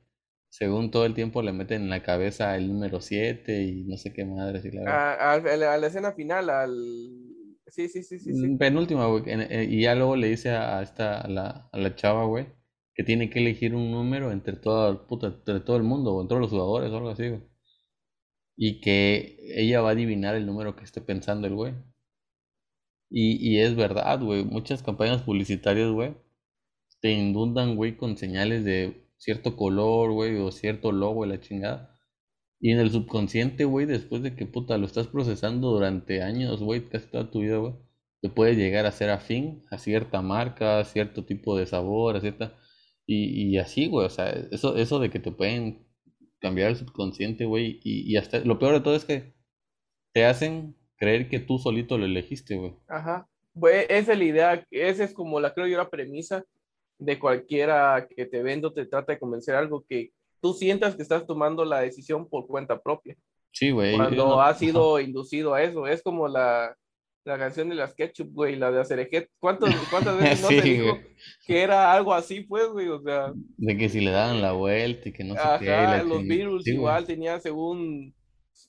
según 0.50 0.90
todo 0.90 1.04
el 1.06 1.14
tiempo, 1.14 1.42
le 1.42 1.52
meten 1.52 1.82
en 1.82 1.90
la 1.90 2.02
cabeza 2.02 2.56
el 2.56 2.68
número 2.68 3.00
7 3.00 3.62
y 3.62 3.84
no 3.84 3.96
sé 3.96 4.12
qué 4.12 4.24
madres 4.24 4.64
y 4.64 4.70
la. 4.72 4.82
A, 4.90 5.14
a- 5.14 5.34
a 5.34 5.56
la, 5.56 5.74
a 5.74 5.78
la 5.78 5.86
escena 5.86 6.12
final, 6.12 6.50
al... 6.50 6.74
Sí, 7.66 7.88
sí, 7.88 8.02
sí, 8.02 8.18
sí, 8.18 8.34
sí. 8.34 8.46
Mm, 8.48 8.58
Penúltima, 8.58 9.06
güey. 9.06 9.22
eh, 9.26 9.66
Y 9.70 9.82
ya 9.82 9.94
luego 9.94 10.16
le 10.16 10.28
dice 10.28 10.50
a, 10.50 10.82
esta, 10.82 11.20
a 11.20 11.28
la, 11.28 11.68
a 11.72 11.78
la 11.78 11.94
chava, 11.94 12.24
güey, 12.24 12.46
que 12.94 13.04
tiene 13.04 13.28
que 13.30 13.40
elegir 13.40 13.74
un 13.74 13.90
número 13.90 14.32
entre 14.32 14.56
todo, 14.56 15.06
puta, 15.06 15.26
entre 15.28 15.60
todo 15.60 15.76
el 15.76 15.82
mundo, 15.84 16.14
o 16.14 16.20
entre 16.22 16.30
todos 16.36 16.40
los 16.42 16.50
jugadores, 16.50 16.90
o 16.90 16.96
algo 16.96 17.10
así, 17.10 17.28
güey. 17.28 17.42
Y 18.56 18.80
que 18.82 19.38
ella 19.56 19.80
va 19.80 19.88
a 19.90 19.92
adivinar 19.92 20.34
el 20.34 20.44
número 20.46 20.76
que 20.76 20.84
esté 20.84 21.00
pensando 21.00 21.46
el 21.46 21.54
güey. 21.54 21.74
Y, 23.10 23.36
y 23.36 23.60
es 23.60 23.74
verdad, 23.76 24.20
güey. 24.20 24.44
Muchas 24.44 24.82
campañas 24.82 25.22
publicitarias, 25.22 25.90
güey, 25.90 26.14
te 27.00 27.12
inundan, 27.12 27.76
güey, 27.76 27.96
con 27.96 28.16
señales 28.18 28.64
de 28.64 29.07
cierto 29.18 29.56
color, 29.56 30.12
güey, 30.12 30.36
o 30.36 30.50
cierto 30.50 30.92
logo 30.92 31.26
la 31.26 31.40
chingada. 31.40 31.94
Y 32.60 32.72
en 32.72 32.78
el 32.80 32.90
subconsciente, 32.90 33.64
güey, 33.64 33.86
después 33.86 34.22
de 34.22 34.34
que 34.34 34.46
puta 34.46 34.78
lo 34.78 34.86
estás 34.86 35.06
procesando 35.06 35.70
durante 35.70 36.22
años, 36.22 36.62
güey, 36.62 36.88
casi 36.88 37.08
toda 37.08 37.30
tu 37.30 37.40
vida, 37.40 37.58
güey, 37.58 37.74
te 38.20 38.28
puede 38.30 38.56
llegar 38.56 38.86
a 38.86 38.92
ser 38.92 39.10
afín 39.10 39.64
a 39.70 39.78
cierta 39.78 40.22
marca, 40.22 40.80
a 40.80 40.84
cierto 40.84 41.24
tipo 41.24 41.56
de 41.56 41.66
sabor, 41.66 42.16
a 42.16 42.20
cierta. 42.20 42.56
Y, 43.06 43.56
así, 43.58 43.88
güey, 43.88 44.06
o 44.06 44.10
sea, 44.10 44.30
eso, 44.50 44.76
eso 44.76 44.98
de 44.98 45.10
que 45.10 45.18
te 45.18 45.32
pueden 45.32 45.86
cambiar 46.40 46.70
el 46.70 46.76
subconsciente, 46.76 47.46
güey, 47.46 47.80
y, 47.82 48.12
y 48.12 48.16
hasta 48.16 48.40
lo 48.40 48.58
peor 48.58 48.74
de 48.74 48.80
todo 48.80 48.94
es 48.96 49.04
que 49.06 49.34
te 50.12 50.26
hacen 50.26 50.76
creer 50.98 51.28
que 51.28 51.40
tú 51.40 51.58
solito 51.58 51.96
lo 51.96 52.04
elegiste, 52.04 52.56
güey. 52.56 52.74
Ajá. 52.88 53.28
Esa 53.88 54.12
es 54.12 54.18
la 54.18 54.24
idea, 54.24 54.66
esa 54.70 55.04
es 55.04 55.12
como 55.12 55.40
la 55.40 55.52
creo 55.52 55.66
yo 55.66 55.78
la 55.78 55.90
premisa 55.90 56.44
de 56.98 57.18
cualquiera 57.18 58.06
que 58.14 58.26
te 58.26 58.42
venda 58.42 58.68
o 58.68 58.72
te 58.72 58.86
trata 58.86 59.12
de 59.12 59.18
convencer 59.18 59.54
algo 59.54 59.84
que 59.88 60.10
tú 60.40 60.52
sientas 60.54 60.96
que 60.96 61.02
estás 61.02 61.26
tomando 61.26 61.64
la 61.64 61.80
decisión 61.80 62.28
por 62.28 62.46
cuenta 62.46 62.80
propia. 62.80 63.16
Sí, 63.52 63.70
güey. 63.70 63.96
Cuando 63.96 64.40
has 64.40 64.58
sido 64.58 65.00
inducido 65.00 65.54
a 65.54 65.62
eso, 65.62 65.86
es 65.86 66.02
como 66.02 66.28
la, 66.28 66.76
la 67.24 67.38
canción 67.38 67.68
de 67.68 67.74
las 67.76 67.94
Ketchup, 67.94 68.32
güey, 68.32 68.56
la 68.56 68.70
de 68.70 68.80
Acerejet. 68.80 69.30
¿Cuántas, 69.38 69.74
cuántas 69.90 70.16
veces 70.20 70.42
no 70.42 70.48
Sí, 70.48 70.56
te 70.56 70.62
dijo 70.62 70.90
güey. 70.90 71.06
que 71.46 71.62
era 71.62 71.92
algo 71.92 72.12
así, 72.14 72.40
pues, 72.42 72.68
güey? 72.68 72.88
O 72.88 73.00
sea, 73.02 73.32
De 73.56 73.76
que 73.76 73.88
si 73.88 74.00
le 74.00 74.10
daban 74.10 74.42
la 74.42 74.52
vuelta 74.52 75.08
y 75.08 75.12
que 75.12 75.24
no 75.24 75.34
qué. 75.34 75.40
ajá, 75.40 75.96
la 75.98 76.02
los 76.04 76.18
ching- 76.22 76.28
Beatles 76.28 76.64
sí, 76.64 76.70
güey. 76.70 76.74
igual 76.76 77.06
tenían 77.06 77.40
según 77.40 78.14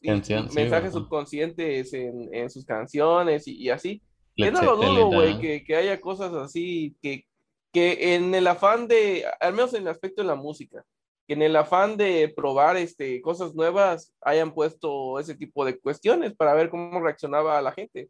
Canción, 0.03 0.47
mensajes 0.53 0.93
subconscientes 0.93 1.93
en, 1.93 2.33
en 2.33 2.49
sus 2.49 2.63
canciones 2.63 3.47
y, 3.47 3.57
y 3.57 3.69
así. 3.69 4.01
Yo 4.37 4.51
no 4.51 4.61
lo 4.61 4.75
dudo, 4.77 5.07
güey, 5.07 5.37
que, 5.39 5.63
que 5.65 5.75
haya 5.75 5.99
cosas 5.99 6.31
así, 6.33 6.95
que, 7.01 7.25
que 7.71 8.15
en 8.15 8.33
el 8.33 8.47
afán 8.47 8.87
de, 8.87 9.25
al 9.39 9.53
menos 9.53 9.73
en 9.73 9.83
el 9.83 9.89
aspecto 9.89 10.21
de 10.21 10.27
la 10.27 10.35
música, 10.35 10.83
que 11.27 11.33
en 11.33 11.41
el 11.43 11.55
afán 11.55 11.97
de 11.97 12.33
probar 12.35 12.77
este, 12.77 13.21
cosas 13.21 13.53
nuevas 13.53 14.13
hayan 14.21 14.53
puesto 14.53 15.19
ese 15.19 15.35
tipo 15.35 15.63
de 15.65 15.77
cuestiones 15.79 16.33
para 16.35 16.53
ver 16.55 16.69
cómo 16.69 16.99
reaccionaba 16.99 17.61
la 17.61 17.71
gente. 17.71 18.09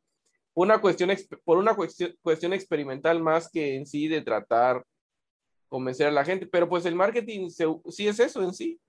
Una 0.53 0.79
cuestión, 0.81 1.09
por 1.43 1.57
una 1.57 1.75
cuestión, 1.75 2.15
cuestión 2.21 2.53
experimental 2.53 3.21
más 3.21 3.49
que 3.49 3.75
en 3.75 3.85
sí 3.85 4.07
de 4.07 4.21
tratar 4.21 4.83
convencer 5.67 6.07
a 6.07 6.11
la 6.11 6.25
gente, 6.25 6.47
pero 6.47 6.67
pues 6.67 6.85
el 6.85 6.95
marketing 6.95 7.49
se- 7.49 7.65
sí 7.89 8.07
es 8.07 8.19
eso 8.19 8.41
en 8.43 8.53
sí. 8.53 8.79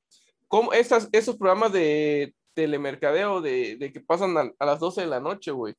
Como 0.48 0.72
estas, 0.72 1.09
esos 1.12 1.37
programas 1.37 1.72
de 1.72 2.35
telemercadeo 2.54 3.40
de, 3.40 3.76
de 3.76 3.92
que 3.92 4.00
pasan 4.00 4.37
a, 4.37 4.50
a 4.59 4.66
las 4.66 4.80
12 4.80 5.02
de 5.02 5.06
la 5.06 5.20
noche, 5.20 5.50
güey 5.50 5.74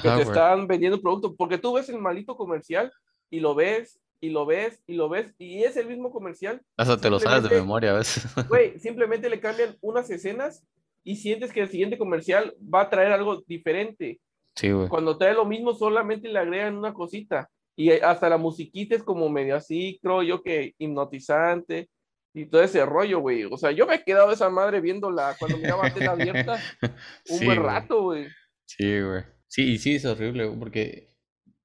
que 0.00 0.08
te 0.16 0.22
están 0.22 0.66
vendiendo 0.66 1.00
producto, 1.00 1.34
porque 1.34 1.58
tú 1.58 1.72
ves 1.74 1.88
el 1.88 1.98
maldito 1.98 2.36
comercial 2.36 2.92
y 3.30 3.40
lo 3.40 3.54
ves 3.54 4.00
y 4.24 4.30
lo 4.30 4.46
ves 4.46 4.82
y 4.86 4.94
lo 4.94 5.10
ves 5.10 5.34
y 5.38 5.64
es 5.64 5.76
el 5.76 5.86
mismo 5.86 6.10
comercial. 6.10 6.62
Hasta 6.78 6.98
te 6.98 7.10
lo 7.10 7.20
sabes 7.20 7.42
de 7.42 7.56
memoria 7.56 7.90
a 7.90 7.98
veces. 7.98 8.24
Güey, 8.48 8.78
simplemente 8.78 9.28
le 9.28 9.38
cambian 9.38 9.76
unas 9.82 10.08
escenas 10.08 10.66
y 11.02 11.16
sientes 11.16 11.52
que 11.52 11.60
el 11.60 11.68
siguiente 11.68 11.98
comercial 11.98 12.54
va 12.62 12.82
a 12.82 12.90
traer 12.90 13.12
algo 13.12 13.42
diferente. 13.46 14.20
Sí, 14.56 14.70
güey. 14.70 14.88
Cuando 14.88 15.18
trae 15.18 15.34
lo 15.34 15.44
mismo 15.44 15.74
solamente 15.74 16.28
le 16.28 16.38
agregan 16.38 16.78
una 16.78 16.94
cosita 16.94 17.50
y 17.76 17.90
hasta 17.90 18.30
la 18.30 18.38
musiquita 18.38 18.94
es 18.94 19.02
como 19.02 19.28
medio 19.28 19.56
así, 19.56 19.98
creo 20.02 20.22
yo 20.22 20.42
que 20.42 20.74
hipnotizante 20.78 21.90
y 22.32 22.46
todo 22.46 22.62
ese 22.62 22.86
rollo, 22.86 23.20
güey. 23.20 23.44
O 23.44 23.58
sea, 23.58 23.72
yo 23.72 23.86
me 23.86 23.96
he 23.96 24.02
quedado 24.02 24.32
esa 24.32 24.48
madre 24.48 24.80
viéndola 24.80 25.36
cuando 25.38 25.58
miraba 25.58 25.90
tela 25.94 26.12
abierta 26.12 26.58
un 26.80 27.38
Sí, 27.38 27.44
buen 27.44 27.62
rato, 27.62 28.02
güey. 28.04 28.28
Sí, 28.64 29.02
güey. 29.02 29.22
Sí, 29.48 29.72
y 29.72 29.78
sí, 29.78 29.96
es 29.96 30.04
horrible, 30.06 30.50
porque, 30.58 31.13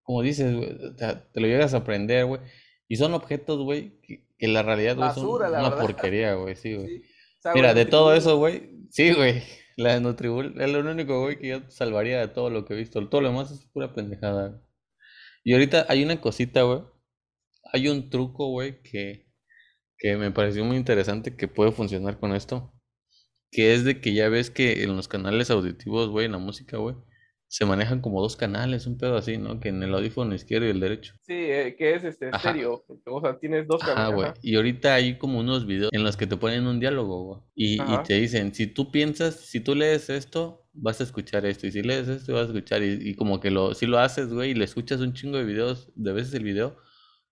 como 0.09 0.23
dices, 0.23 0.55
güey, 0.55 0.75
te 0.95 1.39
lo 1.39 1.45
llegas 1.45 1.75
a 1.75 1.77
aprender, 1.77 2.25
güey. 2.25 2.41
Y 2.87 2.95
son 2.95 3.13
objetos, 3.13 3.59
güey, 3.59 4.01
que, 4.01 4.25
que 4.39 4.47
la 4.47 4.63
realidad, 4.63 4.95
güey, 4.95 5.11
son 5.13 5.39
la 5.39 5.49
una 5.49 5.69
verdad. 5.69 5.79
porquería, 5.81 6.33
güey, 6.33 6.55
sí, 6.55 6.73
güey. 6.73 6.87
Sí. 6.87 7.03
O 7.37 7.41
sea, 7.43 7.53
Mira, 7.53 7.75
de 7.75 7.85
todo 7.85 8.15
eso, 8.15 8.35
güey, 8.37 8.71
sí, 8.89 9.13
güey. 9.13 9.43
La 9.77 9.93
de 9.93 10.01
Nutribul 10.01 10.59
es 10.59 10.71
lo 10.71 10.79
único, 10.79 11.21
güey, 11.21 11.37
que 11.37 11.49
yo 11.49 11.59
salvaría 11.69 12.19
de 12.21 12.27
todo 12.27 12.49
lo 12.49 12.65
que 12.65 12.73
he 12.73 12.77
visto. 12.77 13.07
Todo 13.07 13.21
lo 13.21 13.27
demás 13.29 13.51
es 13.51 13.65
pura 13.67 13.93
pendejada. 13.93 14.47
güey. 14.47 14.61
Y 15.43 15.53
ahorita 15.53 15.85
hay 15.87 16.03
una 16.03 16.19
cosita, 16.19 16.63
güey. 16.63 16.81
Hay 17.71 17.87
un 17.87 18.09
truco, 18.09 18.47
güey, 18.47 18.81
que, 18.81 19.27
que 19.99 20.17
me 20.17 20.31
pareció 20.31 20.65
muy 20.65 20.75
interesante 20.77 21.35
que 21.35 21.47
puede 21.47 21.71
funcionar 21.71 22.19
con 22.19 22.33
esto. 22.33 22.73
Que 23.51 23.75
es 23.75 23.83
de 23.85 24.01
que 24.01 24.15
ya 24.15 24.27
ves 24.27 24.49
que 24.49 24.81
en 24.81 24.95
los 24.95 25.07
canales 25.07 25.51
auditivos, 25.51 26.09
güey, 26.09 26.25
en 26.25 26.31
la 26.31 26.39
música, 26.39 26.77
güey, 26.77 26.95
se 27.49 27.65
manejan 27.65 27.99
como 27.99 28.21
dos 28.21 28.35
canales, 28.35 28.85
un 28.85 28.99
pedo 28.99 29.17
así, 29.17 29.39
¿no? 29.39 29.59
Que 29.59 29.69
en 29.69 29.81
el 29.81 29.91
audífono 29.95 30.35
izquierdo 30.35 30.67
y 30.67 30.69
el 30.69 30.79
derecho. 30.79 31.15
Sí, 31.21 31.33
eh, 31.33 31.75
que 31.75 31.95
es 31.95 32.03
este 32.03 32.29
estéreo. 32.29 32.85
O 33.07 33.21
sea, 33.21 33.39
tienes 33.39 33.67
dos 33.67 33.81
canales. 33.81 34.13
güey. 34.13 34.27
ajá. 34.27 34.35
Y 34.43 34.55
ahorita 34.55 34.93
hay 34.93 35.17
como 35.17 35.39
unos 35.39 35.65
videos 35.65 35.89
en 35.91 36.03
los 36.03 36.15
que 36.15 36.27
te 36.27 36.37
ponen 36.37 36.67
un 36.67 36.79
diálogo, 36.79 37.23
güey. 37.23 37.41
Y, 37.55 37.81
y 37.81 38.03
te 38.05 38.13
dicen, 38.13 38.53
si 38.53 38.67
tú 38.67 38.91
piensas, 38.91 39.35
si 39.35 39.61
tú 39.61 39.73
lees 39.73 40.11
esto, 40.11 40.67
vas 40.73 41.01
a 41.01 41.03
escuchar 41.05 41.43
esto. 41.47 41.65
Y 41.65 41.71
si 41.71 41.81
lees 41.81 42.07
esto, 42.07 42.33
vas 42.33 42.43
a 42.43 42.53
escuchar. 42.53 42.83
Y, 42.83 42.99
y 43.01 43.15
como 43.15 43.39
que 43.39 43.49
lo, 43.49 43.73
si 43.73 43.87
lo 43.87 43.97
haces, 43.97 44.31
güey, 44.31 44.51
y 44.51 44.53
le 44.53 44.65
escuchas 44.65 45.01
un 45.01 45.13
chingo 45.13 45.39
de 45.39 45.45
videos, 45.45 45.91
de 45.95 46.13
veces 46.13 46.35
el 46.35 46.43
video, 46.43 46.77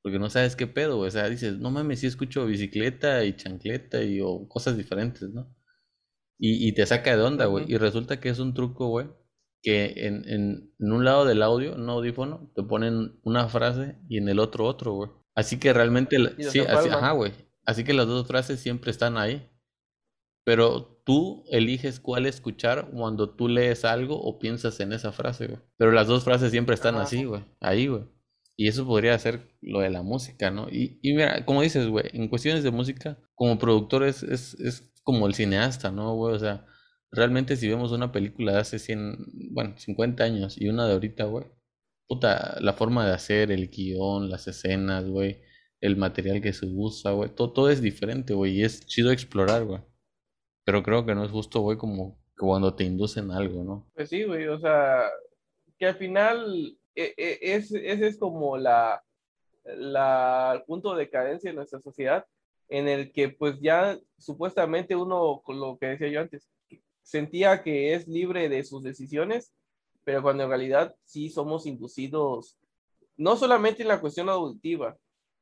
porque 0.02 0.18
no 0.18 0.32
sabes 0.32 0.56
qué 0.56 0.66
pedo, 0.66 0.98
güey. 0.98 1.10
O 1.10 1.12
sea, 1.12 1.30
dices, 1.30 1.60
no 1.60 1.70
mames, 1.70 2.00
sí 2.00 2.08
escucho 2.08 2.44
bicicleta 2.48 3.24
y 3.24 3.36
chancleta 3.36 4.02
y 4.02 4.20
o 4.20 4.48
cosas 4.48 4.78
diferentes, 4.78 5.30
¿no? 5.30 5.56
Y, 6.40 6.68
y 6.68 6.72
te 6.74 6.88
saca 6.88 7.16
de 7.16 7.22
onda, 7.22 7.46
güey. 7.46 7.66
Y 7.68 7.78
resulta 7.78 8.20
que 8.20 8.30
es 8.30 8.40
un 8.40 8.56
truco, 8.56 8.88
güey, 8.88 9.08
que 9.62 10.08
en, 10.08 10.28
en, 10.30 10.74
en 10.80 10.92
un 10.92 11.06
lado 11.06 11.26
del 11.26 11.42
audio, 11.42 11.76
un 11.76 11.90
audífono, 11.90 12.52
te 12.56 12.64
ponen 12.64 13.20
una 13.24 13.48
frase 13.50 13.98
y 14.08 14.18
en 14.18 14.30
el 14.30 14.40
otro 14.40 14.66
otro, 14.66 14.94
güey. 14.94 15.10
Así 15.36 15.60
que 15.60 15.74
realmente, 15.74 16.18
sí, 16.50 16.60
así, 16.62 16.90
ajá, 16.90 17.12
güey. 17.12 17.32
Así 17.66 17.84
que 17.84 17.94
las 17.94 18.08
dos 18.08 18.28
frases 18.28 18.60
siempre 18.60 18.92
están 18.92 19.18
ahí. 19.18 19.50
Pero 20.46 21.02
tú 21.04 21.44
eliges 21.52 22.00
cuál 22.00 22.26
escuchar 22.26 22.90
cuando 22.92 23.36
tú 23.36 23.50
lees 23.50 23.84
algo 23.84 24.18
o 24.18 24.40
piensas 24.40 24.80
en 24.80 24.94
esa 24.94 25.12
frase, 25.12 25.48
güey. 25.48 25.60
Pero 25.76 25.92
las 25.92 26.08
dos 26.08 26.24
frases 26.24 26.52
siempre 26.52 26.74
están 26.74 26.96
Ajá. 26.96 27.04
así, 27.04 27.26
güey. 27.26 27.44
Ahí, 27.60 27.88
güey. 27.88 28.04
Y 28.56 28.70
eso 28.70 28.88
podría 28.88 29.20
ser 29.20 29.56
lo 29.62 29.82
de 29.82 29.90
la 29.90 30.02
música, 30.02 30.50
¿no? 30.50 30.70
Y, 30.70 31.00
y 31.04 31.14
mira, 31.14 31.46
como 31.46 31.62
dices, 31.62 31.88
güey, 31.88 32.06
en 32.14 32.30
cuestiones 32.30 32.64
de 32.64 32.72
música, 32.72 33.20
como 33.36 33.60
productor 33.60 34.04
es, 34.04 34.24
es, 34.24 34.56
es 34.60 34.92
como 35.04 35.28
el 35.28 35.36
cineasta, 35.36 35.92
¿no, 35.92 36.16
güey? 36.16 36.34
O 36.34 36.40
sea, 36.40 36.66
realmente 37.12 37.56
si 37.56 37.68
vemos 37.70 37.92
una 37.92 38.12
película 38.12 38.54
de 38.54 38.60
hace 38.60 38.80
100, 38.80 39.18
bueno, 39.52 39.78
50 39.78 40.24
años 40.24 40.60
y 40.60 40.70
una 40.70 40.88
de 40.88 40.94
ahorita, 40.94 41.26
güey, 41.26 41.46
puta, 42.08 42.58
la 42.62 42.74
forma 42.74 43.06
de 43.08 43.14
hacer, 43.14 43.52
el 43.52 43.70
guion, 43.70 44.30
las 44.30 44.48
escenas, 44.48 45.06
güey, 45.08 45.42
el 45.82 45.98
material 45.98 46.42
que 46.42 46.54
se 46.54 46.66
usa, 46.68 47.12
güey, 47.12 47.34
todo, 47.34 47.54
todo 47.54 47.70
es 47.70 47.82
diferente, 47.82 48.34
güey, 48.34 48.60
y 48.60 48.64
es 48.64 48.86
chido 48.88 49.12
explorar, 49.12 49.66
güey. 49.66 49.82
Pero 50.66 50.84
creo 50.84 51.06
que 51.06 51.16
no 51.16 51.24
es 51.24 51.32
justo, 51.32 51.62
güey, 51.62 51.78
como 51.78 52.20
cuando 52.38 52.76
te 52.76 52.84
inducen 52.84 53.32
algo, 53.32 53.64
¿no? 53.64 53.90
Pues 53.94 54.10
sí, 54.10 54.24
güey. 54.24 54.48
O 54.48 54.60
sea, 54.60 55.10
que 55.78 55.88
al 55.88 55.96
final 55.96 56.78
e- 56.96 57.14
e- 57.18 57.40
es, 57.42 57.72
ese 57.72 58.08
es 58.08 58.18
como 58.20 58.58
la, 58.58 59.02
la 59.64 60.64
punto 60.68 60.94
de 60.94 61.06
decadencia 61.06 61.50
de 61.52 61.56
nuestra 61.56 61.80
sociedad, 61.82 62.26
en 62.70 62.88
el 62.88 63.12
que 63.12 63.30
pues 63.30 63.60
ya 63.62 63.98
supuestamente 64.18 64.96
uno, 64.96 65.42
con 65.44 65.60
lo 65.60 65.78
que 65.78 65.88
decía 65.88 66.10
yo 66.10 66.22
antes, 66.22 66.50
sentía 67.08 67.64
que 67.64 67.94
es 67.94 68.06
libre 68.06 68.50
de 68.50 68.66
sus 68.66 68.84
decisiones, 68.84 69.54
pero 70.04 70.22
cuando 70.22 70.44
en 70.44 70.50
realidad 70.50 70.94
sí 71.06 71.30
somos 71.30 71.66
inducidos, 71.66 72.58
no 73.16 73.38
solamente 73.38 73.82
en 73.82 73.88
la 73.88 74.02
cuestión 74.02 74.28
auditiva, 74.28 74.98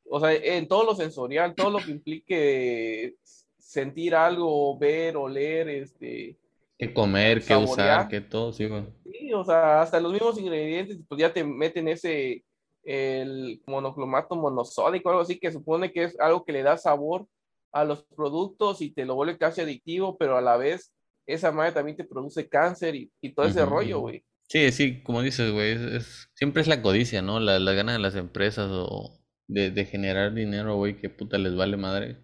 o 0.08 0.20
sea, 0.20 0.32
en 0.32 0.68
todo 0.68 0.86
lo 0.86 0.96
sensorial, 0.96 1.56
todo 1.56 1.72
lo 1.72 1.80
que 1.80 1.90
implique 1.90 3.16
sentir 3.58 4.14
algo, 4.14 4.78
ver, 4.78 5.18
oler, 5.18 5.68
este, 5.70 6.38
Qué 6.78 6.94
comer, 6.94 7.44
qué 7.44 7.56
usar, 7.56 8.08
qué 8.10 8.22
todo, 8.22 8.54
sí, 8.54 8.68
güey. 8.68 8.84
Sí, 9.12 9.34
o 9.34 9.44
sea, 9.44 9.82
hasta 9.82 10.00
los 10.00 10.12
mismos 10.12 10.38
ingredientes, 10.38 11.00
pues 11.08 11.20
ya 11.20 11.34
te 11.34 11.44
meten 11.44 11.88
ese, 11.88 12.44
el 12.84 13.60
monocromato 13.66 14.36
monosódico, 14.36 15.10
algo 15.10 15.22
así, 15.22 15.40
que 15.40 15.52
supone 15.52 15.92
que 15.92 16.04
es 16.04 16.20
algo 16.20 16.46
que 16.46 16.52
le 16.52 16.62
da 16.62 16.78
sabor 16.78 17.26
a 17.72 17.84
los 17.86 18.04
productos 18.04 18.82
y 18.82 18.92
te 18.92 19.06
lo 19.06 19.16
vuelve 19.16 19.40
casi 19.40 19.62
adictivo, 19.62 20.16
pero 20.18 20.38
a 20.38 20.42
la 20.42 20.58
vez 20.58 20.94
esa 21.26 21.52
madre 21.52 21.74
también 21.74 21.98
te 21.98 22.06
produce 22.06 22.48
cáncer 22.50 22.96
y, 22.96 23.12
y 23.22 23.34
todo 23.34 23.46
ese 23.48 23.66
rollo, 23.66 24.00
güey. 24.02 24.24
Sí, 24.48 24.72
sí, 24.72 25.02
como 25.04 25.22
dices, 25.22 25.52
güey, 25.52 25.72
es, 25.72 25.82
es- 25.82 26.30
siempre 26.36 26.62
es 26.62 26.68
la 26.68 26.82
codicia, 26.82 27.22
¿no? 27.22 27.40
La, 27.40 27.60
la 27.60 27.74
gana 27.74 27.94
de 27.94 28.00
las 28.00 28.16
empresas 28.16 28.70
o 28.72 29.20
de, 29.48 29.72
de 29.72 29.86
generar 29.86 30.34
dinero, 30.34 30.76
güey, 30.76 30.98
que 30.98 31.10
puta 31.10 31.38
les 31.38 31.56
vale 31.56 31.78
madre. 31.78 32.24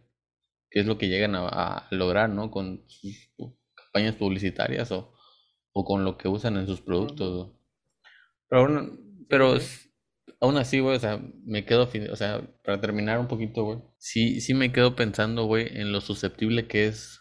Que 0.72 0.82
es 0.82 0.86
lo 0.88 0.98
que 1.00 1.10
llegan 1.10 1.36
a, 1.36 1.48
a 1.50 1.88
lograr, 1.92 2.30
¿no? 2.30 2.52
Con 2.52 2.86
sus 2.90 3.32
campañas 3.76 4.16
publicitarias 4.18 4.92
o, 4.92 5.14
o 5.74 5.86
con 5.86 6.06
lo 6.06 6.18
que 6.18 6.30
usan 6.30 6.58
en 6.58 6.68
sus 6.68 6.82
productos. 6.82 7.52
Pero, 8.50 8.62
bueno, 8.64 8.98
pero 9.30 9.60
sí. 9.60 9.92
aún 10.42 10.58
así, 10.58 10.80
güey, 10.80 10.98
o 10.98 11.00
sea, 11.00 11.22
me 11.46 11.66
quedo, 11.66 11.90
o 12.12 12.16
sea, 12.16 12.42
para 12.64 12.82
terminar 12.82 13.20
un 13.20 13.28
poquito, 13.28 13.64
güey, 13.66 13.80
sí, 13.98 14.42
sí 14.42 14.54
me 14.54 14.72
quedo 14.74 14.96
pensando, 14.96 15.46
güey, 15.46 15.68
en 15.80 15.92
lo 15.94 16.02
susceptible 16.02 16.68
que 16.68 16.88
es 16.88 17.21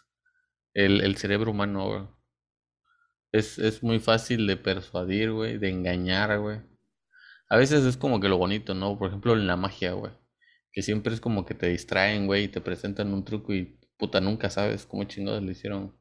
el, 0.75 1.01
el 1.03 1.17
cerebro 1.17 1.53
humano, 1.53 1.89
güey. 1.89 2.03
Es, 3.33 3.59
es 3.59 3.83
muy 3.83 3.99
fácil 3.99 4.47
de 4.47 4.57
persuadir, 4.57 5.33
güey, 5.33 5.59
de 5.59 5.69
engañar, 5.69 6.39
güey. 6.41 6.61
A 7.51 7.57
veces 7.57 7.85
es 7.85 7.97
como 7.97 8.21
que 8.21 8.29
lo 8.29 8.39
bonito, 8.39 8.75
¿no? 8.75 8.99
Por 8.99 9.09
ejemplo, 9.09 9.35
en 9.35 9.47
la 9.47 9.57
magia, 9.57 9.93
güey. 9.93 10.13
Que 10.73 10.83
siempre 10.83 11.15
es 11.15 11.21
como 11.21 11.47
que 11.47 11.55
te 11.55 11.69
distraen, 11.69 12.27
güey, 12.27 12.45
y 12.45 12.49
te 12.49 12.61
presentan 12.63 13.13
un 13.15 13.25
truco 13.25 13.55
y 13.55 13.79
puta, 13.99 14.21
nunca 14.21 14.51
sabes 14.51 14.87
cómo 14.87 15.05
chingados 15.05 15.43
lo 15.43 15.51
hicieron. 15.51 15.97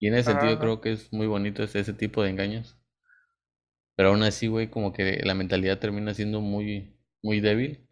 Y 0.00 0.08
en 0.08 0.14
ese 0.14 0.30
Ajá, 0.30 0.32
sentido 0.32 0.58
creo 0.60 0.80
que 0.82 0.92
es 0.92 1.12
muy 1.12 1.26
bonito 1.28 1.62
ese, 1.64 1.80
ese 1.80 1.94
tipo 1.94 2.22
de 2.22 2.30
engaños. 2.30 2.76
Pero 3.96 4.10
aún 4.10 4.22
así, 4.22 4.46
güey, 4.46 4.70
como 4.70 4.92
que 4.92 5.20
la 5.24 5.34
mentalidad 5.34 5.78
termina 5.78 6.14
siendo 6.14 6.40
muy, 6.40 6.96
muy 7.22 7.40
débil. 7.40 7.88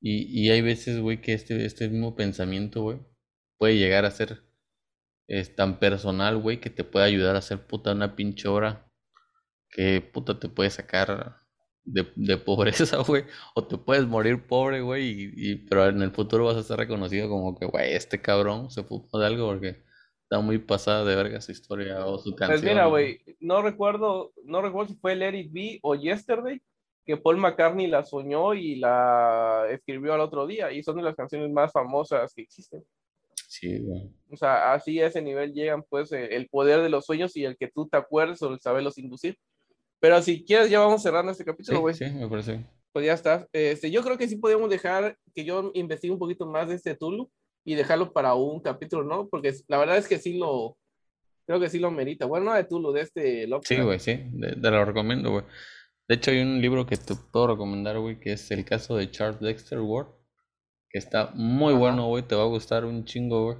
Y, 0.00 0.24
y 0.46 0.50
hay 0.50 0.62
veces, 0.62 1.00
güey, 1.00 1.20
que 1.22 1.34
este, 1.34 1.64
este 1.66 1.88
mismo 1.88 2.16
pensamiento, 2.16 2.82
güey, 2.82 3.00
puede 3.58 3.78
llegar 3.78 4.06
a 4.06 4.12
ser 4.12 4.44
es 5.28 5.54
tan 5.56 5.78
personal, 5.80 6.38
güey, 6.38 6.60
que 6.60 6.70
te 6.70 6.84
puede 6.84 7.06
ayudar 7.06 7.36
a 7.36 7.40
hacer 7.40 7.66
puta 7.66 7.92
una 7.92 8.16
pinche 8.16 8.48
obra 8.48 8.86
que 9.70 10.00
puta 10.00 10.38
te 10.38 10.48
puede 10.48 10.70
sacar 10.70 11.36
de, 11.84 12.06
de 12.16 12.36
pobreza, 12.38 12.98
güey, 13.06 13.24
o 13.54 13.66
te 13.66 13.78
puedes 13.78 14.06
morir 14.06 14.46
pobre, 14.46 14.80
güey, 14.82 15.04
y, 15.34 15.52
y- 15.52 15.56
pero 15.68 15.88
en 15.88 16.02
el 16.02 16.10
futuro 16.12 16.44
vas 16.46 16.56
a 16.56 16.60
estar 16.60 16.78
reconocido 16.78 17.28
como 17.28 17.56
que, 17.58 17.66
güey, 17.66 17.92
este 17.94 18.20
cabrón 18.20 18.70
se 18.70 18.82
fue 18.84 18.98
de 19.20 19.26
algo 19.26 19.46
porque 19.48 19.82
está 20.22 20.40
muy 20.40 20.58
pasada 20.58 21.04
de 21.04 21.16
verga 21.16 21.40
su 21.40 21.52
historia 21.52 22.04
o 22.06 22.18
su 22.18 22.34
canción. 22.34 22.60
Pues 22.60 22.62
mira, 22.62 22.86
güey, 22.86 23.20
no 23.40 23.62
recuerdo, 23.62 24.32
no 24.44 24.62
recuerdo 24.62 24.92
si 24.92 24.98
fue 25.00 25.16
Let 25.16 25.34
It 25.38 25.52
Be 25.52 25.78
o 25.82 25.94
Yesterday, 25.94 26.60
que 27.06 27.16
Paul 27.16 27.38
McCartney 27.38 27.86
la 27.86 28.04
soñó 28.04 28.52
y 28.54 28.76
la 28.76 29.66
escribió 29.70 30.12
al 30.14 30.20
otro 30.20 30.46
día, 30.46 30.70
y 30.72 30.82
son 30.82 30.96
de 30.96 31.02
las 31.02 31.16
canciones 31.16 31.50
más 31.50 31.72
famosas 31.72 32.34
que 32.34 32.42
existen. 32.42 32.82
Sí, 33.50 33.78
güey. 33.78 34.10
O 34.30 34.36
sea, 34.36 34.74
así 34.74 35.00
a 35.00 35.06
ese 35.06 35.22
nivel 35.22 35.54
llegan, 35.54 35.82
pues, 35.88 36.12
eh, 36.12 36.36
el 36.36 36.48
poder 36.48 36.82
de 36.82 36.90
los 36.90 37.06
sueños 37.06 37.34
y 37.34 37.44
el 37.46 37.56
que 37.56 37.68
tú 37.68 37.88
te 37.88 37.96
acuerdes 37.96 38.42
o 38.42 38.52
el 38.52 38.60
saberlos 38.60 38.98
inducir. 38.98 39.38
Pero 40.00 40.20
si 40.22 40.44
quieres, 40.44 40.68
ya 40.70 40.80
vamos 40.80 41.02
cerrando 41.02 41.32
este 41.32 41.44
Sí, 41.44 41.46
capítulo, 41.50 41.80
güey. 41.80 41.94
sí, 41.94 42.04
me 42.10 42.28
parece. 42.28 42.64
Pues 42.92 43.06
ya 43.06 43.14
está. 43.14 43.48
Este, 43.52 43.90
yo 43.90 44.02
creo 44.02 44.18
que 44.18 44.28
sí 44.28 44.36
podemos 44.36 44.68
dejar 44.68 45.16
que 45.34 45.44
yo 45.44 45.70
investigue 45.74 46.12
un 46.12 46.18
poquito 46.18 46.46
más 46.46 46.68
de 46.68 46.74
este 46.74 46.94
Tulu 46.94 47.30
y 47.64 47.74
dejarlo 47.74 48.12
para 48.12 48.34
un 48.34 48.60
capítulo, 48.60 49.02
¿no? 49.02 49.28
Porque 49.28 49.54
la 49.66 49.78
verdad 49.78 49.96
es 49.96 50.06
que 50.08 50.18
sí 50.18 50.36
lo, 50.38 50.76
creo 51.46 51.58
que 51.58 51.70
sí 51.70 51.78
lo 51.78 51.90
merita. 51.90 52.26
Bueno, 52.26 52.46
no 52.46 52.54
de 52.54 52.64
Tulu, 52.64 52.92
de 52.92 53.00
este 53.00 53.40
Sí, 53.42 53.46
Lovecraft. 53.46 53.82
güey, 53.84 53.98
sí, 53.98 54.20
te 54.40 54.70
lo 54.70 54.84
recomiendo, 54.84 55.30
güey. 55.32 55.44
De 56.06 56.14
hecho, 56.16 56.30
hay 56.32 56.40
un 56.42 56.60
libro 56.60 56.84
que 56.86 56.96
te 56.98 57.14
puedo 57.32 57.48
recomendar, 57.48 57.98
güey, 57.98 58.20
que 58.20 58.32
es 58.32 58.50
el 58.50 58.64
caso 58.64 58.94
de 58.96 59.10
Charles 59.10 59.40
Dexter 59.40 59.80
Ward, 59.80 60.08
que 60.90 60.98
está 60.98 61.30
muy 61.34 61.74
Ajá. 61.74 61.78
bueno, 61.78 62.06
güey, 62.08 62.22
te 62.26 62.34
va 62.34 62.42
a 62.42 62.46
gustar 62.46 62.84
un 62.84 63.04
chingo, 63.04 63.44
güey. 63.46 63.58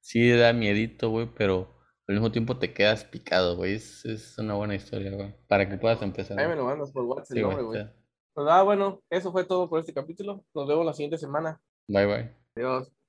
Sí 0.00 0.30
da 0.30 0.52
miedito, 0.52 1.10
güey, 1.10 1.28
pero 1.34 1.74
al 2.06 2.14
mismo 2.16 2.30
tiempo 2.32 2.58
te 2.58 2.74
quedas 2.74 3.04
picado, 3.04 3.56
güey. 3.56 3.74
Es, 3.74 4.04
es 4.04 4.38
una 4.38 4.54
buena 4.54 4.74
historia, 4.74 5.12
güey, 5.12 5.34
para 5.48 5.68
que 5.68 5.78
puedas 5.78 6.02
empezar. 6.02 6.38
Ahí 6.38 6.48
me 6.48 6.56
lo 6.56 6.64
mandas 6.64 6.92
por 6.92 7.04
WhatsApp 7.04 7.36
Sí, 7.36 7.38
el 7.38 7.44
güey, 7.44 7.56
nombre, 7.56 7.82
güey. 7.82 7.94
Pues 8.34 8.46
nada, 8.46 8.62
bueno, 8.62 9.02
eso 9.10 9.32
fue 9.32 9.44
todo 9.44 9.68
por 9.68 9.80
este 9.80 9.94
capítulo. 9.94 10.44
Nos 10.54 10.68
vemos 10.68 10.84
la 10.84 10.92
siguiente 10.92 11.18
semana. 11.18 11.60
Bye, 11.88 12.06
bye. 12.06 12.36
Adiós. 12.56 13.03